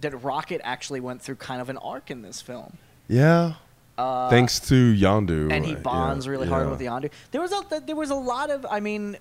that 0.00 0.16
Rocket 0.22 0.60
actually 0.64 1.00
went 1.00 1.20
through 1.22 1.36
kind 1.36 1.60
of 1.60 1.68
an 1.68 1.76
arc 1.78 2.10
in 2.10 2.22
this 2.22 2.40
film. 2.40 2.78
yeah. 3.08 3.54
Uh, 4.02 4.28
Thanks 4.28 4.58
to 4.58 4.74
Yondu. 4.74 5.52
and 5.52 5.64
he 5.64 5.74
uh, 5.74 5.76
yeah, 5.76 5.82
bonds 5.82 6.26
really 6.26 6.48
hard 6.48 6.66
yeah. 6.66 6.70
with 6.70 6.80
Yondu. 6.80 7.10
There 7.30 7.40
was 7.40 7.52
a 7.52 7.80
there 7.86 7.94
was 7.94 8.10
a 8.10 8.16
lot 8.16 8.50
of 8.50 8.66
I 8.68 8.80
mean, 8.80 9.16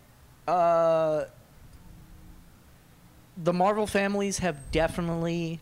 uh, 0.48 1.26
the 3.38 3.54
Marvel 3.54 3.86
families 3.86 4.40
have 4.40 4.72
definitely 4.72 5.60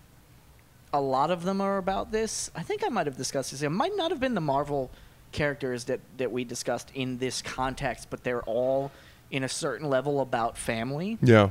a 0.93 1.01
lot 1.01 1.32
of 1.32 1.43
them 1.43 1.59
are 1.59 1.78
about 1.78 2.13
this. 2.13 2.49
I 2.55 2.63
think 2.63 2.82
I 2.86 2.88
might 2.88 3.07
have 3.07 3.17
discussed 3.17 3.51
this. 3.51 3.61
It 3.61 3.70
might 3.70 3.95
not 3.97 4.09
have 4.11 4.22
been 4.22 4.36
the 4.36 4.41
Marvel 4.41 4.89
characters 5.34 5.84
that 5.86 5.99
that 6.15 6.32
we 6.32 6.45
discussed 6.45 6.89
in 6.95 7.17
this 7.17 7.41
context, 7.41 8.07
but 8.09 8.24
they're 8.24 8.43
all 8.43 8.89
in 9.32 9.43
a 9.43 9.49
certain 9.49 9.89
level 9.89 10.22
about 10.22 10.57
family. 10.57 11.17
Yeah. 11.22 11.49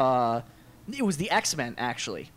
Uh, 0.00 0.40
it 0.92 1.02
was 1.02 1.16
the 1.16 1.30
X 1.30 1.56
Men 1.56 1.76
actually. 1.78 2.30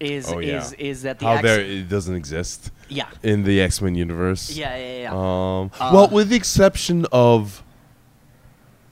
Is 0.00 0.32
Oh, 0.32 0.38
yeah. 0.38 0.58
is 0.58 0.72
is 0.74 1.02
that 1.02 1.18
the 1.18 1.26
How 1.26 1.32
X? 1.34 1.42
there 1.42 1.60
it 1.60 1.88
doesn't 1.88 2.14
exist 2.16 2.70
Yeah. 2.88 3.06
in 3.22 3.42
the 3.44 3.60
X 3.60 3.82
Men 3.82 3.94
universe. 3.94 4.50
Yeah, 4.56 4.74
yeah, 4.76 5.02
yeah. 5.02 5.10
Um. 5.12 5.70
Uh, 5.78 5.90
well, 5.92 6.08
with 6.08 6.30
the 6.30 6.36
exception 6.36 7.06
of 7.12 7.62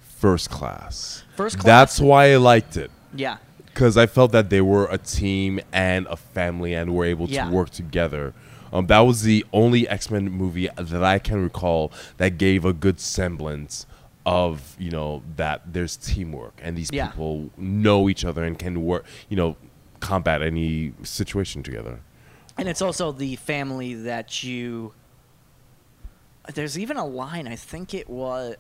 First 0.00 0.50
Class. 0.50 1.24
First 1.36 1.56
class. 1.58 1.64
That's 1.66 2.00
why 2.00 2.32
I 2.32 2.36
liked 2.36 2.76
it. 2.76 2.90
yeah. 3.14 3.38
because 3.66 3.96
I 3.96 4.06
felt 4.06 4.32
that 4.32 4.50
they 4.50 4.60
were 4.60 4.86
a 4.90 4.98
team 4.98 5.60
and 5.72 6.04
a 6.08 6.16
family 6.16 6.74
and 6.74 6.92
were 6.96 7.04
able 7.04 7.28
Yeah. 7.28 7.44
to 7.44 7.50
work 7.52 7.70
together. 7.70 8.34
Um, 8.72 8.88
that 8.88 8.98
was 9.00 9.22
the 9.22 9.46
only 9.52 9.88
X 9.88 10.10
Men 10.10 10.28
movie 10.30 10.68
that 10.76 11.04
I 11.04 11.20
can 11.20 11.40
recall 11.44 11.92
that 12.16 12.38
gave 12.38 12.64
a 12.64 12.72
good 12.72 12.98
semblance 12.98 13.86
of 14.26 14.74
you 14.80 14.90
know 14.90 15.22
that 15.36 15.62
there's 15.72 15.96
teamwork 15.96 16.60
and 16.62 16.76
these 16.76 16.90
Yeah. 16.92 17.06
people 17.06 17.50
know 17.56 18.08
each 18.10 18.24
other 18.24 18.42
and 18.44 18.58
can 18.58 18.82
work 18.84 19.06
you 19.30 19.36
know 19.36 19.56
combat 20.00 20.42
any 20.42 20.92
situation 21.02 21.62
together. 21.62 22.00
And 22.56 22.68
it's 22.68 22.82
also 22.82 23.12
the 23.12 23.36
family 23.36 23.94
that 23.94 24.42
you. 24.42 24.92
There's 26.54 26.78
even 26.78 26.96
a 26.96 27.04
line. 27.06 27.46
I 27.46 27.56
think 27.56 27.92
it 27.94 28.08
was, 28.08 28.56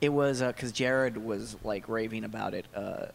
it 0.00 0.10
was 0.10 0.42
because 0.42 0.70
Jared 0.70 1.16
was 1.16 1.56
like 1.64 1.88
raving 1.88 2.24
about 2.24 2.52
it. 2.54 2.66
Uh, 2.74 3.06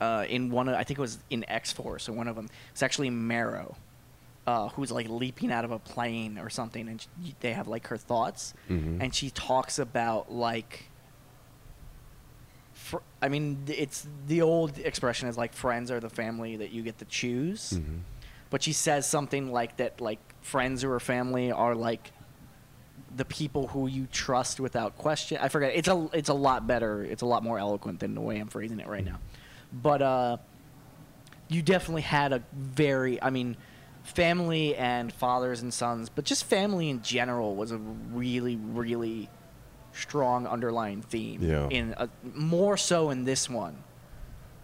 uh, 0.00 0.24
in 0.28 0.50
one, 0.50 0.68
of, 0.68 0.74
I 0.74 0.84
think 0.84 0.98
it 0.98 1.02
was 1.02 1.18
in 1.28 1.44
X 1.48 1.70
Force, 1.72 2.08
or 2.08 2.12
one 2.12 2.28
of 2.28 2.34
them. 2.36 2.48
It's 2.72 2.82
actually 2.82 3.10
Marrow, 3.10 3.76
uh, 4.46 4.68
who's 4.70 4.90
like 4.90 5.08
leaping 5.10 5.52
out 5.52 5.66
of 5.66 5.70
a 5.70 5.78
plane 5.78 6.38
or 6.38 6.48
something, 6.48 6.88
and 6.88 7.00
sh 7.02 7.06
they 7.40 7.52
have 7.52 7.68
like 7.68 7.86
her 7.88 7.98
thoughts, 7.98 8.54
Mhm. 8.70 9.02
and 9.02 9.14
she 9.14 9.30
talks 9.30 9.78
about 9.78 10.32
like. 10.32 10.86
Fr- 12.90 13.04
I 13.22 13.28
mean, 13.28 13.62
it's 13.68 14.06
the 14.26 14.42
old 14.42 14.78
expression 14.78 15.28
is 15.28 15.36
like 15.38 15.52
friends 15.52 15.90
are 15.90 16.00
the 16.00 16.10
family 16.10 16.56
that 16.56 16.70
you 16.72 16.82
get 16.82 16.98
to 16.98 17.04
choose. 17.04 17.74
Mm-hmm. 17.74 17.98
but 18.50 18.62
she 18.62 18.72
says 18.72 19.08
something 19.08 19.52
like 19.52 19.76
that 19.76 20.00
like 20.00 20.18
friends 20.42 20.82
or 20.84 20.98
family 20.98 21.52
are 21.52 21.74
like 21.74 22.12
the 23.14 23.24
people 23.24 23.68
who 23.68 23.86
you 23.86 24.06
trust 24.10 24.58
without 24.60 24.96
question. 24.98 25.38
I 25.40 25.48
forget 25.48 25.72
it's 25.74 25.88
a 25.88 26.08
it's 26.12 26.28
a 26.28 26.34
lot 26.34 26.66
better 26.66 27.02
it's 27.04 27.22
a 27.22 27.26
lot 27.26 27.42
more 27.42 27.58
eloquent 27.58 28.00
than 28.00 28.14
the 28.14 28.20
way 28.20 28.38
i'm 28.38 28.48
phrasing 28.48 28.80
it 28.80 28.88
right 28.88 29.04
now. 29.04 29.18
But 29.72 30.02
uh 30.02 30.36
you 31.48 31.62
definitely 31.62 32.02
had 32.02 32.32
a 32.32 32.42
very 32.52 33.20
i 33.22 33.30
mean 33.30 33.56
family 34.04 34.74
and 34.76 35.12
fathers 35.12 35.62
and 35.62 35.72
sons 35.74 36.08
but 36.08 36.24
just 36.24 36.44
family 36.44 36.88
in 36.88 37.02
general 37.02 37.54
was 37.54 37.70
a 37.72 37.78
really 37.78 38.56
really 38.56 39.28
strong 39.92 40.46
underlying 40.46 41.02
theme 41.02 41.42
Yeah. 41.42 41.68
in 41.68 41.94
a, 41.96 42.08
more 42.34 42.76
so 42.76 43.10
in 43.10 43.24
this 43.24 43.48
one 43.50 43.76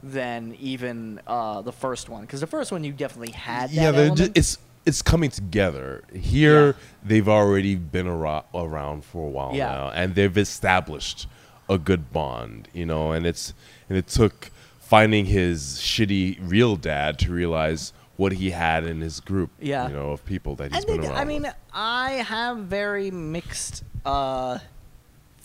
than 0.03 0.55
even 0.61 1.21
uh, 1.27 1.63
the 1.63 1.73
first 1.73 2.09
one 2.09 2.23
because 2.23 2.41
the 2.41 2.47
first 2.47 2.71
one 2.71 2.85
you 2.85 2.93
definitely 2.93 3.33
had 3.33 3.71
that 3.71 3.75
yeah, 3.75 3.91
they're 3.91 4.29
it's 4.35 4.59
it's 4.85 5.03
coming 5.03 5.31
together. 5.31 6.05
Here, 6.15 6.67
Yeah. 6.67 6.73
they've 7.03 7.29
already 7.29 7.75
been 7.75 8.07
ara- 8.07 8.45
around 8.55 9.05
for 9.05 9.27
a 9.27 9.31
while 9.31 9.53
Yeah. 9.53 9.67
now, 9.73 9.91
and 9.91 10.15
they've 10.15 10.37
established 10.39 11.27
a 11.69 11.77
good 11.77 12.13
bond. 12.13 12.69
You 12.73 12.87
know, 12.87 13.11
and 13.11 13.27
it's 13.27 13.53
and 13.89 13.99
it 13.99 14.07
took 14.07 14.51
finding 14.79 15.27
his 15.27 15.79
shitty 15.83 16.39
real 16.41 16.77
dad 16.77 17.19
to 17.21 17.33
realize 17.33 17.93
what 18.17 18.33
he 18.33 18.51
had 18.53 18.85
in 18.85 19.01
his 19.01 19.19
group. 19.19 19.51
Yeah. 19.59 19.89
you 19.89 19.95
know, 19.95 20.13
of 20.13 20.25
people 20.25 20.55
that 20.57 20.73
he's 20.73 20.85
I 20.85 20.87
been 20.87 21.01
think 21.01 21.13
around. 21.13 21.21
I 21.21 21.25
mean 21.25 21.43
with. 21.43 21.55
I 21.73 22.11
have 22.13 22.59
very 22.59 23.11
mixed 23.11 23.83
uh, 24.05 24.59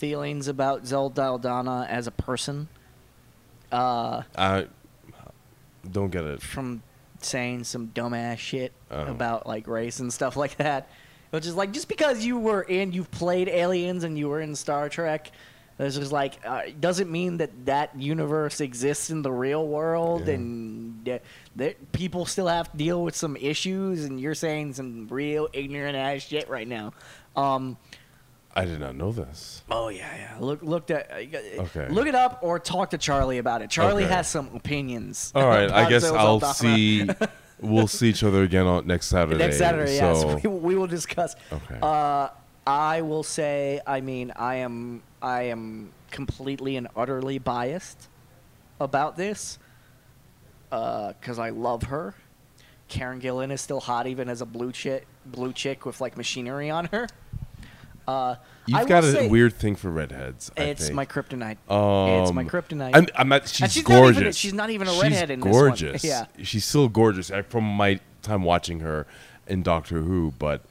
feelings 0.06 0.48
about 0.48 0.84
Zoe 0.84 1.12
Saldana 1.14 1.86
as 1.88 2.08
a 2.08 2.10
person. 2.10 2.66
Uh, 3.70 4.22
I 4.36 4.66
don't 5.88 6.10
get 6.10 6.24
it. 6.24 6.42
from 6.42 6.82
saying 7.20 7.62
some 7.62 7.86
dumbass 7.94 8.38
shit 8.38 8.72
Oh. 8.90 9.04
about 9.06 9.46
like 9.46 9.68
race 9.68 10.00
and 10.00 10.12
stuff 10.12 10.36
like 10.36 10.56
that. 10.56 10.88
Which 11.30 11.46
is 11.46 11.54
like 11.54 11.70
just 11.72 11.86
because 11.88 12.24
you 12.24 12.36
were 12.36 12.62
in, 12.62 12.90
you've 12.90 13.12
played 13.12 13.48
Aliens 13.48 14.02
and 14.02 14.18
you 14.18 14.28
were 14.28 14.40
in 14.40 14.56
Star 14.56 14.88
Trek, 14.88 15.30
it's 15.78 15.96
just 15.96 16.10
like 16.10 16.40
uh, 16.44 16.62
doesn't 16.80 17.10
mean 17.12 17.36
that 17.36 17.50
that 17.66 17.96
universe 17.96 18.60
exists 18.60 19.08
in 19.10 19.22
the 19.22 19.30
real 19.30 19.64
world 19.68 20.26
Yeah. 20.26 20.34
and 20.34 21.20
that 21.54 21.92
people 21.92 22.26
still 22.26 22.48
have 22.48 22.72
to 22.72 22.76
deal 22.76 23.04
with 23.04 23.14
some 23.14 23.36
issues. 23.36 24.04
And 24.04 24.20
you're 24.20 24.34
saying 24.34 24.74
some 24.74 25.06
real 25.08 25.48
ignorant 25.52 25.96
ass 25.96 26.22
shit 26.22 26.48
right 26.50 26.66
now. 26.66 26.92
Um, 27.36 27.76
I 28.54 28.64
did 28.66 28.80
not 28.80 28.96
know 28.96 29.12
this. 29.12 29.62
Oh 29.70 29.88
yeah, 29.88 30.08
yeah. 30.16 30.36
Look, 30.38 30.62
looked 30.62 30.90
at. 30.90 31.10
Uh, 31.10 31.62
Okay. 31.62 31.88
Look 31.88 32.06
it 32.06 32.14
up 32.14 32.40
or 32.42 32.58
talk 32.58 32.90
to 32.90 32.98
Charlie 32.98 33.38
about 33.38 33.62
it. 33.62 33.70
Charlie 33.70 34.04
Okay. 34.04 34.12
has 34.12 34.28
some 34.28 34.50
opinions. 34.54 35.32
All 35.34 35.46
right, 35.46 35.70
I 35.70 35.80
about 35.82 35.90
guess 35.90 36.04
I'll 36.04 36.40
see. 36.40 37.08
We'll 37.60 37.86
see 37.86 38.08
each 38.08 38.24
other 38.24 38.42
again 38.42 38.66
on 38.66 38.88
next 38.88 39.06
Saturday. 39.06 39.38
Next 39.38 39.58
Saturday, 39.58 39.96
so, 39.96 40.32
yes, 40.34 40.44
we, 40.44 40.50
we 40.50 40.74
will 40.74 40.88
discuss. 40.88 41.36
Okay. 41.52 41.78
Uh, 41.80 42.28
I 42.66 43.02
will 43.02 43.22
say, 43.22 43.80
I 43.86 44.00
mean, 44.00 44.32
I 44.34 44.56
am, 44.56 45.00
I 45.22 45.42
am 45.42 45.92
completely 46.10 46.74
and 46.76 46.88
utterly 46.96 47.38
biased 47.38 48.08
about 48.80 49.16
this, 49.16 49.60
because 50.70 51.38
I 51.38 51.50
love 51.50 51.84
her. 51.84 52.14
Karen 52.88 53.20
Gillan 53.20 53.52
is 53.52 53.60
still 53.60 53.78
hot, 53.80 54.08
even 54.08 54.28
as 54.28 54.40
a 54.40 54.46
blue 54.46 54.72
chick, 54.72 55.06
blue 55.24 55.52
chick 55.52 55.86
with 55.86 56.00
like 56.00 56.16
machinery 56.16 56.68
on 56.68 56.86
her. 56.86 57.06
Uh, 58.06 58.36
You've 58.66 58.78
I 58.78 58.84
got 58.84 59.04
a 59.04 59.28
weird 59.28 59.54
thing 59.54 59.74
for 59.76 59.90
redheads. 59.90 60.50
I 60.56 60.62
It's 60.64 60.84
think. 60.84 60.94
my 60.94 61.06
kryptonite. 61.06 61.56
Um, 61.68 62.22
it's 62.22 62.32
my 62.32 62.44
kryptonite. 62.44 62.90
I'm, 62.94 63.06
I'm 63.16 63.28
not. 63.28 63.48
She's, 63.48 63.72
she's 63.72 63.88
not 63.88 63.94
even- 63.96 64.12
gorgeous. 64.14 64.36
she's 64.36 64.54
not 64.54 64.70
even 64.70 64.86
a 64.88 64.92
She's 64.92 65.02
redhead 65.02 65.30
in 65.30 65.40
this 65.40 65.52
one. 65.52 65.52
gorgeous. 65.68 66.04
Yeah. 66.04 66.26
she's 66.42 66.64
still 66.64 66.88
gorgeous. 66.88 67.30
I, 67.30 67.42
from 67.42 67.64
my 67.64 68.00
time 68.22 68.42
watching 68.44 68.80
her 68.80 69.06
in 69.46 69.62
Doctor 69.62 70.00
Who, 70.02 70.32
but 70.38 70.62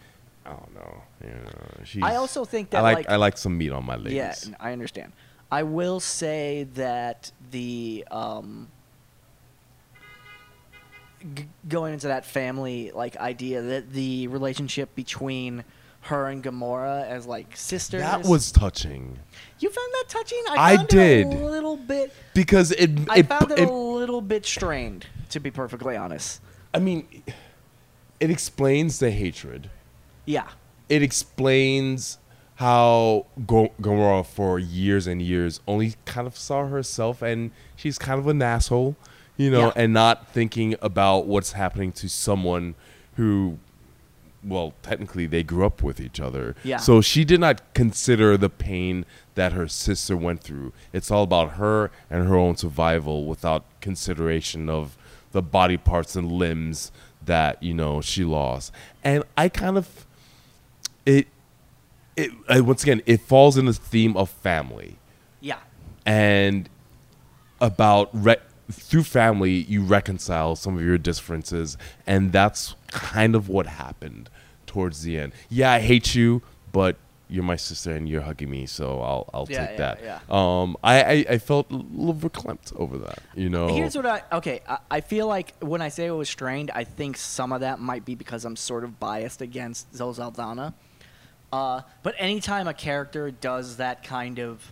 I 0.45 0.49
don't 0.51 0.73
know. 0.73 1.01
You 1.23 1.29
know 1.29 1.83
she's, 1.83 2.01
I 2.03 2.15
also 2.15 2.45
think 2.45 2.69
I 2.73 2.77
that, 2.77 2.81
like, 2.81 2.95
like- 2.97 3.09
I 3.09 3.15
like 3.17 3.37
some 3.37 3.57
meat 3.57 3.71
on 3.71 3.85
my 3.85 3.95
legs. 3.95 4.13
Yeah, 4.13 4.55
I 4.59 4.71
understand. 4.71 5.11
I 5.51 5.63
will 5.63 5.99
say 5.99 6.67
that 6.75 7.31
the 7.51 8.05
um, 8.09 8.69
g- 11.35 11.47
going 11.67 11.93
into 11.93 12.07
that 12.07 12.25
family 12.25 12.91
like 12.91 13.17
idea 13.17 13.61
that 13.61 13.91
the 13.91 14.27
relationship 14.27 14.95
between 14.95 15.63
her 16.01 16.27
and 16.27 16.43
Gamora 16.43 17.05
as 17.07 17.25
like 17.25 17.55
sisters. 17.55 18.01
That 18.01 18.25
was 18.25 18.51
touching 18.51 19.19
you 19.61 19.69
found 19.69 19.91
that 19.93 20.05
touching. 20.07 20.43
I 20.49 20.73
I, 20.73 20.83
did. 20.85 21.27
a 21.27 21.29
little 21.29 21.77
bit. 21.77 22.11
because 22.33 22.71
it. 22.71 22.89
I 23.09 23.19
it, 23.19 23.27
found 23.27 23.51
it, 23.51 23.59
it 23.59 23.69
a 23.69 23.71
little 23.71 24.21
bit 24.21 24.45
strained, 24.45 25.05
to 25.29 25.39
be 25.39 25.51
perfectly 25.51 25.95
honest. 25.95 26.41
I 26.73 26.79
mean, 26.79 27.07
it 28.19 28.29
explains 28.31 28.99
the 28.99 29.11
hatred. 29.11 29.69
Yeah, 30.25 30.47
it 30.89 31.01
explains 31.03 32.17
how 32.55 33.25
Gamora 33.39 34.25
for 34.25 34.59
years 34.59 35.07
and 35.07 35.21
years 35.21 35.59
only 35.67 35.95
kind 36.05 36.27
of 36.27 36.37
saw 36.37 36.67
herself 36.67 37.21
and 37.23 37.51
she's 37.75 37.97
kind 37.97 38.19
of 38.19 38.27
an 38.27 38.41
asshole, 38.41 38.95
you 39.35 39.49
know, 39.49 39.67
Yeah. 39.67 39.73
and 39.75 39.93
not 39.93 40.27
thinking 40.31 40.75
about 40.81 41.25
what's 41.25 41.53
happening 41.53 41.91
to 41.93 42.07
someone 42.07 42.75
who 43.15 43.57
well, 44.43 44.73
technically 44.81 45.27
they 45.27 45.43
grew 45.43 45.65
up 45.65 45.83
with 45.83 45.99
each 45.99 46.19
other. 46.19 46.55
Yeah. 46.63 46.77
So 46.77 47.01
she 47.01 47.23
did 47.23 47.39
not 47.39 47.73
consider 47.73 48.37
the 48.37 48.49
pain 48.49 49.05
that 49.35 49.53
her 49.53 49.67
sister 49.67 50.17
went 50.17 50.41
through. 50.41 50.73
It's 50.93 51.11
all 51.11 51.23
about 51.23 51.53
her 51.53 51.91
and 52.09 52.27
her 52.27 52.35
own 52.35 52.55
survival 52.57 53.25
without 53.25 53.65
consideration 53.81 54.69
of 54.69 54.97
the 55.31 55.41
body 55.41 55.77
parts 55.77 56.15
and 56.15 56.31
limbs 56.31 56.91
that, 57.23 57.61
you 57.61 57.73
know, 57.73 58.01
she 58.01 58.23
lost. 58.23 58.73
And 59.03 59.23
I 59.37 59.49
kind 59.49 59.77
of 59.77 60.05
it 61.05 61.27
it 62.15 62.31
uh, 62.47 62.63
once 62.63 62.83
again 62.83 63.01
it 63.05 63.21
falls 63.21 63.57
in 63.57 63.65
the 63.65 63.73
theme 63.73 64.15
of 64.15 64.29
family 64.29 64.97
yeah, 65.39 65.57
and 66.05 66.69
about 67.59 68.09
re- 68.13 68.37
through 68.69 69.03
family 69.03 69.51
you 69.51 69.81
reconcile 69.83 70.55
some 70.55 70.77
of 70.77 70.83
your 70.83 70.97
differences 70.97 71.77
and 72.05 72.31
that's 72.31 72.75
kind 72.89 73.35
of 73.35 73.49
what 73.49 73.65
happened 73.67 74.29
towards 74.65 75.03
the 75.03 75.17
end 75.17 75.33
yeah 75.49 75.71
i 75.71 75.79
hate 75.79 76.15
you 76.15 76.41
but 76.71 76.95
you're 77.27 77.43
my 77.43 77.55
sister 77.55 77.91
and 77.91 78.07
you're 78.09 78.21
hugging 78.21 78.49
me 78.49 78.65
so 78.65 79.01
i'll 79.01 79.29
i'll 79.33 79.47
Yeah, 79.49 79.65
take 79.65 79.77
yeah, 79.79 79.95
that 79.95 79.99
yeah. 80.03 80.19
um 80.61 80.77
I, 80.83 81.03
I 81.03 81.25
i 81.31 81.37
felt 81.37 81.69
a 81.71 81.75
little 81.75 82.13
verklempt 82.13 82.73
over 82.77 82.97
that 82.99 83.19
you 83.35 83.49
know 83.49 83.73
Here's 83.73 83.95
what 83.95 84.05
I 84.05 84.21
okay. 84.33 84.61
I, 84.67 84.77
I 84.89 85.01
feel 85.01 85.27
like 85.27 85.53
when 85.61 85.81
I 85.81 85.87
say 85.89 86.05
it 86.07 86.11
was 86.11 86.29
strained, 86.29 86.71
I 86.71 86.83
think 86.83 87.15
some 87.17 87.51
of 87.53 87.61
that 87.61 87.79
might 87.79 88.03
be 88.05 88.15
because 88.15 88.43
I'm 88.43 88.55
sort 88.57 88.83
of 88.83 88.99
biased 88.99 89.41
against 89.41 89.95
Zoe 89.95 90.13
Saldana. 90.13 90.73
Uh, 91.53 91.81
but 92.03 92.15
anytime 92.17 92.67
a 92.67 92.73
character 92.73 93.31
does 93.31 93.77
that 93.77 94.03
kind 94.03 94.39
of 94.39 94.71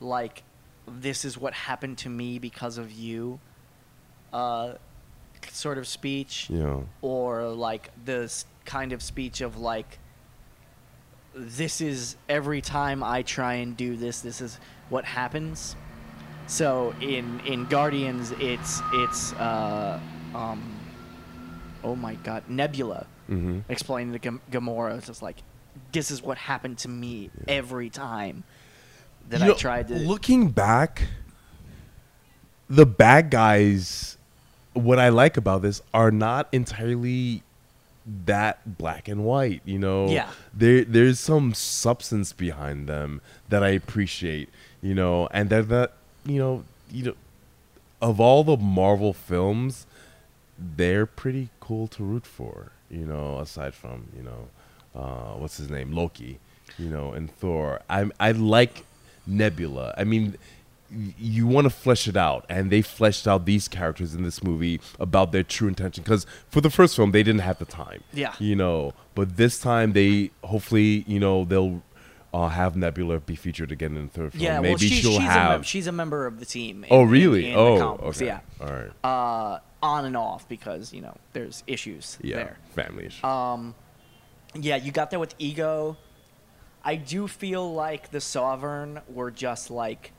like, 0.00 0.42
this 0.86 1.24
is 1.24 1.38
what 1.38 1.52
happened 1.52 1.98
to 1.98 2.08
me 2.08 2.38
because 2.38 2.78
of 2.78 2.92
you, 2.92 3.40
uh, 4.32 4.74
sort 5.50 5.78
of 5.78 5.86
speech, 5.86 6.50
know 6.50 6.86
or 7.02 7.44
like 7.48 7.90
this 8.04 8.46
kind 8.64 8.92
of 8.92 9.02
speech 9.02 9.40
of 9.40 9.58
like, 9.58 9.98
this 11.34 11.80
is 11.80 12.16
every 12.28 12.60
time 12.60 13.02
I 13.02 13.22
try 13.22 13.54
and 13.54 13.76
do 13.76 13.96
this, 13.96 14.20
this 14.20 14.40
is 14.40 14.58
what 14.88 15.04
happens. 15.04 15.76
So 16.46 16.94
in 17.00 17.40
in 17.40 17.66
Guardians, 17.66 18.32
it's 18.38 18.80
it's 18.92 19.32
uh, 19.34 19.98
um, 20.34 20.62
oh 21.82 21.96
my 21.96 22.14
god, 22.16 22.44
Nebula 22.48 23.06
mm-hmm. 23.28 23.60
explaining 23.68 24.12
to 24.12 24.18
Gam- 24.18 24.40
Gamora. 24.50 24.96
It's 24.96 25.06
just 25.06 25.22
like 25.22 25.36
this 25.92 26.10
is 26.10 26.22
what 26.22 26.38
happened 26.38 26.78
to 26.78 26.88
me 26.88 27.30
every 27.48 27.90
time 27.90 28.44
that 29.28 29.40
You 29.40 29.44
I 29.44 29.48
know, 29.48 29.54
tried 29.54 29.88
to. 29.88 29.94
Looking 29.94 30.50
back, 30.50 31.02
the 32.68 32.86
bad 32.86 33.30
guys 33.30 34.16
what 34.72 34.98
I 34.98 35.08
like 35.08 35.36
about 35.38 35.62
this 35.62 35.80
are 35.94 36.10
not 36.10 36.48
entirely 36.52 37.42
that 38.26 38.78
black 38.78 39.08
and 39.08 39.24
white. 39.24 39.62
You 39.64 39.78
know, 39.78 40.08
Yeah. 40.08 40.30
There 40.54 40.84
there's 40.84 41.18
some 41.18 41.54
substance 41.54 42.32
behind 42.32 42.86
them 42.86 43.20
that 43.48 43.62
I 43.64 43.70
appreciate. 43.70 44.48
You 44.82 44.94
know, 44.94 45.28
and 45.32 45.50
that 45.50 45.68
that 45.70 45.92
you 46.24 46.38
know 46.38 46.64
you 46.90 47.04
know 47.04 47.14
of 48.02 48.20
all 48.20 48.44
the 48.44 48.56
Marvel 48.56 49.12
films, 49.14 49.86
they're 50.58 51.06
pretty 51.06 51.48
cool 51.60 51.88
to 51.88 52.04
root 52.04 52.26
for. 52.26 52.72
You 52.90 53.06
know, 53.06 53.38
aside 53.40 53.74
from 53.74 54.06
you 54.16 54.22
know, 54.22 54.48
uh, 54.94 55.32
what's 55.38 55.56
his 55.56 55.70
name, 55.70 55.92
Loki. 55.92 56.38
You 56.78 56.90
know, 56.90 57.12
and 57.12 57.30
Thor. 57.30 57.80
I 57.88 58.10
I 58.20 58.32
like 58.32 58.84
Nebula. 59.26 59.94
I 59.96 60.04
mean, 60.04 60.36
you 60.90 61.46
want 61.46 61.64
to 61.64 61.70
flesh 61.70 62.06
it 62.06 62.16
out, 62.16 62.46
and 62.48 62.70
they 62.70 62.82
fleshed 62.82 63.26
out 63.26 63.44
these 63.44 63.68
characters 63.68 64.14
in 64.14 64.22
this 64.22 64.42
movie 64.42 64.80
about 65.00 65.32
their 65.32 65.42
true 65.42 65.68
intention. 65.68 66.04
Because 66.04 66.26
for 66.48 66.60
the 66.60 66.70
first 66.70 66.94
film, 66.96 67.10
they 67.12 67.22
didn't 67.22 67.40
have 67.40 67.58
the 67.58 67.64
time. 67.64 68.02
Yeah. 68.12 68.34
You 68.38 68.54
know, 68.56 68.92
but 69.14 69.36
this 69.36 69.58
time 69.58 69.92
they 69.92 70.30
hopefully 70.44 71.04
you 71.06 71.20
know 71.20 71.44
they'll. 71.44 71.82
Uh, 72.34 72.48
have 72.48 72.76
Nebula 72.76 73.18
be 73.20 73.34
featured 73.34 73.72
again 73.72 73.96
in 73.96 74.06
the 74.08 74.12
third 74.12 74.32
film. 74.32 74.42
Yeah, 74.44 74.60
Maybe 74.60 74.68
well, 74.72 74.78
she, 74.78 74.88
she'll 74.88 75.12
she's, 75.12 75.20
have. 75.22 75.46
a 75.46 75.54
mem- 75.54 75.62
she's 75.62 75.86
a 75.86 75.92
member 75.92 76.26
of 76.26 76.38
the 76.38 76.44
team. 76.44 76.84
in- 76.84 76.92
Oh, 76.92 77.02
really? 77.02 77.46
in 77.46 77.52
the 77.54 77.58
oh, 77.58 77.98
okay. 78.02 78.26
Yeah. 78.26 78.40
All 78.60 78.66
right. 78.68 78.90
Uh, 79.02 79.60
on 79.82 80.04
and 80.04 80.18
off 80.18 80.46
because 80.46 80.92
you 80.92 81.00
know 81.00 81.16
there's 81.32 81.62
issues 81.66 82.18
yeah. 82.20 82.36
there. 82.36 82.58
Family 82.74 83.06
issue. 83.06 83.24
Um, 83.26 83.74
yeah, 84.54 84.76
you 84.76 84.92
got 84.92 85.10
there 85.10 85.18
with 85.18 85.34
ego. 85.38 85.96
I 86.86 86.94
do 86.94 87.26
feel 87.26 87.74
like 87.74 88.10
the 88.12 88.20
Sovereign 88.20 89.00
were 89.08 89.30
just 89.32 89.70
like 89.70 90.12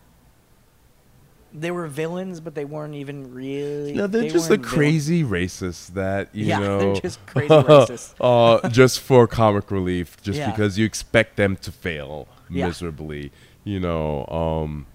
they 1.53 1.71
were 1.71 1.87
villains, 1.87 2.41
but 2.41 2.55
they 2.55 2.65
weren't 2.65 2.93
even 2.93 3.33
really. 3.33 3.93
no, 3.93 4.05
they're 4.05 4.23
they 4.23 4.29
just 4.29 4.49
the 4.49 4.57
crazy 4.57 5.23
racists 5.23 5.87
that 5.93 6.27
you 6.35 6.45
Yeah, 6.45 6.59
know. 6.65 6.79
they're 6.79 7.01
just 7.01 7.25
crazy 7.25 7.47
racists. 7.53 8.13
uh, 8.19 8.67
just 8.69 8.99
for 8.99 9.27
comic 9.27 9.71
relief, 9.71 10.21
just 10.21 10.37
Yeah. 10.37 10.51
because 10.51 10.77
you 10.77 10.85
expect 10.85 11.37
them 11.37 11.55
to 11.57 11.71
fail 11.71 12.27
Yeah. 12.49 12.67
miserably. 12.67 13.31
You 13.63 13.79
know. 13.79 14.25
Um, 14.27 14.87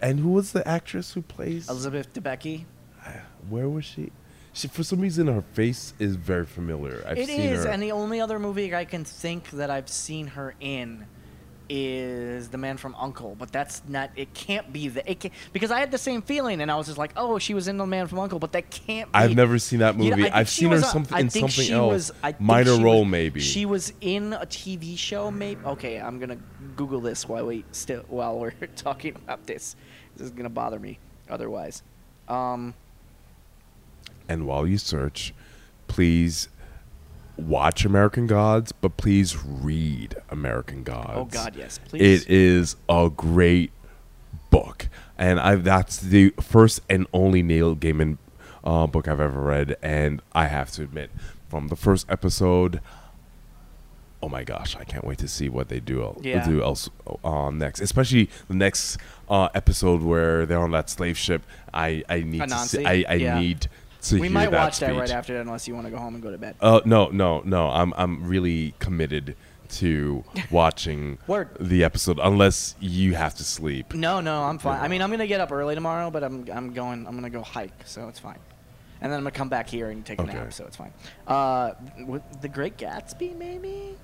and 0.00 0.20
who 0.20 0.30
was 0.30 0.52
the 0.52 0.66
actress 0.66 1.12
who 1.14 1.22
plays? 1.22 1.68
Elizabeth 1.68 2.12
Debicki. 2.12 2.64
Where 3.48 3.68
was 3.68 3.84
she? 3.84 4.12
She 4.52 4.66
for 4.68 4.82
some 4.82 5.00
reason 5.00 5.26
her 5.28 5.42
face 5.52 5.94
is 5.98 6.16
very 6.16 6.46
familiar. 6.46 7.04
I've 7.06 7.18
It 7.18 7.28
is, 7.28 7.64
her. 7.64 7.70
and 7.70 7.82
the 7.82 7.92
only 7.92 8.20
other 8.20 8.38
movie 8.38 8.74
I 8.74 8.84
can 8.84 9.04
think 9.04 9.50
that 9.50 9.70
I've 9.70 9.88
seen 9.88 10.26
her 10.28 10.54
in 10.60 11.06
is 11.70 12.48
The 12.48 12.56
Man 12.56 12.78
from 12.78 12.94
Uncle, 12.94 13.36
but 13.38 13.52
that's 13.52 13.82
not. 13.86 14.10
It 14.16 14.32
can't 14.32 14.72
be 14.72 14.88
the. 14.88 15.08
It 15.08 15.20
can, 15.20 15.32
because 15.52 15.70
I 15.70 15.78
had 15.80 15.90
the 15.90 15.98
same 15.98 16.22
feeling, 16.22 16.62
and 16.62 16.70
I 16.70 16.76
was 16.76 16.86
just 16.86 16.96
like, 16.98 17.12
"Oh, 17.16 17.38
she 17.38 17.52
was 17.52 17.68
in 17.68 17.76
The 17.76 17.86
Man 17.86 18.06
from 18.06 18.18
Uncle," 18.20 18.38
but 18.38 18.52
that 18.52 18.70
can't. 18.70 19.12
be. 19.12 19.18
I've 19.18 19.36
never 19.36 19.58
seen 19.58 19.80
that 19.80 19.98
You 19.98 20.10
know, 20.10 20.16
movie. 20.16 20.30
I've 20.30 20.48
seen 20.48 20.70
her 20.70 20.80
something 20.80 21.14
I 21.16 21.20
in 21.20 21.28
think 21.28 21.50
something 21.50 21.66
she 21.66 21.72
else. 21.74 22.10
was- 22.22 22.40
Minor 22.40 22.78
role, 22.82 23.00
was- 23.02 23.10
maybe. 23.10 23.40
She 23.40 23.66
was 23.66 23.92
in 24.00 24.32
a 24.32 24.46
TV 24.46 24.96
show, 24.96 25.30
maybe. 25.30 25.60
Okay, 25.64 26.00
I'm 26.00 26.18
gonna 26.18 26.38
Google 26.76 27.00
this 27.00 27.28
while 27.28 27.44
we 27.46 27.64
still 27.72 28.02
while 28.08 28.38
we're 28.38 28.52
talking 28.76 29.14
about 29.16 29.46
this. 29.46 29.76
This 30.16 30.24
is 30.26 30.30
gonna 30.32 30.48
bother 30.48 30.78
me 30.78 30.98
otherwise. 31.28 31.82
Um, 32.28 32.72
And 34.28 34.46
while 34.46 34.66
you 34.66 34.78
search, 34.78 35.32
please 35.86 36.48
watch 37.36 37.84
American 37.84 38.26
Gods, 38.26 38.72
but 38.72 38.96
please 38.96 39.36
read 39.44 40.16
American 40.28 40.82
Gods. 40.82 41.10
oh 41.14 41.24
God, 41.24 41.54
yes, 41.56 41.78
please. 41.78 42.24
It 42.24 42.30
is 42.30 42.76
a 42.88 43.10
great 43.14 43.70
book, 44.50 44.88
and 45.16 45.38
I 45.40 45.54
that's 45.56 45.98
the 45.98 46.30
first 46.40 46.80
and 46.90 47.06
only 47.12 47.42
Neil 47.42 47.74
Gaiman 47.76 48.18
uh, 48.64 48.86
book 48.86 49.08
I've 49.08 49.20
ever 49.20 49.40
read, 49.40 49.76
and 49.82 50.20
I 50.32 50.46
have 50.46 50.70
to 50.72 50.82
admit, 50.82 51.10
from 51.48 51.68
the 51.68 51.76
first 51.76 52.06
episode. 52.10 52.80
Oh 54.20 54.28
my 54.28 54.42
gosh! 54.42 54.74
I 54.74 54.82
can't 54.82 55.04
wait 55.04 55.18
to 55.18 55.28
see 55.28 55.48
what 55.48 55.68
they 55.68 55.78
do. 55.78 56.18
Yeah. 56.22 56.44
Do 56.44 56.60
else 56.60 56.90
uh, 57.22 57.50
next, 57.50 57.80
especially 57.80 58.28
the 58.48 58.54
next 58.54 58.98
uh, 59.30 59.48
episode 59.54 60.02
where 60.02 60.44
they're 60.44 60.58
on 60.58 60.72
that 60.72 60.90
slave 60.90 61.16
ship. 61.16 61.42
I 61.72 62.02
I 62.08 62.22
need 62.22 62.40
to 62.42 62.58
see. 62.66 62.78
Anansi? 62.78 62.86
I, 62.86 63.04
I 63.08 63.14
Yeah. 63.14 63.38
need 63.38 63.68
we 64.12 64.28
might 64.28 64.50
that 64.50 64.56
watch 64.64 64.78
that 64.80 64.94
right 64.94 65.10
after 65.10 65.34
that, 65.34 65.40
unless 65.40 65.66
you 65.68 65.74
want 65.74 65.86
to 65.86 65.90
go 65.90 65.98
home 65.98 66.14
and 66.14 66.22
go 66.22 66.30
to 66.30 66.38
bed. 66.38 66.56
Uh, 66.60 66.80
no, 66.84 67.08
no, 67.08 67.40
no. 67.44 67.68
I'm 67.68 67.92
I'm 67.96 68.24
really 68.26 68.74
committed 68.78 69.36
to 69.70 70.24
watching 70.50 71.18
the 71.60 71.84
episode 71.84 72.18
unless 72.22 72.74
you 72.80 73.14
have 73.14 73.34
to 73.36 73.44
sleep. 73.44 73.94
No, 73.94 74.20
no, 74.20 74.44
I'm 74.44 74.58
fine. 74.58 74.80
I 74.80 74.88
mean, 74.88 75.02
I'm 75.02 75.10
gonna 75.10 75.26
get 75.26 75.40
up 75.40 75.52
early 75.52 75.74
tomorrow, 75.74 76.10
but 76.10 76.22
I'm 76.24 76.46
I'm 76.52 76.72
going. 76.72 77.06
I'm 77.06 77.14
gonna 77.14 77.30
go 77.30 77.42
hike, 77.42 77.82
so 77.84 78.08
it's 78.08 78.18
fine. 78.18 78.38
And 79.00 79.12
then 79.12 79.18
I'm 79.18 79.24
gonna 79.24 79.30
come 79.32 79.48
back 79.48 79.68
here 79.68 79.90
and 79.90 80.04
take 80.04 80.18
a 80.18 80.22
Okay. 80.22 80.32
nap, 80.34 80.52
so 80.52 80.64
it's 80.64 80.76
fine. 80.76 80.92
Uh, 81.26 81.72
The 82.40 82.48
Great 82.48 82.76
Gatsby, 82.76 83.36
maybe. 83.36 83.96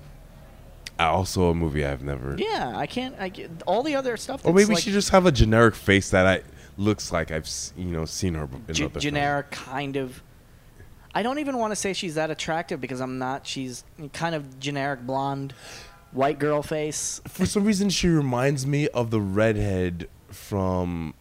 Also, 0.97 1.49
a 1.49 1.53
movie 1.55 1.85
I've 1.85 2.03
never. 2.03 2.35
Yeah, 2.37 2.71
I 2.75 2.87
can't. 2.87 3.15
I 3.19 3.29
all 3.67 3.83
the 3.83 3.95
other 3.95 4.15
stuff. 4.15 4.45
Or 4.45 4.53
maybe 4.53 4.73
like 4.75 4.83
she 4.83 4.91
just 4.93 5.09
have 5.09 5.25
a 5.25 5.31
generic 5.31 5.75
face 5.75 6.11
that 6.11 6.25
I 6.25 6.41
looks 6.77 7.11
like 7.11 7.31
I've 7.31 7.49
you 7.77 7.85
know 7.85 8.05
seen 8.05 8.33
her 8.35 8.47
in 8.67 8.73
ge- 8.73 8.81
other 8.81 8.89
films. 8.91 9.03
generic 9.03 9.51
kind 9.51 9.95
of. 9.95 10.21
I 11.13 11.23
don't 11.23 11.39
even 11.39 11.57
want 11.57 11.71
to 11.71 11.75
say 11.77 11.93
she's 11.93 12.15
that 12.15 12.29
attractive 12.29 12.81
because 12.81 12.99
I'm 12.99 13.17
not. 13.17 13.47
She's 13.47 13.83
kind 14.13 14.35
of 14.35 14.59
generic 14.59 15.01
blonde, 15.05 15.53
white 16.11 16.39
girl 16.39 16.61
face. 16.61 17.21
For 17.27 17.45
some 17.45 17.63
reason, 17.63 17.89
she 17.89 18.09
reminds 18.09 18.67
me 18.67 18.89
of 18.89 19.11
the 19.11 19.21
redhead 19.21 20.09
from 20.29 21.13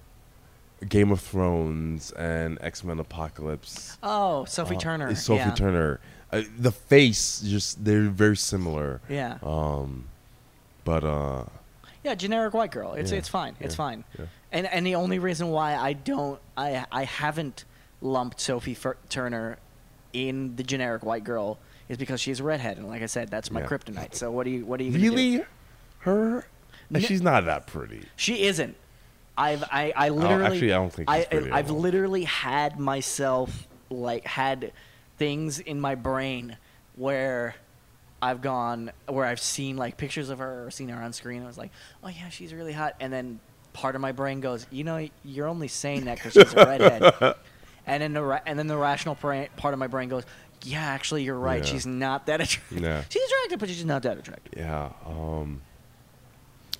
Game 0.88 1.12
of 1.12 1.20
Thrones 1.20 2.10
and 2.12 2.58
X 2.60 2.82
Men 2.82 2.98
Apocalypse. 2.98 3.96
Oh, 4.02 4.44
Sophie 4.46 4.74
Uh, 4.74 4.80
Turner. 4.80 5.14
Sophie 5.14 5.38
yeah. 5.38 5.54
Turner. 5.54 6.00
Uh, 6.32 6.42
the 6.58 6.72
face, 6.72 7.40
just 7.42 7.84
they're 7.84 8.08
very 8.10 8.36
similar. 8.36 9.00
Yeah. 9.08 9.38
Um, 9.44 10.06
but 10.84 11.04
uh, 11.04 11.44
Yeah, 12.02 12.16
generic 12.16 12.52
white 12.54 12.72
girl. 12.72 12.94
It's 12.94 13.12
Yeah, 13.12 13.18
it's 13.18 13.28
fine. 13.28 13.54
It's 13.60 13.74
yeah, 13.74 13.76
fine. 13.76 14.04
And 14.54 14.66
and 14.68 14.86
the 14.86 14.94
only 14.94 15.18
reason 15.18 15.50
why 15.50 15.74
I 15.76 15.92
don't 15.92 16.40
I 16.56 16.86
I 16.90 17.04
haven't 17.04 17.64
lumped 18.00 18.40
Sophie 18.40 18.74
Fer- 18.74 18.96
Turner 19.10 19.58
in 20.12 20.54
the 20.56 20.62
generic 20.62 21.04
white 21.04 21.24
girl 21.24 21.58
is 21.88 21.98
because 21.98 22.20
she's 22.20 22.40
a 22.40 22.44
redhead, 22.44 22.78
and 22.78 22.86
like 22.88 23.02
I 23.02 23.06
said, 23.06 23.28
that's 23.30 23.50
my 23.50 23.60
Yeah. 23.60 23.66
kryptonite. 23.66 24.14
So 24.14 24.30
what 24.30 24.44
do 24.44 24.50
you 24.50 24.64
what 24.64 24.80
are 24.80 24.84
you 24.84 24.92
gonna 24.92 25.02
do? 25.02 25.10
really, 25.10 25.44
her? 25.98 26.46
N- 26.94 27.00
She's 27.02 27.20
not 27.20 27.44
that 27.46 27.66
pretty. 27.66 28.04
She 28.16 28.44
isn't. 28.44 28.76
I've 29.36 29.64
I, 29.64 29.92
I 29.96 30.08
oh, 30.10 30.14
literally 30.14 30.44
Oh, 30.44 30.46
actually, 30.46 30.72
I 30.72 30.76
don't 30.76 30.92
think 30.92 31.10
I, 31.10 31.20
at 31.22 31.52
I've 31.52 31.70
literally 31.70 32.22
had 32.24 32.78
myself 32.78 33.66
like 33.90 34.24
had 34.24 34.72
things 35.18 35.58
in 35.58 35.80
my 35.80 35.96
brain 35.96 36.56
where 36.94 37.56
I've 38.22 38.40
gone 38.40 38.92
where 39.08 39.24
I've 39.26 39.40
seen 39.40 39.76
like 39.76 39.96
pictures 39.96 40.30
of 40.30 40.38
her 40.38 40.64
or 40.66 40.70
seen 40.70 40.88
her 40.90 41.02
on 41.02 41.12
screen. 41.12 41.42
I 41.42 41.46
was 41.46 41.58
like, 41.58 41.72
oh 42.04 42.08
yeah, 42.08 42.28
she's 42.28 42.54
really 42.54 42.72
hot, 42.72 42.94
and 43.00 43.12
then 43.12 43.40
part 43.74 43.94
of 43.94 44.00
my 44.00 44.12
brain 44.12 44.40
goes, 44.40 44.66
you 44.70 44.82
know, 44.84 45.06
you're 45.24 45.46
only 45.48 45.68
saying 45.68 46.06
that 46.06 46.14
because 46.16 46.32
she's 46.32 46.52
a 46.54 46.56
redhead, 46.64 47.34
and 47.86 48.02
then 48.02 48.14
the 48.14 48.22
ra- 48.22 48.40
and 48.46 48.58
then 48.58 48.66
the 48.68 48.76
rational 48.78 49.14
part 49.14 49.50
of 49.62 49.78
my 49.78 49.86
brain 49.88 50.08
goes, 50.08 50.24
yeah, 50.62 50.80
actually, 50.82 51.24
you're 51.24 51.38
right. 51.38 51.62
Yeah. 51.62 51.70
She's 51.72 51.86
not 51.86 52.24
that 52.26 52.40
attractive. 52.40 52.80
Yeah. 52.80 53.02
She's 53.10 53.22
attractive, 53.22 53.58
but 53.58 53.68
she's 53.68 53.84
not 53.84 54.02
that 54.04 54.16
attractive. 54.16 54.54
Yeah. 54.56 54.92
Um, 55.04 55.60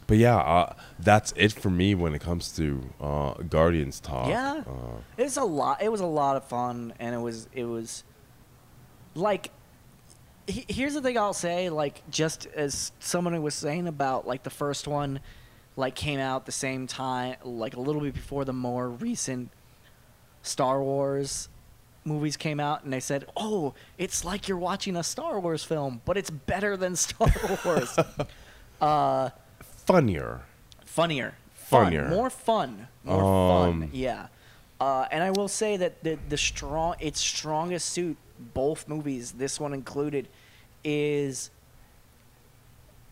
but 0.07 0.16
yeah, 0.16 0.36
uh, 0.38 0.72
that's 0.99 1.32
it 1.36 1.53
for 1.53 1.68
me 1.68 1.95
when 1.95 2.14
it 2.14 2.20
comes 2.20 2.53
to 2.57 2.82
uh, 3.01 3.34
Guardians 3.49 4.01
talk. 4.01 4.28
Yeah. 4.28 4.62
Uh, 4.66 5.01
It's 5.18 5.36
a 5.36 5.45
lot. 5.45 5.82
It 5.82 5.92
was 5.92 6.01
a 6.01 6.07
lot 6.07 6.36
of 6.36 6.45
fun, 6.45 6.95
and 6.99 7.14
it 7.14 7.18
was 7.18 7.47
it 7.53 7.64
was 7.64 8.05
like. 9.14 9.51
he- 10.47 10.64
Here's 10.68 10.95
the 10.95 11.01
thing 11.03 11.18
I'll 11.18 11.32
say, 11.34 11.68
like 11.70 12.03
just 12.11 12.47
as 12.55 12.92
someone 13.01 13.40
was 13.42 13.55
saying 13.55 13.86
about 13.88 14.26
like 14.26 14.42
the 14.45 14.51
first 14.51 14.86
one, 14.88 15.20
like 15.77 15.95
came 15.95 16.20
out 16.20 16.47
the 16.47 16.53
same 16.53 16.87
time, 16.87 17.37
like 17.45 17.75
a 17.77 17.81
little 17.81 18.01
bit 18.01 18.14
before 18.14 18.45
the 18.45 18.53
more 18.53 18.89
recent 18.89 19.51
Star 20.43 20.83
Wars 20.83 21.49
movies 22.05 22.37
came 22.37 22.61
out, 22.61 22.85
and 22.85 22.93
they 22.93 23.01
said, 23.01 23.25
"Oh, 23.37 23.75
it's 23.99 24.25
like 24.25 24.47
you're 24.49 24.59
watching 24.59 24.95
a 24.97 25.03
Star 25.03 25.41
Wars 25.41 25.64
film, 25.64 26.03
but 26.05 26.16
it's 26.16 26.31
better 26.31 26.77
than 26.77 26.97
Star 27.07 27.33
Wars." 27.64 27.99
uh, 28.81 29.31
funnier. 29.61 30.43
funnier, 30.85 31.35
Fun. 31.55 31.85
Funnier. 31.87 32.09
more 32.09 32.31
fun, 32.31 32.89
more 33.05 33.22
Um, 33.62 33.81
fun. 33.81 33.91
Yeah, 33.93 34.27
uh, 34.81 35.07
and 35.11 35.25
I 35.25 35.31
will 35.31 35.49
say 35.49 35.77
that 35.79 36.03
the 36.05 36.18
the 36.29 36.37
strong 36.37 36.95
its 37.01 37.20
strongest 37.20 37.89
suit, 37.91 38.16
both 38.39 38.87
movies, 38.89 39.33
this 39.33 39.59
one 39.59 39.72
included, 39.72 40.29
is 40.85 41.51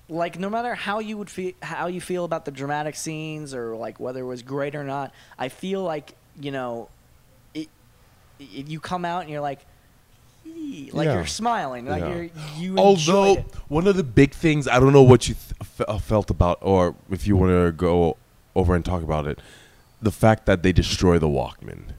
like 0.09 0.39
no 0.39 0.51
matter 0.51 0.75
how 0.75 0.99
you 0.99 1.17
would 1.19 1.31
feel 1.31 1.53
how 1.63 1.87
you 1.87 2.01
feel 2.01 2.25
about 2.25 2.45
the 2.45 2.51
dramatic 2.51 2.95
scenes 2.97 3.55
or 3.55 3.77
like 3.77 3.99
whether 4.01 4.21
it 4.21 4.27
was 4.27 4.43
great 4.43 4.75
or 4.75 4.85
not, 4.85 5.13
I 5.39 5.49
feel 5.49 5.83
like 5.83 6.15
you 6.41 6.51
know, 6.51 6.89
it, 7.55 7.69
it 8.41 8.67
you 8.69 8.81
come 8.81 9.05
out 9.05 9.23
and 9.23 9.31
you're 9.31 9.41
like. 9.41 9.61
"Ee," 10.45 10.91
Like 10.93 11.07
Yeah. 11.07 11.15
you're 11.15 11.27
smiling, 11.27 11.87
like 11.87 12.03
Yeah. 12.03 12.15
you're 12.15 12.29
you 12.57 12.77
Although 12.77 13.25
enjoyed 13.35 13.39
it. 13.39 13.55
one 13.69 13.87
of 13.87 13.95
the 13.97 14.03
big 14.03 14.33
things 14.35 14.67
I 14.67 14.81
don't 14.81 14.93
know 14.93 15.03
what 15.03 15.29
you 15.29 15.35
th- 15.37 15.55
f- 15.61 15.81
uh, 15.89 15.99
felt 15.99 16.31
about, 16.31 16.59
or 16.61 16.97
if 17.11 17.29
you 17.29 17.37
want 17.37 17.53
to 17.53 17.71
go 17.71 18.17
over 18.57 18.75
and 18.75 18.85
talk 18.85 19.03
about 19.05 19.27
it, 19.29 19.39
the 20.03 20.11
fact 20.11 20.47
that 20.47 20.65
they 20.65 20.73
destroy 20.73 21.17
the 21.21 21.29
Walkman. 21.29 21.91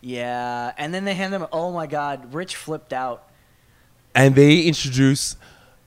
Yeah, 0.00 0.72
and 0.78 0.94
then 0.94 1.04
they 1.04 1.12
hand 1.14 1.32
them. 1.34 1.46
Oh 1.52 1.70
my 1.72 1.86
God, 1.86 2.32
Rich 2.32 2.56
flipped 2.56 2.92
out. 2.94 3.24
and 4.14 4.34
they 4.34 4.60
introduce 4.62 5.36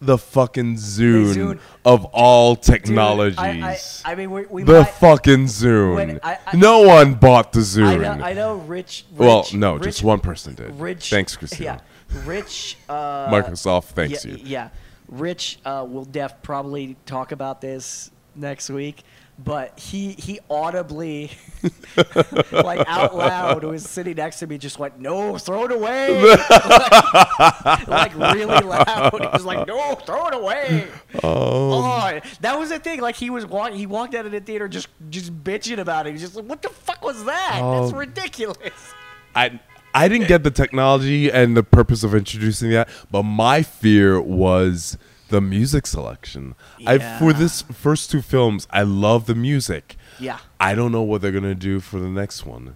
the 0.02 0.18
fucking 0.18 0.76
Zune, 0.78 1.34
Zune. 1.36 1.60
of 1.86 2.06
all 2.06 2.56
Dude, 2.56 2.64
technologies. 2.64 3.38
I, 3.38 3.78
I, 4.06 4.12
I 4.12 4.16
mean, 4.16 4.32
we, 4.32 4.46
we 4.48 4.64
the 4.64 4.80
might, 4.82 4.90
fucking 4.96 5.46
Zune. 5.46 6.20
I- 6.24 6.40
I- 6.48 6.58
no 6.58 6.82
one 6.82 7.14
bought 7.14 7.54
the 7.54 7.60
I 7.60 7.64
Zune. 7.64 8.02
know, 8.02 8.26
I 8.26 8.34
know, 8.34 8.56
Rich. 8.56 9.06
Rich 9.12 9.20
well, 9.20 9.46
no, 9.54 9.76
Rich, 9.76 9.84
just 9.84 10.04
one 10.04 10.20
person 10.20 10.56
did. 10.56 10.74
Rich. 10.80 11.10
Thanks, 11.12 11.36
Christina. 11.38 11.82
Yeah, 12.10 12.22
Rich. 12.26 12.78
Uh, 12.90 13.30
Microsoft 13.32 13.86
thanks 13.86 14.26
yeah, 14.26 14.32
you. 14.32 14.40
Yeah, 14.44 14.70
Rich 15.08 15.60
uh, 15.66 15.86
will 15.88 16.06
def 16.06 16.42
probably 16.42 16.98
talk 17.06 17.32
about 17.32 17.62
this 17.62 18.10
next 18.36 18.70
week, 18.72 19.04
but 19.40 19.80
he 19.80 20.12
he 20.14 20.40
audibly, 20.50 21.32
like 22.52 22.88
out 22.88 23.16
loud, 23.16 23.64
who 23.64 23.70
was 23.70 23.84
sitting 23.90 24.16
next 24.16 24.40
to 24.40 24.48
me, 24.48 24.58
just 24.58 24.78
went, 24.80 25.00
"No, 25.00 25.38
throw 25.38 25.66
it 25.66 25.72
away!" 25.72 26.22
like, 26.24 27.88
like, 27.88 28.16
really 28.16 28.46
loud. 28.46 29.12
He 29.14 29.28
was 29.28 29.46
like, 29.46 29.68
"No, 29.68 29.96
throw 29.96 30.28
it 30.28 30.34
away!" 30.36 30.88
Um, 31.16 31.20
oh, 31.24 32.20
that 32.42 32.58
was 32.60 32.70
the 32.70 32.80
thing. 32.80 33.02
Like 33.02 33.16
he 33.16 33.30
was 33.30 33.46
walk, 33.46 33.74
he 33.74 33.86
walked 33.86 34.16
out 34.16 34.26
of 34.26 34.32
the 34.32 34.40
theater 34.42 34.68
just 34.68 34.88
just 35.10 35.44
bitching 35.44 35.80
about 35.80 36.06
it. 36.06 36.10
He 36.10 36.14
was 36.14 36.22
just 36.22 36.36
like, 36.36 36.46
"What 36.46 36.62
the 36.62 36.70
fuck 36.70 37.04
was 37.04 37.24
that? 37.26 37.52
That's 37.62 37.94
Oh. 37.94 37.98
ridiculous." 37.98 38.94
I 39.36 39.60
I 39.94 40.08
didn't 40.08 40.28
get 40.28 40.44
the 40.44 40.52
technology 40.52 41.30
and 41.32 41.56
the 41.58 41.64
purpose 41.64 42.04
of 42.04 42.14
introducing 42.16 42.70
that, 42.72 42.90
but 43.10 43.24
my 43.24 43.62
fear 43.64 44.22
was 44.22 44.98
the 45.32 45.42
music 45.42 45.88
selection. 45.88 46.54
I 46.86 47.00
for 47.18 47.34
this 47.34 47.64
first 47.64 48.12
two 48.12 48.22
films, 48.22 48.68
I 48.70 48.84
love 48.84 49.26
the 49.26 49.34
music. 49.34 49.96
Yeah. 50.20 50.38
I 50.60 50.76
don't 50.76 50.92
know 50.92 51.02
what 51.02 51.22
they're 51.22 51.32
gonna 51.32 51.56
do 51.56 51.80
for 51.80 52.00
the 52.00 52.10
next 52.10 52.46
one. 52.46 52.76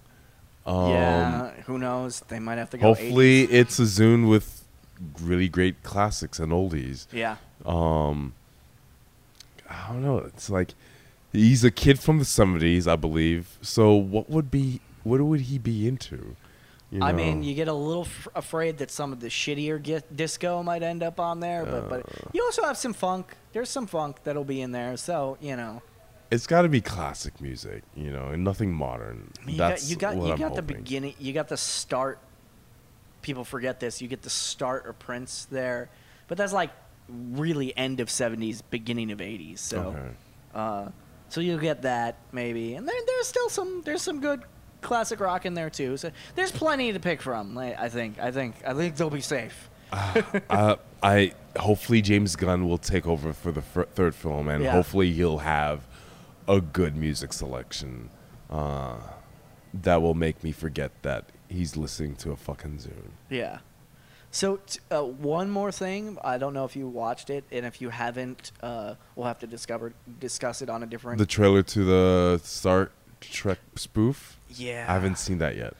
Um, 0.66 0.90
yeah, 0.90 1.50
who 1.66 1.78
knows? 1.78 2.24
They 2.26 2.40
might 2.40 2.58
have 2.58 2.70
to 2.70 2.78
go. 2.78 2.88
Hopefully, 2.88 3.42
it's 3.44 3.78
a 3.78 3.82
Zune 3.82 4.28
with 4.28 4.64
really 5.20 5.48
great 5.48 5.84
classics 5.84 6.40
and 6.40 6.50
oldies. 6.50 7.06
Yeah. 7.12 7.36
Um, 7.64 8.34
I 9.70 9.92
don't 9.92 10.02
know. 10.02 10.18
It's 10.18 10.50
like 10.50 10.74
he's 11.32 11.62
a 11.62 11.70
kid 11.70 12.00
from 12.00 12.18
the 12.18 12.24
seventies, 12.24 12.88
I 12.88 12.96
believe. 12.96 13.58
So 13.62 13.94
what 13.94 14.28
would 14.28 14.50
be 14.50 14.80
what 15.04 15.20
would 15.20 15.42
he 15.42 15.58
be 15.58 15.86
into? 15.86 16.34
You 16.96 17.02
I 17.02 17.12
mean, 17.12 17.42
you 17.42 17.54
get 17.54 17.68
a 17.68 17.72
little 17.72 18.04
f- 18.04 18.28
afraid 18.34 18.78
that 18.78 18.90
some 18.90 19.12
of 19.12 19.20
the 19.20 19.28
shittier 19.28 19.80
gi- 19.82 20.00
disco 20.14 20.62
might 20.62 20.82
end 20.82 21.02
up 21.02 21.20
on 21.20 21.40
there, 21.40 21.64
but 21.66 21.88
but 21.88 22.00
Uh. 22.06 22.30
you 22.32 22.42
also 22.42 22.62
have 22.64 22.76
some 22.78 22.92
funk. 22.94 23.34
There's 23.52 23.68
some 23.68 23.86
funk 23.86 24.22
that'll 24.24 24.44
be 24.44 24.60
in 24.62 24.72
there, 24.72 24.96
so 24.96 25.36
you 25.40 25.56
know. 25.56 25.82
it's 26.30 26.46
got 26.46 26.62
to 26.62 26.68
be 26.68 26.80
classic 26.80 27.40
music, 27.40 27.84
you 27.94 28.10
know, 28.10 28.28
and 28.28 28.42
nothing 28.42 28.72
modern. 28.72 29.30
I 29.40 29.44
mean, 29.44 29.54
you 29.56 29.58
That's 29.58 29.82
got 29.82 29.90
you 29.90 29.96
got 29.96 30.26
you 30.26 30.32
I'm 30.32 30.38
got 30.38 30.54
the 30.56 30.62
beginning. 30.62 31.14
You 31.18 31.32
got 31.32 31.48
the 31.48 31.56
start. 31.56 32.18
People 33.22 33.44
forget 33.44 33.78
this. 33.80 34.00
You 34.00 34.08
get 34.08 34.22
the 34.22 34.30
start 34.30 34.86
of 34.86 34.98
Prince 34.98 35.46
there, 35.50 35.90
but 36.28 36.38
that's 36.38 36.52
like 36.52 36.70
really 37.08 37.76
end 37.76 38.00
of 38.00 38.08
'70s, 38.08 38.62
beginning 38.70 39.10
of 39.12 39.18
'80s. 39.18 39.58
So. 39.58 39.78
Okay. 39.88 40.08
Uh, 40.54 40.88
so 41.28 41.40
you'll 41.40 41.58
get 41.58 41.82
that 41.82 42.16
maybe, 42.32 42.74
and 42.76 42.88
there, 42.88 42.94
there's 43.06 43.26
still 43.26 43.48
some 43.50 43.82
there's 43.84 44.00
some 44.00 44.20
good 44.20 44.42
classic 44.86 45.20
rock 45.20 45.44
in 45.44 45.54
there 45.54 45.68
too. 45.70 45.96
So 45.96 46.10
there's 46.34 46.52
plenty 46.52 46.92
to 46.92 47.00
pick 47.00 47.20
from. 47.20 47.54
like, 47.54 47.78
I 47.78 47.88
think 47.88 48.18
I 48.18 48.30
think 48.30 48.54
I 48.66 48.72
think 48.72 48.96
they'll 48.96 49.10
be 49.10 49.20
safe. 49.20 49.68
uh, 49.92 50.76
I 51.02 51.32
hopefully 51.58 52.02
James 52.02 52.36
Gunn 52.36 52.66
will 52.68 52.78
take 52.78 53.06
over 53.06 53.32
for 53.32 53.52
the 53.52 53.62
fir- 53.62 53.84
third 53.94 54.14
film, 54.14 54.48
and 54.48 54.64
Yeah. 54.64 54.72
hopefully 54.72 55.12
he'll 55.12 55.38
have 55.38 55.82
a 56.48 56.60
good 56.60 56.96
music 56.96 57.32
selection 57.32 58.10
uh, 58.50 58.96
that 59.74 60.00
will 60.02 60.14
make 60.14 60.42
me 60.44 60.52
forget 60.52 60.90
that 61.02 61.24
he's 61.48 61.76
listening 61.76 62.14
to 62.16 62.30
a 62.32 62.36
fucking 62.36 62.78
Zune. 62.78 63.10
Yeah. 63.30 63.58
So 64.30 64.58
t- 64.66 64.80
uh, 64.90 65.02
one 65.02 65.50
more 65.50 65.72
thing, 65.72 66.18
I 66.22 66.36
don't 66.36 66.52
know 66.52 66.64
if 66.64 66.76
you 66.76 66.86
watched 66.88 67.30
it, 67.30 67.44
and 67.50 67.64
if 67.64 67.80
you 67.80 67.88
haven't, 67.88 68.52
uh, 68.62 68.94
we'll 69.14 69.26
have 69.26 69.38
to 69.38 69.46
discover 69.46 69.92
discuss 70.20 70.62
it 70.62 70.68
on 70.68 70.82
a 70.82 70.86
different. 70.86 71.18
The 71.18 71.26
trailer 71.26 71.62
to 71.62 71.84
the 71.84 72.40
Star 72.44 72.90
Trek 73.20 73.58
spoof. 73.74 74.36
yeah. 74.50 74.86
I 74.88 74.92
haven't 74.94 75.18
seen 75.18 75.38
that 75.38 75.56
yet. 75.56 75.74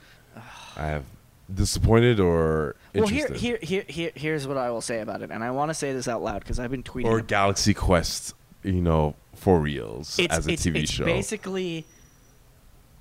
I 0.76 0.86
have 0.86 1.04
disappointed 1.52 2.20
or 2.20 2.76
Well, 2.94 3.06
here, 3.06 3.32
here, 3.32 3.58
here, 3.62 3.84
here, 3.88 4.10
here's 4.14 4.46
what 4.46 4.56
I 4.56 4.70
will 4.70 4.80
say 4.80 5.00
about 5.00 5.22
it, 5.22 5.30
and 5.30 5.42
I 5.42 5.50
want 5.50 5.70
to 5.70 5.74
say 5.74 5.92
this 5.92 6.08
out 6.08 6.22
loud 6.22 6.40
because 6.40 6.58
I've 6.58 6.70
been 6.70 6.82
tweeting. 6.82 7.06
or 7.06 7.20
Galaxy 7.20 7.72
Quest. 7.74 8.34
You 8.62 8.82
know, 8.82 9.14
for 9.34 9.60
reals 9.60 10.18
it's, 10.18 10.34
as 10.34 10.46
a 10.48 10.52
it's, 10.52 10.66
TV 10.66 10.76
it's 10.82 10.90
show. 10.90 11.04
basically, 11.04 11.86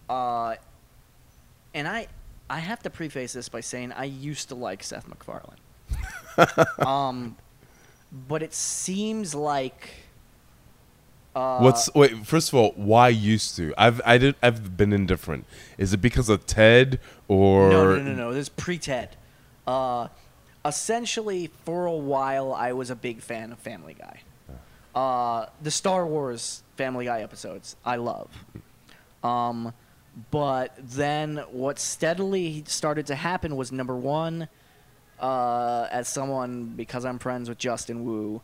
uh, 0.09 0.55
and 1.73 1.87
I, 1.87 2.07
I 2.49 2.59
have 2.59 2.83
to 2.83 2.91
preface 2.91 3.33
this 3.33 3.49
by 3.49 3.61
saying 3.61 3.91
I 3.93 4.03
used 4.05 4.49
to 4.49 4.55
like 4.55 4.83
Seth 4.83 5.07
MacFarlane. 5.07 5.57
um, 6.85 7.35
but 8.27 8.43
it 8.43 8.53
seems 8.53 9.33
like. 9.33 9.89
Uh, 11.35 11.59
What's 11.59 11.93
wait? 11.93 12.25
First 12.25 12.49
of 12.49 12.55
all, 12.55 12.71
why 12.77 13.09
used 13.09 13.57
to? 13.57 13.73
I've 13.77 14.01
I 14.05 14.17
did 14.17 14.35
I've 14.41 14.77
been 14.77 14.93
indifferent. 14.93 15.45
Is 15.77 15.93
it 15.93 15.97
because 15.97 16.29
of 16.29 16.45
Ted 16.45 16.99
or 17.27 17.69
No, 17.69 17.95
no, 17.95 18.01
no, 18.01 18.13
no. 18.13 18.33
This 18.33 18.43
is 18.43 18.49
pre-TED. 18.49 19.17
Uh, 19.67 20.07
essentially, 20.63 21.51
for 21.65 21.87
a 21.87 21.91
while, 21.91 22.53
I 22.53 22.71
was 22.71 22.89
a 22.89 22.95
big 22.95 23.21
fan 23.21 23.51
of 23.51 23.59
Family 23.59 23.95
Guy. 23.99 24.21
Uh, 24.95 25.47
the 25.61 25.71
Star 25.71 26.07
Wars 26.07 26.63
Family 26.77 27.05
Guy 27.05 27.21
episodes, 27.21 27.75
I 27.83 27.97
love. 27.97 28.29
Um, 29.21 29.73
but 30.31 30.73
then 30.77 31.43
what 31.51 31.79
steadily 31.79 32.63
started 32.67 33.05
to 33.07 33.15
happen 33.15 33.57
was 33.57 33.73
number 33.73 33.95
one, 33.95 34.47
uh, 35.19 35.87
as 35.91 36.07
someone 36.07 36.67
because 36.67 37.03
I'm 37.03 37.19
friends 37.19 37.49
with 37.49 37.57
Justin 37.57 38.05
Wu, 38.05 38.41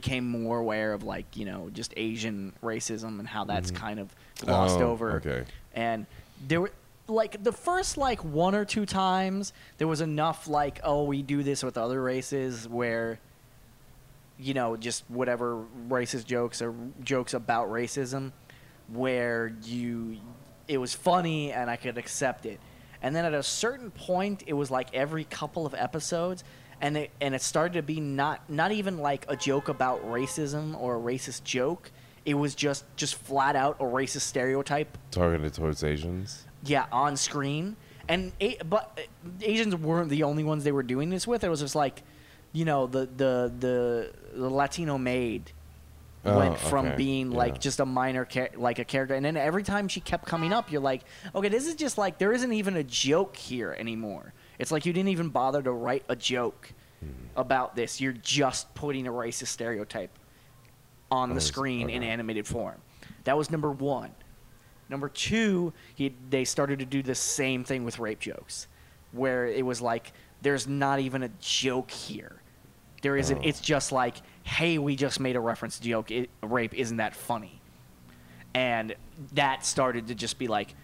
became 0.00 0.28
more 0.28 0.58
aware 0.58 0.92
of 0.92 1.04
like 1.04 1.24
you 1.36 1.46
know 1.46 1.70
just 1.72 1.94
Asian 1.96 2.52
racism 2.62 3.18
and 3.18 3.26
how 3.26 3.44
that's 3.44 3.70
mm-hmm. 3.70 3.84
kind 3.86 3.98
of 3.98 4.14
glossed 4.40 4.80
Oh, 4.80 4.90
over. 4.90 5.12
okay. 5.16 5.44
and 5.72 6.04
there 6.46 6.60
were 6.60 6.72
like 7.08 7.42
the 7.42 7.52
first 7.52 7.96
like 7.96 8.22
one 8.22 8.54
or 8.54 8.66
two 8.66 8.84
times 8.84 9.54
there 9.78 9.88
was 9.88 10.02
enough 10.02 10.48
like 10.48 10.80
oh 10.84 11.04
we 11.04 11.22
do 11.22 11.42
this 11.42 11.62
with 11.62 11.78
other 11.78 12.02
races 12.02 12.68
where 12.68 13.18
you 14.38 14.52
know 14.52 14.76
just 14.76 15.02
whatever 15.08 15.64
racist 15.88 16.26
jokes 16.26 16.60
or 16.60 16.74
jokes 17.02 17.32
about 17.32 17.70
racism 17.70 18.32
where 18.92 19.54
you 19.64 20.18
it 20.68 20.76
was 20.78 20.94
funny 20.94 21.52
and 21.52 21.70
I 21.70 21.76
could 21.76 21.96
accept 21.96 22.44
it. 22.44 22.60
And 23.00 23.14
then 23.14 23.24
at 23.24 23.34
a 23.34 23.42
certain 23.42 23.90
point 23.90 24.42
it 24.46 24.52
was 24.52 24.70
like 24.70 24.94
every 24.94 25.24
couple 25.24 25.64
of 25.64 25.74
episodes 25.74 26.44
and 26.80 26.96
it 26.96 27.10
and 27.20 27.34
it 27.34 27.42
started 27.42 27.74
to 27.74 27.82
be 27.82 28.00
not 28.00 28.48
not 28.50 28.72
even 28.72 28.98
like 28.98 29.24
a 29.28 29.36
joke 29.36 29.68
about 29.68 30.04
racism 30.06 30.78
or 30.80 30.96
a 30.96 31.00
racist 31.00 31.44
joke 31.44 31.90
it 32.24 32.34
was 32.34 32.54
just 32.54 32.84
just 32.96 33.14
flat 33.14 33.56
out 33.56 33.76
a 33.80 33.84
racist 33.84 34.22
stereotype 34.22 34.98
targeted 35.10 35.54
towards 35.54 35.82
Asians? 35.84 36.44
yeah, 36.64 36.86
on 36.90 37.16
screen. 37.16 37.76
And 38.08 38.32
but 38.68 38.98
uh, 38.98 39.30
Asians 39.42 39.74
weren't 39.74 40.10
the 40.10 40.22
only 40.24 40.44
ones 40.44 40.64
they 40.64 40.72
were 40.72 40.82
doing 40.82 41.10
this 41.10 41.26
with. 41.26 41.42
It 41.42 41.48
was 41.48 41.60
just 41.60 41.74
like, 41.74 42.02
you 42.52 42.64
know, 42.64 42.86
the 42.86 43.00
the 43.16 43.52
the, 43.58 44.12
the 44.34 44.50
Latino 44.50 44.98
maid 44.98 45.52
Oh, 46.24 46.38
went 46.38 46.58
from 46.58 46.86
okay, 46.86 46.96
being 46.96 47.30
like 47.30 47.60
just 47.60 47.78
a 47.78 47.86
minor 47.86 48.24
char- 48.24 48.50
like 48.56 48.80
a 48.80 48.84
character, 48.84 49.14
and 49.14 49.24
then 49.24 49.36
every 49.36 49.62
time 49.62 49.86
she 49.86 50.00
kept 50.00 50.26
coming 50.26 50.52
up, 50.52 50.72
you're 50.72 50.80
like, 50.80 51.02
okay, 51.36 51.48
this 51.48 51.68
is 51.68 51.76
just 51.76 51.98
like 51.98 52.18
there 52.18 52.32
isn't 52.32 52.52
even 52.52 52.76
a 52.76 52.82
joke 52.82 53.36
here 53.36 53.76
anymore. 53.78 54.32
It's 54.58 54.70
like 54.72 54.86
you 54.86 54.92
didn't 54.92 55.08
even 55.10 55.28
bother 55.28 55.62
to 55.62 55.72
write 55.72 56.04
a 56.08 56.16
joke 56.16 56.72
Hmm. 57.00 57.10
about 57.36 57.76
this. 57.76 58.00
You're 58.00 58.14
just 58.14 58.74
putting 58.74 59.06
a 59.06 59.12
racist 59.12 59.48
stereotype 59.48 60.18
on 61.10 61.28
the 61.28 61.34
was- 61.36 61.46
screen 61.46 61.90
in 61.90 62.02
animated 62.02 62.46
form. 62.46 62.80
That 63.24 63.36
was 63.36 63.50
number 63.50 63.70
one. 63.70 64.12
Number 64.88 65.08
two, 65.08 65.72
he, 65.94 66.14
they 66.30 66.44
started 66.44 66.78
to 66.78 66.84
do 66.86 67.02
the 67.02 67.14
same 67.14 67.64
thing 67.64 67.84
with 67.84 67.98
rape 67.98 68.20
jokes, 68.20 68.66
where 69.12 69.46
it 69.46 69.64
was 69.66 69.80
like, 69.82 70.12
there's 70.42 70.66
not 70.68 71.00
even 71.00 71.22
a 71.24 71.28
joke 71.40 71.90
here. 71.90 72.40
There 73.02 73.16
isn't. 73.16 73.38
Oh. 73.38 73.42
It's 73.44 73.60
just 73.60 73.92
like, 73.92 74.16
hey, 74.44 74.78
we 74.78 74.96
just 74.96 75.18
made 75.20 75.36
a 75.36 75.40
reference 75.40 75.78
joke. 75.78 76.10
It, 76.10 76.30
rape 76.42 76.72
isn't 76.72 76.96
that 76.98 77.14
funny? 77.14 77.60
And 78.54 78.94
that 79.34 79.66
started 79.66 80.06
to 80.06 80.14
just 80.14 80.38
be 80.38 80.46
like, 80.48 80.74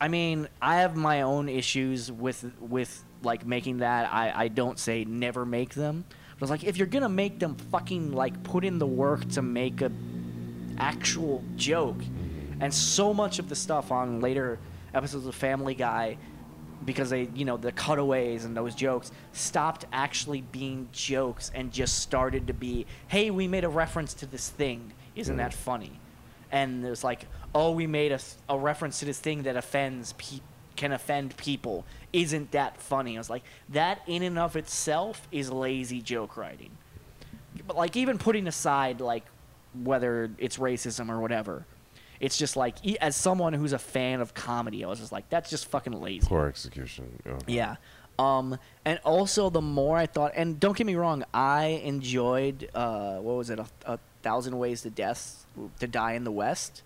I 0.00 0.08
mean, 0.08 0.48
I 0.62 0.76
have 0.76 0.96
my 0.96 1.22
own 1.22 1.48
issues 1.48 2.10
with 2.12 2.50
with 2.60 3.04
like 3.22 3.46
making 3.46 3.78
that. 3.78 4.12
I 4.12 4.32
I 4.34 4.48
don't 4.48 4.78
say 4.78 5.04
never 5.04 5.44
make 5.44 5.74
them. 5.74 6.04
But 6.38 6.44
it's 6.44 6.50
like 6.50 6.64
if 6.64 6.76
you're 6.76 6.86
gonna 6.86 7.08
make 7.08 7.40
them, 7.40 7.56
fucking 7.56 8.12
like 8.12 8.42
put 8.44 8.64
in 8.64 8.78
the 8.78 8.86
work 8.86 9.28
to 9.30 9.42
make 9.42 9.80
a 9.82 9.90
actual 10.78 11.42
joke. 11.56 12.00
And 12.60 12.72
so 12.72 13.12
much 13.12 13.38
of 13.38 13.48
the 13.48 13.56
stuff 13.56 13.90
on 13.90 14.20
later 14.20 14.58
episodes 14.94 15.26
of 15.26 15.34
Family 15.34 15.74
Guy, 15.74 16.16
because 16.84 17.10
they, 17.10 17.28
you 17.34 17.44
know, 17.44 17.56
the 17.56 17.72
cutaways 17.72 18.44
and 18.44 18.56
those 18.56 18.74
jokes 18.74 19.10
stopped 19.32 19.84
actually 19.92 20.42
being 20.42 20.88
jokes 20.92 21.50
and 21.54 21.72
just 21.72 21.98
started 21.98 22.46
to 22.46 22.54
be, 22.54 22.86
hey, 23.08 23.30
we 23.30 23.48
made 23.48 23.64
a 23.64 23.68
reference 23.68 24.14
to 24.14 24.26
this 24.26 24.48
thing. 24.48 24.92
Isn't 25.14 25.36
that 25.36 25.52
funny? 25.52 26.00
And 26.50 26.84
there's 26.84 27.04
like, 27.04 27.26
oh, 27.54 27.72
we 27.72 27.86
made 27.86 28.12
a, 28.12 28.20
a 28.48 28.58
reference 28.58 29.00
to 29.00 29.04
this 29.04 29.18
thing 29.18 29.42
that 29.42 29.56
offends 29.56 30.14
pe- 30.14 30.40
can 30.76 30.92
offend 30.92 31.36
people 31.36 31.84
isn't 32.12 32.52
that 32.52 32.80
funny. 32.80 33.16
I 33.16 33.20
was 33.20 33.28
like, 33.28 33.42
that 33.70 34.00
in 34.06 34.22
and 34.22 34.38
of 34.38 34.56
itself 34.56 35.26
is 35.32 35.50
lazy 35.50 36.00
joke 36.00 36.36
writing. 36.36 36.70
But 37.66 37.76
like 37.76 37.96
even 37.96 38.16
putting 38.18 38.46
aside 38.46 39.00
like 39.00 39.24
whether 39.82 40.30
it's 40.38 40.56
racism 40.58 41.10
or 41.10 41.20
whatever, 41.20 41.66
it's 42.20 42.38
just 42.38 42.56
like 42.56 42.76
as 42.98 43.16
someone 43.16 43.52
who's 43.52 43.72
a 43.72 43.78
fan 43.78 44.20
of 44.20 44.34
comedy, 44.34 44.84
I 44.84 44.88
was 44.88 45.00
just 45.00 45.12
like, 45.12 45.28
that's 45.28 45.50
just 45.50 45.66
fucking 45.66 45.92
lazy. 45.92 46.26
Poor 46.26 46.46
execution. 46.46 47.18
yeah. 47.26 47.38
Yeah. 47.46 47.76
Um, 48.18 48.58
and 48.84 48.98
also 49.04 49.48
the 49.48 49.60
more 49.60 49.96
I 49.96 50.06
thought, 50.06 50.32
and 50.34 50.58
don't 50.58 50.76
get 50.76 50.86
me 50.86 50.96
wrong, 50.96 51.24
I 51.32 51.80
enjoyed 51.84 52.68
uh, 52.74 53.18
what 53.18 53.36
was 53.36 53.50
it, 53.50 53.60
a, 53.60 53.66
a 53.86 53.98
thousand 54.22 54.58
ways 54.58 54.82
to 54.82 54.90
death 54.90 55.46
to 55.80 55.86
die 55.86 56.12
in 56.12 56.24
the 56.24 56.32
West. 56.32 56.82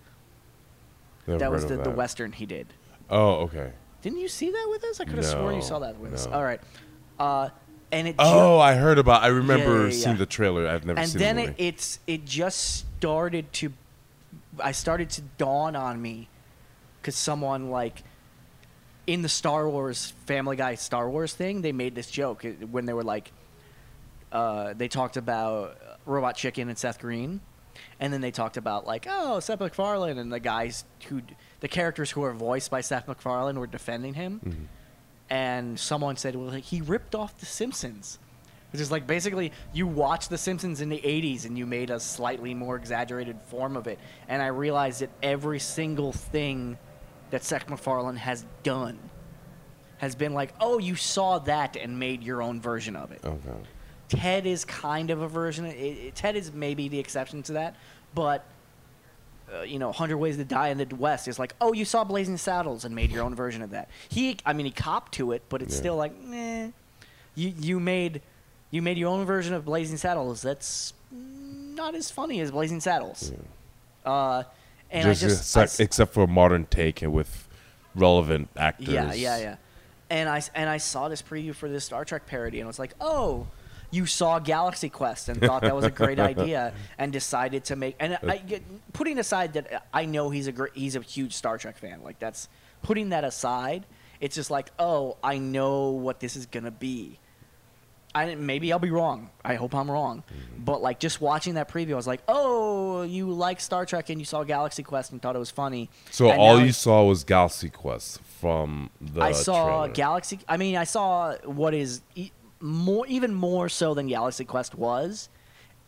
Never 1.27 1.39
that 1.39 1.51
was 1.51 1.67
the, 1.67 1.79
of 1.79 1.85
the 1.85 1.91
western 1.91 2.33
he 2.33 2.47
did. 2.47 2.67
Oh, 3.09 3.35
okay. 3.43 3.73
Didn't 4.03 4.19
you 4.19 4.29
see 4.29 4.51
that 4.51 4.67
with 4.71 4.83
us? 4.85 5.01
I 5.01 5.05
could 5.05 5.17
have 5.17 5.27
sworn 5.27 5.55
you 5.55 5.63
saw 5.63 5.79
that 5.81 5.99
with 5.99 6.15
us. 6.15 6.27
All 6.27 6.43
right. 6.43 6.61
Uh, 7.19 7.51
and 7.93 8.09
it. 8.09 8.13
ju- 8.13 8.17
Oh, 8.21 8.59
I 8.59 8.75
heard 8.75 8.99
about. 8.99 9.23
I 9.23 9.29
remember 9.29 9.87
yeah, 9.87 9.95
yeah. 9.95 10.05
seeing 10.05 10.17
the 10.17 10.27
trailer. 10.27 10.67
I've 10.67 10.85
never 10.85 10.99
and 10.99 11.09
seen 11.09 11.19
then 11.21 11.37
the 11.37 11.43
it, 11.45 11.55
it's 11.59 11.99
it 12.07 12.25
just 12.25 12.87
started 12.99 13.53
to 13.55 13.73
i 14.61 14.73
started 14.73 15.11
to 15.11 15.23
dawn 15.39 15.75
on 15.77 16.01
me 16.01 16.29
because 17.01 17.17
someone 17.17 17.71
like 17.71 18.03
in 19.07 19.23
the 19.23 19.29
star 19.29 19.69
wars 19.69 20.13
family 20.27 20.57
guy 20.57 20.75
star 20.75 21.09
wars 21.11 21.33
thing 21.35 21.63
they 21.63 21.73
made 21.73 21.95
this 21.95 22.11
joke 22.11 22.45
uh, 22.45 22.49
when 22.67 22.85
they 22.87 22.93
were 22.93 23.03
like 23.03 23.33
uh, 24.33 24.73
they 24.75 24.89
talked 24.89 25.17
about 25.17 25.77
robot 26.07 26.35
chicken 26.37 26.69
and 26.69 26.77
seth 26.77 26.99
green 26.99 27.41
and 28.01 28.13
then 28.13 28.21
they 28.21 28.31
talked 28.33 28.57
about 28.57 28.87
like 28.87 29.07
oh 29.09 29.39
seth 29.41 29.61
macfarlane 29.61 30.19
and 30.19 30.33
the 30.33 30.41
guys 30.41 30.85
who 31.09 31.23
the 31.61 31.69
characters 31.69 32.11
who 32.11 32.23
are 32.25 32.33
voiced 32.35 32.71
by 32.71 32.81
seth 32.81 33.07
macfarlane 33.07 33.59
were 33.59 33.67
defending 33.69 34.15
him 34.15 34.41
Mhm. 34.45 34.67
and 35.31 35.79
someone 35.79 36.17
said, 36.17 36.35
"Well, 36.37 36.51
he 36.51 36.81
ripped 36.81 37.15
off 37.15 37.39
The 37.39 37.47
Simpsons," 37.47 38.19
which 38.73 38.81
is 38.83 38.91
like 38.91 39.07
basically 39.07 39.53
you 39.73 39.87
watched 39.87 40.29
The 40.29 40.37
Simpsons 40.39 40.81
in 40.81 40.89
the 40.89 41.01
'80s 41.05 41.45
and 41.47 41.57
you 41.57 41.65
made 41.67 41.89
a 41.91 42.01
slightly 42.01 42.53
more 42.55 42.77
exaggerated 42.77 43.41
form 43.47 43.77
of 43.77 43.87
it. 43.87 43.99
And 44.29 44.43
I 44.43 44.49
realized 44.49 45.01
that 45.01 45.11
every 45.23 45.59
single 45.61 46.13
thing 46.13 46.77
that 47.31 47.45
Seth 47.45 47.69
MacFarlane 47.71 48.17
has 48.17 48.45
done 48.63 48.99
has 49.99 50.15
been 50.15 50.35
like, 50.35 50.53
"Oh, 50.61 50.79
you 50.79 50.97
saw 50.97 51.39
that 51.41 51.77
and 51.77 51.99
made 51.99 52.23
your 52.23 52.43
own 52.43 52.61
version 52.61 52.97
of 52.97 53.11
it." 53.13 53.25
Okay. 53.25 53.61
Ted 54.17 54.47
is 54.47 54.65
kind 54.65 55.11
of 55.11 55.21
a 55.23 55.29
version. 55.29 55.65
It, 55.65 55.77
it, 55.77 56.15
Ted 56.15 56.37
is 56.37 56.53
maybe 56.53 56.89
the 56.89 56.99
exception 56.99 57.43
to 57.45 57.53
that, 57.55 57.77
but 58.15 58.45
uh, 59.55 59.63
you 59.63 59.79
know, 59.79 59.89
100 59.89 60.17
Ways 60.17 60.37
to 60.37 60.45
Die 60.45 60.69
in 60.69 60.79
the 60.79 60.87
West 60.97 61.29
is 61.29 61.39
like, 61.39 61.55
oh, 61.61 61.73
you 61.73 61.85
saw 61.85 62.05
Blazing 62.05 62.37
Saddles 62.37 62.85
and 62.85 62.95
made 62.95 63.11
your 63.11 63.23
own 63.23 63.35
version 63.35 63.63
of 63.63 63.71
that. 63.71 63.89
He, 64.09 64.37
I 64.47 64.53
mean, 64.53 64.67
he 64.67 64.73
copped 64.73 65.13
to 65.15 65.33
it, 65.33 65.43
but 65.49 65.63
it's 65.63 65.75
Yeah. 65.75 65.81
still 65.81 65.97
like, 65.97 66.13
eh. 66.33 66.69
You 67.35 67.55
you 67.59 67.81
made 67.81 68.21
you 68.71 68.83
made 68.83 68.99
your 68.99 69.09
own 69.09 69.25
version 69.25 69.55
of 69.55 69.65
Blazing 69.65 69.97
Saddles. 69.97 70.43
That's 70.43 70.93
not 71.11 71.95
as 71.95 72.11
funny 72.11 72.41
as 72.41 72.51
Blazing 72.51 72.81
Saddles. 72.81 73.33
Uh, 74.05 74.43
and 74.91 75.05
just, 75.05 75.23
I 75.23 75.29
just 75.29 75.41
except, 75.41 75.81
I 75.81 75.85
except 75.85 76.15
for 76.15 76.25
a 76.25 76.27
modern 76.27 76.67
take 76.67 77.01
and 77.03 77.13
with 77.13 77.49
relevant 77.95 78.49
actors. 78.57 78.89
Yeah, 78.89 79.13
yeah, 79.15 79.39
yeah. 79.39 79.57
And 80.11 80.29
I 80.29 80.43
and 80.55 80.69
I 80.69 80.77
saw 80.77 81.09
this 81.09 81.23
preview 81.23 81.55
for 81.55 81.69
this 81.69 81.85
Star 81.85 82.05
Trek 82.05 82.27
parody, 82.27 82.61
and 82.61 82.67
I 82.67 82.69
was 82.69 82.79
like, 82.79 82.93
oh, 83.01 83.47
you 83.93 84.07
saw 84.07 84.41
Galaxy 84.41 84.89
Quest 84.89 85.29
and 85.29 85.41
thought 85.41 85.63
that 85.63 85.77
was 85.77 85.85
a 85.85 85.91
great 85.91 86.19
idea, 86.33 86.73
and 86.99 87.13
decided 87.13 87.65
to 87.67 87.77
make. 87.77 87.95
And 88.01 88.19
I 88.23 88.43
uh, 88.53 88.59
putting 88.93 89.19
aside 89.19 89.53
that 89.53 89.87
I 89.95 90.07
know 90.07 90.31
he's 90.31 90.49
a 90.49 90.53
great, 90.53 90.73
he's 90.75 90.97
a 90.97 91.01
huge 91.01 91.35
Star 91.35 91.59
Trek 91.59 91.79
fan. 91.79 92.03
Like 92.03 92.19
that's 92.19 92.49
putting 92.83 93.11
that 93.11 93.23
aside. 93.23 93.87
It's 94.21 94.35
just 94.35 94.51
like, 94.51 94.71
oh, 94.79 95.17
I 95.23 95.39
know 95.39 95.91
what 95.91 96.19
this 96.21 96.35
is 96.37 96.47
gonna 96.47 96.71
be. 96.73 97.19
I 98.15 98.35
maybe 98.35 98.73
I'll 98.73 98.79
be 98.79 98.91
wrong. 98.91 99.31
I 99.45 99.55
hope 99.55 99.75
I'm 99.75 99.91
wrong. 99.91 100.23
Mm-hmm. 100.29 100.65
But 100.65 100.83
like 100.83 100.99
just 101.01 101.21
watching 101.21 101.55
that 101.55 101.69
preview, 101.71 101.93
I 101.93 101.97
was 101.97 102.07
like, 102.07 102.21
oh, 102.29 103.03
you 103.03 103.31
like 103.31 103.59
Star 103.61 103.87
Trek 103.87 104.11
and 104.11 104.21
you 104.21 104.25
saw 104.27 104.45
Galaxy 104.45 104.83
Quest 104.83 105.13
and 105.13 105.21
thought 105.23 105.35
it 105.35 105.39
was 105.39 105.51
funny. 105.51 105.89
So 106.11 106.29
And 106.31 106.39
all 106.41 106.61
you 106.61 106.67
it- 106.67 106.75
saw 106.75 107.05
was 107.05 107.25
Galaxy 107.25 107.71
Quest 107.71 108.21
from 108.41 108.91
the 109.01 109.23
I 109.23 109.33
saw 109.33 109.65
trailer. 109.85 109.89
Galaxy. 109.95 110.39
I 110.47 110.57
mean, 110.59 110.77
I 110.77 110.85
saw 110.85 111.35
what 111.45 111.73
is 111.75 112.03
more, 112.63 113.07
even 113.07 113.35
more 113.35 113.69
so 113.69 113.93
than 113.93 114.07
Galaxy 114.07 114.45
Quest 114.45 114.75
was, 114.75 115.29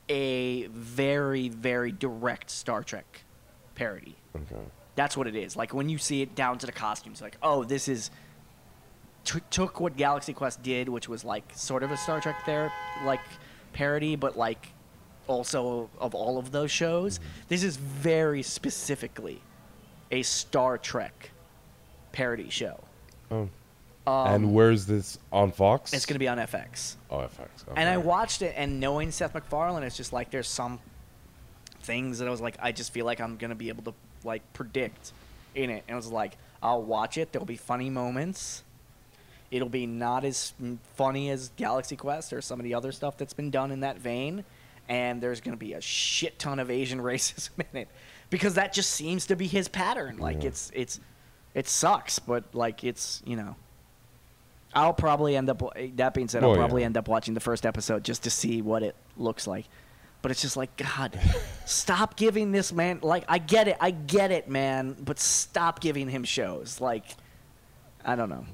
a 0.09 0.67
very, 0.67 1.49
very 1.49 1.93
direct 1.93 2.51
Star 2.51 2.83
Trek 2.83 3.25
parody. 3.75 4.17
Okay. 4.37 4.61
That's 4.97 5.17
what 5.17 5.27
it 5.27 5.35
is. 5.35 5.57
Like 5.57 5.73
when 5.73 5.89
you 5.89 5.99
see 5.99 6.21
it 6.23 6.35
down 6.35 6.59
to 6.59 6.67
the 6.67 6.73
costumes, 6.73 7.23
like, 7.23 7.37
oh, 7.43 7.65
this 7.65 7.89
is 7.89 8.11
t- 9.25 9.41
took 9.51 9.81
what 9.81 9.97
Galaxy 9.97 10.33
Quest 10.33 10.63
did, 10.63 10.89
which 10.89 11.09
was 11.09 11.25
like 11.25 11.45
sort 11.55 11.83
of 11.83 11.91
a 11.91 11.97
Star 11.97 12.21
Trek 12.21 12.45
there, 12.47 12.73
like 13.05 13.21
parody, 13.73 14.17
but 14.17 14.37
like 14.37 14.69
also 15.27 15.89
of 15.99 16.15
all 16.15 16.39
of 16.39 16.53
those 16.53 16.71
shows. 16.71 17.19
Mm-hmm. 17.19 17.29
This 17.49 17.63
is 17.63 17.77
very 17.77 18.43
specifically 18.43 19.41
a 20.11 20.23
Star 20.23 20.79
Trek 20.79 21.31
parody 22.13 22.51
show. 22.51 22.83
Oh. 23.31 23.49
Um, 24.07 24.27
and 24.35 24.55
where's 24.55 24.85
this 24.87 25.19
on 25.33 25.51
Fox? 25.53 25.93
it's 25.93 26.05
going 26.07 26.15
to 26.17 26.19
be 26.19 26.29
on 26.29 26.39
FX. 26.39 26.97
Oh, 27.11 27.19
FX. 27.19 27.49
And 27.75 27.89
I 27.89 27.97
watched 27.97 28.43
it, 28.43 28.55
and 28.57 28.79
knowing 28.81 29.11
Seth 29.11 29.33
MacFarlane, 29.35 29.83
it's 29.83 29.97
just 29.97 30.13
like 30.13 30.31
there's 30.31 30.49
some 30.49 30.79
things 31.83 32.19
that 32.19 32.29
I 32.29 32.31
was 32.31 32.41
like, 32.41 32.57
I 32.61 32.73
just 32.73 32.93
feel 32.93 33.07
like 33.07 33.21
I'm 33.21 33.37
going 33.37 33.49
to 33.51 33.55
be 33.55 33.69
able 33.69 33.83
to 33.85 33.95
like 34.25 34.43
predict 34.53 35.13
in 35.55 35.71
it. 35.71 35.85
And 35.89 35.95
I 35.95 35.97
was 35.97 36.11
like, 36.11 36.37
I'll 36.63 36.83
watch 36.83 37.17
it. 37.19 37.33
There'll 37.33 37.47
be 37.47 37.57
funny 37.57 37.91
moments. 37.91 38.63
It'll 39.51 39.69
be 39.69 39.87
not 39.87 40.25
as 40.25 40.53
funny 40.97 41.31
as 41.31 41.51
Galaxy 41.57 41.97
Quest 41.97 42.33
or 42.33 42.41
some 42.43 42.59
of 42.59 42.65
the 42.65 42.75
other 42.75 42.91
stuff 42.93 43.17
that's 43.17 43.35
been 43.35 43.51
done 43.51 43.71
in 43.71 43.81
that 43.81 43.99
vein. 43.99 44.45
And 44.89 45.21
there's 45.23 45.41
going 45.41 45.57
to 45.57 45.59
be 45.59 45.75
a 45.75 45.81
shit 45.81 46.39
ton 46.39 46.59
of 46.59 46.71
Asian 46.71 46.99
racism 47.03 47.51
in 47.73 47.81
it 47.81 47.89
because 48.31 48.55
that 48.55 48.73
just 48.73 48.91
seems 48.91 49.27
to 49.27 49.37
be 49.37 49.47
his 49.47 49.69
pattern. 49.69 50.19
Like 50.19 50.43
Yeah. 50.43 50.49
it's 50.49 50.71
it's 50.75 51.01
it 51.55 51.69
sucks, 51.69 52.19
but 52.19 52.45
like 52.55 52.85
it's 52.85 53.23
you 53.25 53.37
know. 53.37 53.57
I'll 54.75 54.93
probably 54.95 55.37
end 55.37 55.49
up. 55.51 55.63
That 55.97 56.15
being 56.15 56.29
said, 56.29 56.43
I'll 56.43 56.51
yeah. 56.51 56.57
probably 56.57 56.85
end 56.85 56.97
up 56.97 57.09
watching 57.09 57.35
the 57.35 57.41
first 57.41 57.65
episode 57.67 58.05
just 58.05 58.25
to 58.25 58.31
see 58.31 58.63
what 58.63 58.83
it 58.83 58.97
looks 59.17 59.47
like. 59.47 59.67
But 60.23 60.31
it's 60.31 60.41
just 60.43 60.57
like 60.57 60.77
God, 60.77 61.19
stop 61.67 62.17
giving 62.17 62.53
this 62.53 62.73
man. 62.73 63.01
Like 63.03 63.25
I 63.29 63.39
get 63.39 63.69
it, 63.69 63.77
I 63.81 63.91
get 63.91 64.31
it, 64.31 64.49
man. 64.49 64.97
But 64.99 65.19
stop 65.19 65.81
giving 65.81 66.09
him 66.09 66.25
shows. 66.25 66.81
Like 66.81 67.05
I 68.05 68.17
don't 68.17 68.29
know. 68.29 68.47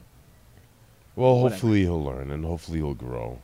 Well, 1.16 1.34
whatever. 1.36 1.54
hopefully 1.54 1.80
he'll 1.80 2.02
learn 2.02 2.30
and 2.30 2.44
hopefully 2.44 2.78
he'll 2.78 2.94
grow. 2.94 3.38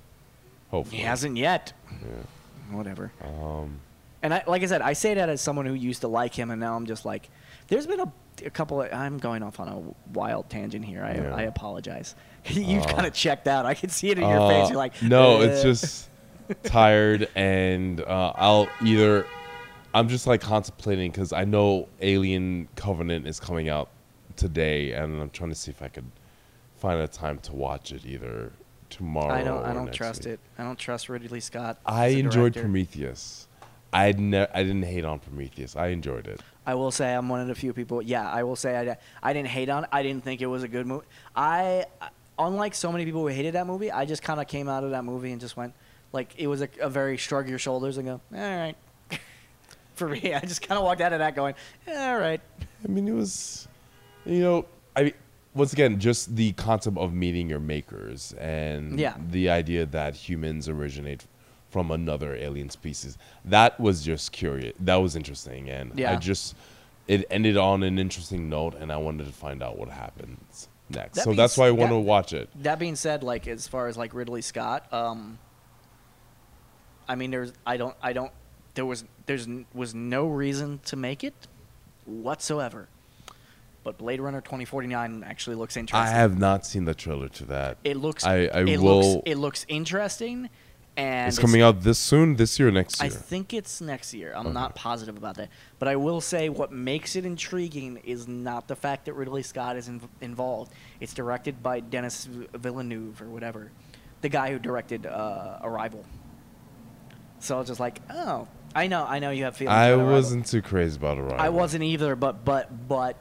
Hopefully. 0.70 0.98
He 0.98 1.02
hasn't 1.04 1.36
yet. 1.36 1.72
Yeah. 1.90 2.74
Whatever. 2.76 3.12
Um, 3.22 3.80
And 4.22 4.32
I, 4.34 4.42
like 4.46 4.62
I 4.62 4.66
said, 4.66 4.82
I 4.82 4.92
say 4.94 5.14
that 5.14 5.28
as 5.28 5.40
someone 5.40 5.66
who 5.66 5.74
used 5.74 6.00
to 6.00 6.08
like 6.08 6.34
him, 6.34 6.50
and 6.50 6.60
now 6.60 6.74
I'm 6.76 6.86
just 6.86 7.04
like, 7.04 7.28
there's 7.68 7.86
been 7.86 8.00
a, 8.00 8.12
a 8.44 8.50
couple. 8.50 8.82
Of, 8.82 8.92
I'm 8.92 9.18
going 9.18 9.42
off 9.42 9.60
on 9.60 9.68
a 9.68 9.82
wild 10.16 10.48
tangent 10.50 10.84
here. 10.84 11.02
I, 11.04 11.14
Yeah. 11.14 11.34
I 11.34 11.42
apologize. 11.42 12.14
You've 12.46 12.84
Uh, 12.84 12.92
kind 12.94 13.06
of 13.06 13.12
checked 13.12 13.48
out. 13.48 13.66
I 13.66 13.74
can 13.74 13.88
see 13.90 14.10
it 14.10 14.18
in 14.18 14.28
your 14.28 14.40
uh, 14.40 14.48
face. 14.48 14.68
You're 14.70 14.78
like, 14.78 15.00
no, 15.02 15.40
it's 15.42 15.60
"Uh." 15.60 15.64
just 15.64 16.08
tired, 16.64 17.28
and 17.34 18.00
uh, 18.00 18.32
I'll 18.36 18.68
either. 18.84 19.26
I'm 19.94 20.08
just 20.08 20.26
like 20.26 20.40
contemplating 20.42 21.10
because 21.10 21.32
I 21.32 21.44
know 21.44 21.88
Alien 22.02 22.68
Covenant 22.76 23.26
is 23.26 23.40
coming 23.40 23.68
out 23.68 23.88
today, 24.36 24.92
and 24.92 25.20
I'm 25.22 25.30
trying 25.30 25.50
to 25.50 25.56
see 25.56 25.70
if 25.70 25.80
I 25.82 25.88
could 25.88 26.10
find 26.76 27.00
a 27.00 27.08
time 27.08 27.38
to 27.38 27.54
watch 27.54 27.92
it 27.92 28.04
either 28.04 28.52
tomorrow. 28.90 29.32
I 29.32 29.42
don't. 29.42 29.64
I 29.64 29.72
don't 29.72 29.92
trust 29.92 30.24
week. 30.26 30.34
it. 30.34 30.40
I 30.58 30.64
don't 30.64 30.78
trust 30.78 31.08
Ridley 31.08 31.40
Scott. 31.40 31.78
I 31.86 32.08
enjoyed. 32.08 32.54
Prometheus. 32.54 33.45
I 33.96 34.12
ne- 34.12 34.46
I 34.52 34.62
didn't 34.62 34.82
hate 34.82 35.04
on 35.04 35.18
Prometheus. 35.20 35.74
I 35.76 35.88
enjoyed 35.88 36.26
it. 36.26 36.40
I 36.66 36.74
will 36.74 36.90
say 36.90 37.14
I'm 37.14 37.28
one 37.28 37.40
of 37.40 37.46
the 37.48 37.54
few 37.54 37.72
people. 37.72 38.02
Yeah, 38.02 38.28
I 38.30 38.42
will 38.42 38.56
say 38.56 38.76
I, 38.76 38.96
I 39.22 39.32
didn't 39.32 39.48
hate 39.48 39.68
on 39.68 39.84
it. 39.84 39.90
I 39.92 40.02
didn't 40.02 40.22
think 40.24 40.42
it 40.42 40.46
was 40.46 40.62
a 40.64 40.68
good 40.68 40.86
movie. 40.86 41.06
I, 41.34 41.86
unlike 42.38 42.74
so 42.74 42.90
many 42.92 43.04
people 43.04 43.20
who 43.22 43.28
hated 43.28 43.54
that 43.54 43.66
movie, 43.66 43.90
I 43.90 44.04
just 44.04 44.22
kind 44.22 44.40
of 44.40 44.46
came 44.48 44.68
out 44.68 44.84
of 44.84 44.90
that 44.90 45.04
movie 45.04 45.32
and 45.32 45.40
just 45.40 45.56
went, 45.56 45.72
like, 46.12 46.34
it 46.36 46.46
was 46.48 46.60
a, 46.62 46.68
a 46.80 46.88
very 46.90 47.16
shrug 47.16 47.48
your 47.48 47.58
shoulders 47.58 47.96
and 47.98 48.06
go, 48.06 48.20
all 48.34 48.40
right. 48.40 48.74
For 49.94 50.08
me, 50.08 50.34
I 50.34 50.40
just 50.40 50.60
kind 50.60 50.76
of 50.78 50.84
walked 50.84 51.00
out 51.00 51.12
of 51.12 51.20
that 51.20 51.34
going, 51.34 51.54
all 51.88 52.18
right. 52.18 52.40
I 52.84 52.88
mean, 52.88 53.08
it 53.08 53.14
was, 53.14 53.66
you 54.26 54.40
know, 54.40 54.66
I 54.94 55.04
mean, 55.04 55.14
once 55.54 55.72
again 55.72 55.98
just 55.98 56.36
the 56.36 56.52
concept 56.52 56.98
of 56.98 57.14
meeting 57.14 57.48
your 57.48 57.60
makers 57.60 58.34
and 58.38 58.98
Yeah. 59.00 59.14
the 59.30 59.48
idea 59.48 59.86
that 59.86 60.14
humans 60.14 60.68
originate 60.68 61.24
from 61.76 61.90
another 61.90 62.34
alien 62.34 62.70
species. 62.70 63.18
That 63.44 63.78
was 63.78 64.02
just 64.02 64.32
curious. 64.32 64.72
That 64.80 64.94
was 64.94 65.14
interesting, 65.14 65.68
and 65.68 65.92
I 66.02 66.16
just 66.16 66.54
it 67.06 67.26
ended 67.30 67.58
on 67.58 67.82
an 67.82 67.98
interesting 67.98 68.48
note, 68.48 68.74
and 68.76 68.90
I 68.90 68.96
wanted 68.96 69.26
to 69.26 69.32
find 69.34 69.62
out 69.62 69.76
what 69.78 69.90
happens 69.90 70.68
next. 70.88 71.16
That 71.16 71.24
so 71.24 71.34
that's 71.34 71.58
why 71.58 71.66
I 71.66 71.72
want 71.72 71.90
to 71.90 71.98
watch 71.98 72.32
it. 72.32 72.48
That 72.62 72.78
being 72.78 72.96
said, 72.96 73.22
like 73.22 73.46
as 73.46 73.68
far 73.68 73.88
as 73.88 73.98
like 73.98 74.14
Ridley 74.14 74.40
Scott, 74.40 74.90
um, 74.90 75.38
I 77.06 77.14
mean, 77.14 77.30
there's 77.30 77.52
I 77.66 77.76
don't 77.76 77.94
I 78.02 78.14
don't 78.14 78.32
there 78.72 78.86
was 78.86 79.04
there's 79.26 79.46
was 79.74 79.94
no 79.94 80.26
reason 80.28 80.80
to 80.86 80.96
make 80.96 81.22
it 81.24 81.34
whatsoever. 82.06 82.88
but 83.84 83.98
Blade 83.98 84.20
Runner 84.20 84.40
2049 84.40 85.24
actually 85.26 85.56
looks 85.56 85.76
interesting. 85.76 86.08
I 86.08 86.10
have 86.10 86.38
not 86.38 86.64
seen 86.64 86.86
the 86.86 86.94
trailer 86.94 87.28
to 87.28 87.44
that. 87.46 87.76
it 87.84 87.98
looks. 87.98 88.24
I- 88.24 88.46
I 88.46 88.64
it 88.64 88.80
will- 88.80 89.12
Looks, 89.16 89.22
it 89.26 89.36
looks 89.36 89.66
interesting, 89.68 90.48
and 90.96 91.28
It's 91.28 91.38
coming 91.38 91.60
out 91.62 91.82
this 91.82 91.98
soon, 91.98 92.36
this 92.36 92.58
year, 92.58 92.68
or 92.68 92.72
next 92.72 93.00
year. 93.02 93.06
I 93.06 93.14
think 93.14 93.52
it's 93.52 93.80
next 93.80 94.14
year. 94.14 94.32
I'm 94.34 94.46
Okay. 94.46 94.52
not 94.54 94.74
positive 94.74 95.16
about 95.16 95.34
that, 95.36 95.50
but 95.78 95.88
I 95.88 95.96
will 95.96 96.20
say 96.20 96.48
what 96.48 96.72
makes 96.72 97.16
it 97.16 97.26
intriguing 97.26 97.98
is 98.04 98.26
not 98.26 98.66
the 98.68 98.76
fact 98.76 99.04
that 99.04 99.12
Ridley 99.12 99.42
Scott 99.42 99.76
is 99.76 99.88
inv- 99.88 100.08
involved. 100.20 100.72
It's 101.00 101.12
directed 101.12 101.62
by 101.62 101.80
Dennis 101.80 102.24
Villeneuve 102.54 103.20
or 103.20 103.26
whatever, 103.26 103.70
the 104.22 104.28
guy 104.30 104.50
who 104.52 104.58
directed 104.58 105.04
uh, 105.06 105.58
Arrival. 105.62 106.04
So 107.40 107.56
I 107.56 107.58
was 107.58 107.68
just 107.68 107.80
like, 107.80 108.00
oh, 108.10 108.48
I 108.74 108.86
know, 108.86 109.04
I 109.06 109.18
know 109.18 109.30
you 109.30 109.44
have 109.44 109.56
feelings. 109.56 109.76
I 109.76 109.94
wasn't 109.96 110.46
too 110.46 110.62
crazy 110.62 110.96
about 110.96 111.18
Arrival. 111.18 111.40
I 111.40 111.50
wasn't 111.50 111.84
either, 111.84 112.16
but 112.16 112.44
but 112.44 112.88
but 112.88 113.16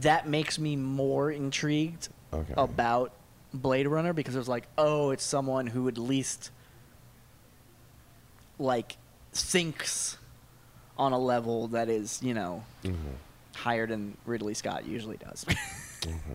that 0.00 0.28
makes 0.28 0.58
me 0.58 0.76
more 0.76 1.30
intrigued 1.32 2.08
Okay. 2.32 2.54
about 2.56 3.12
Blade 3.52 3.88
Runner 3.88 4.12
because 4.12 4.36
it 4.36 4.38
was 4.38 4.48
like, 4.48 4.68
oh, 4.78 5.10
it's 5.10 5.24
someone 5.24 5.66
who 5.66 5.88
at 5.88 5.98
least 5.98 6.52
like 8.60 8.96
thinks 9.32 10.16
on 10.98 11.12
a 11.12 11.18
level 11.18 11.66
that 11.68 11.88
is, 11.88 12.22
you 12.22 12.34
know, 12.34 12.62
Mhm. 12.84 12.94
higher 13.56 13.86
than 13.86 14.16
Ridley 14.26 14.54
Scott 14.54 14.86
usually 14.86 15.16
does. 15.16 15.44
Mm-hmm. 16.00 16.32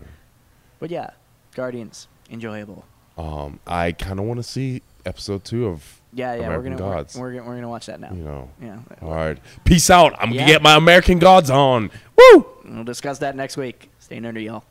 But 0.78 0.90
yeah, 0.92 1.10
Guardians, 1.56 2.06
enjoyable. 2.30 2.84
Um, 3.18 3.58
I 3.66 3.90
kind 3.92 4.20
of 4.20 4.26
want 4.26 4.38
to 4.38 4.44
see 4.44 4.80
episode 5.04 5.44
two 5.44 5.66
of 5.66 6.00
Yeah, 6.12 6.34
yeah, 6.34 6.42
American 6.46 6.72
we're 6.74 6.78
gonna 6.78 6.94
Gods. 6.94 7.16
We're, 7.16 7.20
we're 7.22 7.32
gonna 7.38 7.48
we're 7.48 7.54
gonna 7.56 7.68
watch 7.68 7.86
that 7.86 7.98
now. 7.98 8.12
you 8.12 8.22
know. 8.22 8.48
Yeah, 8.62 8.78
All 9.02 9.10
right, 9.14 9.38
peace 9.64 9.90
out. 9.90 10.14
I'm 10.20 10.30
Yeah. 10.30 10.42
gonna 10.42 10.52
get 10.52 10.62
my 10.62 10.76
American 10.76 11.18
Gods 11.18 11.50
on. 11.50 11.90
Woo! 12.16 12.46
we'll 12.64 12.84
discuss 12.84 13.18
that 13.18 13.34
next 13.34 13.56
week. 13.56 13.90
Stay 13.98 14.18
nerdy, 14.18 14.44
y'all. 14.44 14.62